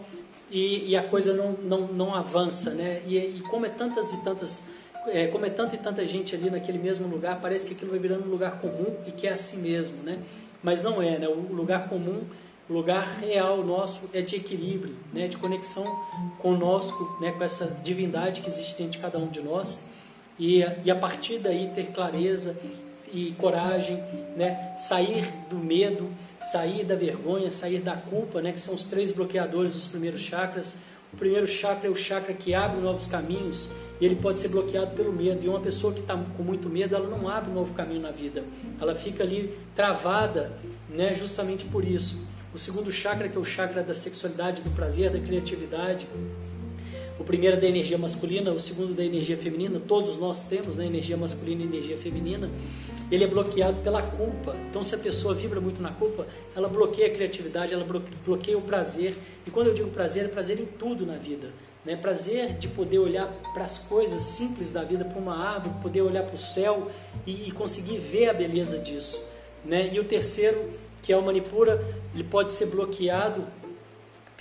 e, 0.49 0.89
e 0.89 0.97
a 0.97 1.03
coisa 1.03 1.33
não, 1.33 1.53
não, 1.53 1.87
não 1.87 2.15
avança, 2.15 2.71
né? 2.71 3.03
E, 3.05 3.17
e 3.17 3.41
como 3.49 3.67
é 3.67 3.69
tantas 3.69 4.11
e 4.11 4.23
tantas 4.23 4.63
é, 5.07 5.27
como 5.27 5.45
é 5.45 5.49
tanta 5.49 5.75
e 5.75 5.77
tanta 5.77 6.07
gente 6.07 6.33
ali 6.33 6.49
naquele 6.49 6.77
mesmo 6.77 7.07
lugar, 7.07 7.39
parece 7.41 7.65
que 7.65 7.73
aquilo 7.73 7.91
vai 7.91 7.99
virando 7.99 8.25
um 8.25 8.31
lugar 8.31 8.59
comum 8.59 8.95
e 9.05 9.11
que 9.11 9.27
é 9.27 9.33
assim 9.33 9.61
mesmo, 9.61 9.97
né? 10.01 10.17
Mas 10.63 10.81
não 10.81 11.01
é, 11.01 11.19
né? 11.19 11.27
O 11.27 11.53
lugar 11.53 11.89
comum, 11.89 12.23
o 12.69 12.73
lugar 12.73 13.19
real 13.19 13.63
nosso 13.63 14.09
é 14.13 14.21
de 14.21 14.37
equilíbrio, 14.37 14.95
né? 15.13 15.27
De 15.27 15.37
conexão 15.37 15.85
conosco, 16.39 17.17
né? 17.21 17.33
Com 17.33 17.43
essa 17.43 17.67
divindade 17.83 18.41
que 18.41 18.47
existe 18.47 18.77
dentro 18.77 18.93
de 18.93 18.99
cada 18.99 19.19
um 19.19 19.27
de 19.27 19.41
nós 19.41 19.91
e, 20.39 20.65
e 20.83 20.91
a 20.91 20.95
partir 20.95 21.39
daí 21.39 21.69
ter 21.73 21.87
clareza 21.87 22.57
e 23.13 23.31
coragem, 23.37 24.03
né? 24.35 24.75
Sair 24.77 25.31
do 25.49 25.57
medo, 25.57 26.09
sair 26.41 26.83
da 26.83 26.95
vergonha, 26.95 27.51
sair 27.51 27.79
da 27.79 27.95
culpa, 27.95 28.41
né? 28.41 28.51
Que 28.51 28.59
são 28.59 28.73
os 28.73 28.85
três 28.85 29.11
bloqueadores 29.11 29.75
dos 29.75 29.85
primeiros 29.85 30.21
chakras. 30.21 30.77
O 31.13 31.17
primeiro 31.17 31.45
chakra 31.47 31.87
é 31.87 31.91
o 31.91 31.95
chakra 31.95 32.33
que 32.33 32.55
abre 32.55 32.81
novos 32.81 33.05
caminhos 33.05 33.69
e 34.01 34.05
ele 34.05 34.15
pode 34.15 34.39
ser 34.39 34.47
bloqueado 34.47 34.95
pelo 34.95 35.13
medo. 35.13 35.45
E 35.45 35.47
uma 35.47 35.59
pessoa 35.59 35.93
que 35.93 35.99
está 35.99 36.17
com 36.17 36.41
muito 36.41 36.67
medo, 36.67 36.95
ela 36.95 37.07
não 37.07 37.29
abre 37.29 37.51
um 37.51 37.53
novo 37.53 37.73
caminho 37.75 38.01
na 38.01 38.09
vida. 38.09 38.43
Ela 38.81 38.95
fica 38.95 39.23
ali 39.23 39.55
travada, 39.75 40.51
né? 40.89 41.13
Justamente 41.13 41.65
por 41.65 41.85
isso. 41.85 42.17
O 42.51 42.57
segundo 42.57 42.91
chakra, 42.91 43.29
que 43.29 43.37
é 43.37 43.39
o 43.39 43.45
chakra 43.45 43.83
da 43.83 43.93
sexualidade, 43.93 44.61
do 44.61 44.71
prazer, 44.71 45.11
da 45.11 45.19
criatividade, 45.19 46.07
o 47.23 47.25
primeiro 47.25 47.55
é 47.55 47.59
da 47.59 47.67
energia 47.67 47.97
masculina, 47.97 48.51
o 48.51 48.59
segundo 48.59 48.93
da 48.93 49.01
energia 49.01 49.37
feminina, 49.37 49.79
todos 49.79 50.17
nós 50.17 50.43
temos 50.43 50.75
né, 50.75 50.85
energia 50.85 51.15
masculina 51.15 51.61
e 51.61 51.65
energia 51.65 51.97
feminina. 51.97 52.51
Ele 53.09 53.23
é 53.23 53.27
bloqueado 53.27 53.77
pela 53.81 54.01
culpa. 54.01 54.53
Então, 54.69 54.83
se 54.83 54.93
a 54.93 54.97
pessoa 54.97 55.33
vibra 55.33 55.61
muito 55.61 55.81
na 55.81 55.89
culpa, 55.91 56.27
ela 56.53 56.67
bloqueia 56.67 57.07
a 57.07 57.11
criatividade, 57.11 57.73
ela 57.73 57.85
bloqueia 58.25 58.57
o 58.57 58.61
prazer. 58.61 59.15
E 59.47 59.49
quando 59.49 59.67
eu 59.67 59.73
digo 59.73 59.89
prazer, 59.91 60.25
é 60.25 60.27
prazer 60.27 60.59
em 60.59 60.65
tudo 60.65 61.05
na 61.05 61.15
vida. 61.15 61.53
Né? 61.85 61.95
Prazer 61.95 62.57
de 62.57 62.67
poder 62.67 62.99
olhar 62.99 63.27
para 63.53 63.63
as 63.63 63.77
coisas 63.77 64.21
simples 64.21 64.73
da 64.73 64.83
vida, 64.83 65.05
para 65.05 65.17
uma 65.17 65.37
árvore, 65.37 65.75
poder 65.81 66.01
olhar 66.01 66.23
para 66.23 66.35
o 66.35 66.37
céu 66.37 66.91
e, 67.25 67.47
e, 67.47 67.51
conseguir 67.51 67.99
ver 67.99 68.31
a 68.31 68.33
beleza 68.33 68.79
disso. 68.79 69.23
Né? 69.63 69.93
E 69.93 69.97
o 69.97 70.03
terceiro, 70.03 70.73
que 71.01 71.13
é 71.13 71.17
o 71.17 71.21
Manipura, 71.21 71.81
ele 72.13 72.25
pode 72.25 72.51
ser 72.51 72.65
bloqueado 72.65 73.47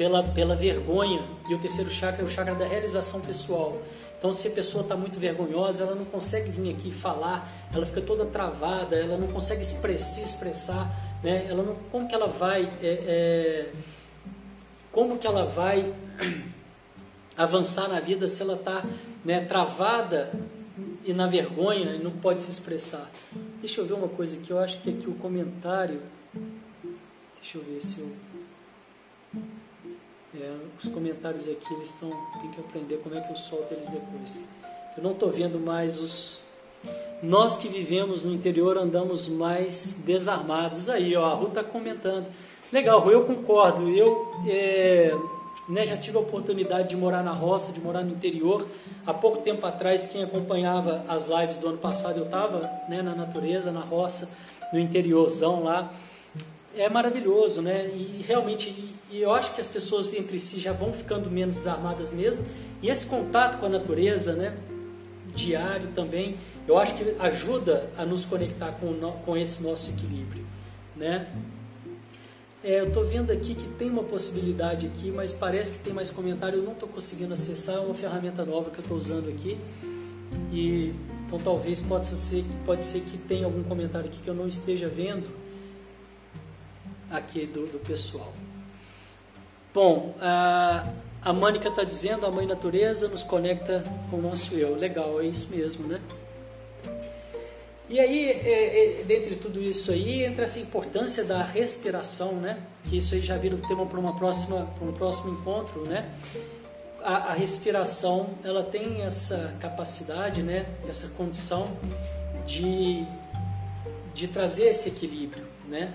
pela, 0.03 0.21
pela 0.25 0.57
vergonha. 0.57 1.25
E 1.49 1.55
o 1.55 1.59
terceiro 1.61 1.89
chakra 1.89 2.23
é 2.23 2.25
o 2.25 2.29
chakra 2.29 2.57
da 2.57 2.67
realização 2.67 3.21
pessoal. 3.21 3.81
Então, 4.19 4.33
se 4.33 4.49
a 4.49 4.51
pessoa 4.51 4.83
está 4.83 4.97
muito 4.97 5.17
vergonhosa, 5.19 5.85
ela 5.85 5.95
não 5.95 6.05
consegue 6.05 6.51
vir 6.51 6.75
aqui 6.75 6.91
falar, 6.91 7.49
ela 7.73 7.87
fica 7.87 8.01
toda 8.01 8.27
travada, 8.27 8.97
ela 8.97 9.17
não 9.17 9.29
consegue 9.29 9.63
expressar, 9.63 10.23
expressar 10.23 11.21
né? 11.23 11.47
ela 11.49 11.63
não, 11.63 11.77
como 11.93 12.09
que 12.09 12.15
ela 12.15 12.27
vai, 12.27 12.65
é, 12.83 12.89
é, 13.07 13.73
como 14.91 15.19
que 15.19 15.27
ela 15.27 15.45
vai 15.45 15.95
avançar 17.37 17.89
na 17.89 18.01
vida 18.01 18.27
se 18.27 18.43
ela 18.43 18.55
está 18.55 18.85
né, 19.25 19.45
travada 19.45 20.33
e 21.05 21.13
na 21.13 21.29
vergonha 21.29 21.95
e 21.95 22.03
não 22.03 22.11
pode 22.11 22.43
se 22.43 22.51
expressar? 22.51 23.09
Deixa 23.61 23.81
eu 23.81 23.87
ver 23.87 23.95
uma 23.95 24.09
coisa 24.09 24.37
aqui, 24.37 24.51
eu 24.51 24.59
acho 24.59 24.81
que 24.81 24.91
aqui 24.91 25.09
o 25.09 25.15
comentário, 25.15 26.01
deixa 27.41 27.59
eu 27.59 27.63
ver 27.63 27.81
se 27.81 28.01
eu 28.01 28.09
é, 30.35 30.57
os 30.83 30.89
comentários 30.89 31.47
aqui 31.49 31.75
eles 31.75 31.91
estão. 31.91 32.11
Tem 32.41 32.51
que 32.51 32.61
aprender 32.61 32.97
como 32.99 33.15
é 33.15 33.21
que 33.21 33.33
eu 33.33 33.37
solto 33.37 33.73
eles 33.75 33.89
depois. 33.89 34.43
Eu 34.97 35.03
não 35.03 35.13
estou 35.13 35.31
vendo 35.31 35.59
mais 35.59 36.01
os. 36.01 36.41
Nós 37.23 37.57
que 37.57 37.69
vivemos 37.69 38.23
no 38.23 38.33
interior 38.33 38.79
andamos 38.79 39.29
mais 39.29 40.03
desarmados. 40.05 40.89
Aí, 40.89 41.15
ó, 41.15 41.25
a 41.25 41.35
Ru 41.35 41.49
está 41.49 41.63
comentando. 41.63 42.31
Legal, 42.73 43.01
Ru, 43.01 43.11
eu 43.11 43.25
concordo. 43.25 43.91
Eu 43.91 44.33
é, 44.49 45.15
né, 45.69 45.85
já 45.85 45.97
tive 45.97 46.17
a 46.17 46.21
oportunidade 46.21 46.89
de 46.89 46.97
morar 46.97 47.23
na 47.23 47.33
roça, 47.33 47.71
de 47.71 47.81
morar 47.81 48.03
no 48.03 48.13
interior. 48.13 48.67
Há 49.07 49.13
pouco 49.13 49.43
tempo 49.43 49.67
atrás, 49.67 50.07
quem 50.07 50.25
acompanhava 50.25 51.05
as 51.07 51.27
lives 51.27 51.59
do 51.59 51.69
ano 51.69 51.79
passado, 51.79 52.19
eu 52.19 52.25
estava 52.25 52.61
né, 52.89 53.03
na 53.03 53.15
natureza, 53.15 53.71
na 53.71 53.83
roça, 53.83 54.31
no 54.73 54.79
interiorzão 54.79 55.63
lá 55.63 55.93
é 56.77 56.89
maravilhoso, 56.89 57.61
né? 57.61 57.89
E 57.95 58.25
realmente, 58.27 58.71
e, 58.71 59.17
e 59.17 59.23
eu 59.23 59.33
acho 59.33 59.55
que 59.55 59.61
as 59.61 59.69
pessoas 59.69 60.13
entre 60.15 60.39
si 60.39 60.61
já 60.61 60.73
vão 60.73 60.93
ficando 60.93 61.31
menos 61.31 61.57
desarmadas 61.57 62.13
mesmo. 62.13 62.45
E 62.81 62.89
esse 62.89 63.07
contato 63.07 63.59
com 63.59 63.67
a 63.67 63.69
natureza, 63.69 64.35
né? 64.35 64.57
Diário 65.35 65.89
também, 65.95 66.37
eu 66.69 66.77
acho 66.79 66.95
que 66.95 67.17
ajuda 67.19 67.89
a 67.97 68.05
nos 68.05 68.25
conectar 68.25 68.73
com, 68.73 68.95
com 69.25 69.37
esse 69.37 69.63
nosso 69.63 69.91
equilíbrio, 69.91 70.45
né? 70.97 71.27
É, 72.65 72.81
eu 72.81 72.89
estou 72.89 73.05
vendo 73.05 73.33
aqui 73.33 73.55
que 73.55 73.67
tem 73.71 73.91
uma 73.91 74.05
possibilidade 74.05 74.87
aqui, 74.87 75.11
mas 75.11 75.33
parece 75.33 75.73
que 75.73 75.79
tem 75.81 75.93
mais 75.93 76.11
comentário. 76.11 76.61
Eu 76.61 76.63
não 76.63 76.73
estou 76.73 76.89
conseguindo 76.89 77.33
acessar. 77.33 77.77
É 77.77 77.81
uma 77.81 77.95
ferramenta 77.95 78.45
nova 78.45 78.71
que 78.71 78.79
eu 78.79 78.83
estou 78.83 78.97
usando 78.97 79.29
aqui. 79.29 79.59
E 80.53 80.95
então 81.27 81.41
talvez 81.41 81.81
possa 81.81 82.15
ser, 82.15 82.45
pode 82.65 82.85
ser 82.85 83.01
que 83.01 83.19
tenha 83.19 83.47
algum 83.47 83.65
comentário 83.65 84.09
aqui 84.09 84.21
que 84.23 84.29
eu 84.29 84.35
não 84.35 84.47
esteja 84.47 84.87
vendo 84.87 85.42
aqui 87.13 87.47
do, 87.47 87.67
do 87.67 87.79
pessoal. 87.79 88.33
Bom, 89.73 90.15
a, 90.21 90.91
a 91.23 91.33
está 91.33 91.85
dizendo, 91.85 92.27
a 92.27 92.31
Mãe 92.31 92.47
Natureza 92.47 93.09
nos 93.09 93.23
conecta 93.23 93.85
com 94.11 94.17
o 94.17 94.23
nosso 94.23 94.55
eu. 94.55 94.77
Legal, 94.77 95.21
é 95.21 95.27
isso 95.27 95.49
mesmo, 95.51 95.87
né? 95.87 96.01
E 97.89 98.01
aí, 98.01 98.31
é, 98.31 99.01
é, 99.01 99.05
dentre 99.05 99.37
tudo 99.37 99.61
isso 99.61 99.93
aí, 99.93 100.25
entra 100.25 100.45
essa 100.45 100.59
importância 100.59 101.25
da 101.25 101.43
respiração, 101.43 102.33
né? 102.37 102.59
Que 102.85 102.97
isso 102.97 103.15
aí 103.15 103.21
já 103.21 103.37
vira 103.37 103.55
um 103.55 103.61
tema 103.61 103.85
para 103.85 103.99
uma 103.99 104.17
próxima, 104.17 104.67
para 104.79 104.89
um 104.89 104.93
próximo 104.93 105.33
encontro, 105.39 105.87
né? 105.87 106.11
A, 107.03 107.17
a, 107.17 107.33
respiração, 107.35 108.31
ela 108.45 108.63
tem 108.63 109.03
essa 109.03 109.57
capacidade, 109.61 110.43
né? 110.43 110.67
Essa 110.89 111.09
condição 111.09 111.71
de, 112.47 113.05
de 114.15 114.29
trazer 114.29 114.65
esse 114.69 114.89
equilíbrio, 114.89 115.45
né? 115.69 115.93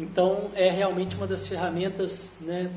Então, 0.00 0.50
é 0.54 0.70
realmente 0.70 1.14
uma 1.14 1.26
das 1.26 1.46
ferramentas 1.46 2.36
né, 2.40 2.70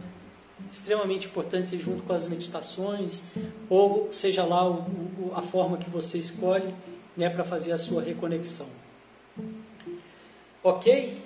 extremamente 0.70 1.28
importantes 1.28 1.80
junto 1.80 2.04
com 2.04 2.12
as 2.12 2.28
meditações, 2.28 3.24
ou 3.70 4.10
seja 4.12 4.44
lá 4.44 4.70
o, 4.70 4.80
o, 4.82 5.32
a 5.34 5.42
forma 5.42 5.78
que 5.78 5.90
você 5.90 6.18
escolhe 6.18 6.76
né, 7.16 7.30
para 7.30 7.46
fazer 7.46 7.72
a 7.72 7.78
sua 7.78 8.02
reconexão. 8.02 8.68
Ok? 10.62 11.18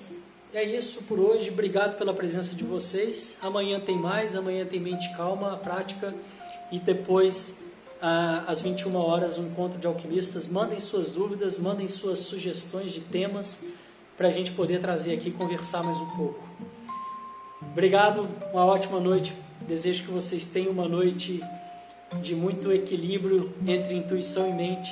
É 0.53 0.63
isso 0.63 1.01
por 1.03 1.19
hoje. 1.19 1.49
Obrigado 1.49 1.97
pela 1.97 2.13
presença 2.13 2.53
de 2.53 2.63
vocês. 2.63 3.39
Amanhã 3.41 3.79
tem 3.79 3.97
mais. 3.97 4.35
Amanhã 4.35 4.65
tem 4.65 4.79
Mente 4.79 5.11
Calma, 5.17 5.53
a 5.53 5.57
prática. 5.57 6.13
E 6.71 6.79
depois, 6.79 7.63
às 8.47 8.61
21 8.61 8.95
horas, 8.95 9.37
um 9.37 9.47
encontro 9.47 9.79
de 9.79 9.87
alquimistas. 9.87 10.45
Mandem 10.45 10.79
suas 10.79 11.09
dúvidas, 11.09 11.57
mandem 11.57 11.87
suas 11.87 12.19
sugestões 12.19 12.91
de 12.91 13.01
temas 13.01 13.65
para 14.18 14.28
a 14.28 14.32
gente 14.32 14.51
poder 14.51 14.82
trazer 14.82 15.13
aqui 15.13 15.30
e 15.30 15.32
conversar 15.32 15.84
mais 15.84 15.97
um 15.97 16.09
pouco. 16.18 16.43
Obrigado, 17.61 18.28
uma 18.51 18.65
ótima 18.65 18.99
noite. 18.99 19.34
Desejo 19.61 20.03
que 20.03 20.11
vocês 20.11 20.45
tenham 20.45 20.72
uma 20.72 20.88
noite 20.88 21.41
de 22.22 22.36
muito 22.36 22.72
equilíbrio 22.72 23.53
entre 23.65 23.95
intuição 23.95 24.49
e 24.49 24.53
mente 24.53 24.91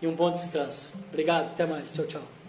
e 0.00 0.06
um 0.06 0.14
bom 0.14 0.32
descanso. 0.32 0.98
Obrigado, 1.08 1.46
até 1.48 1.66
mais. 1.66 1.92
Tchau, 1.92 2.06
tchau. 2.06 2.39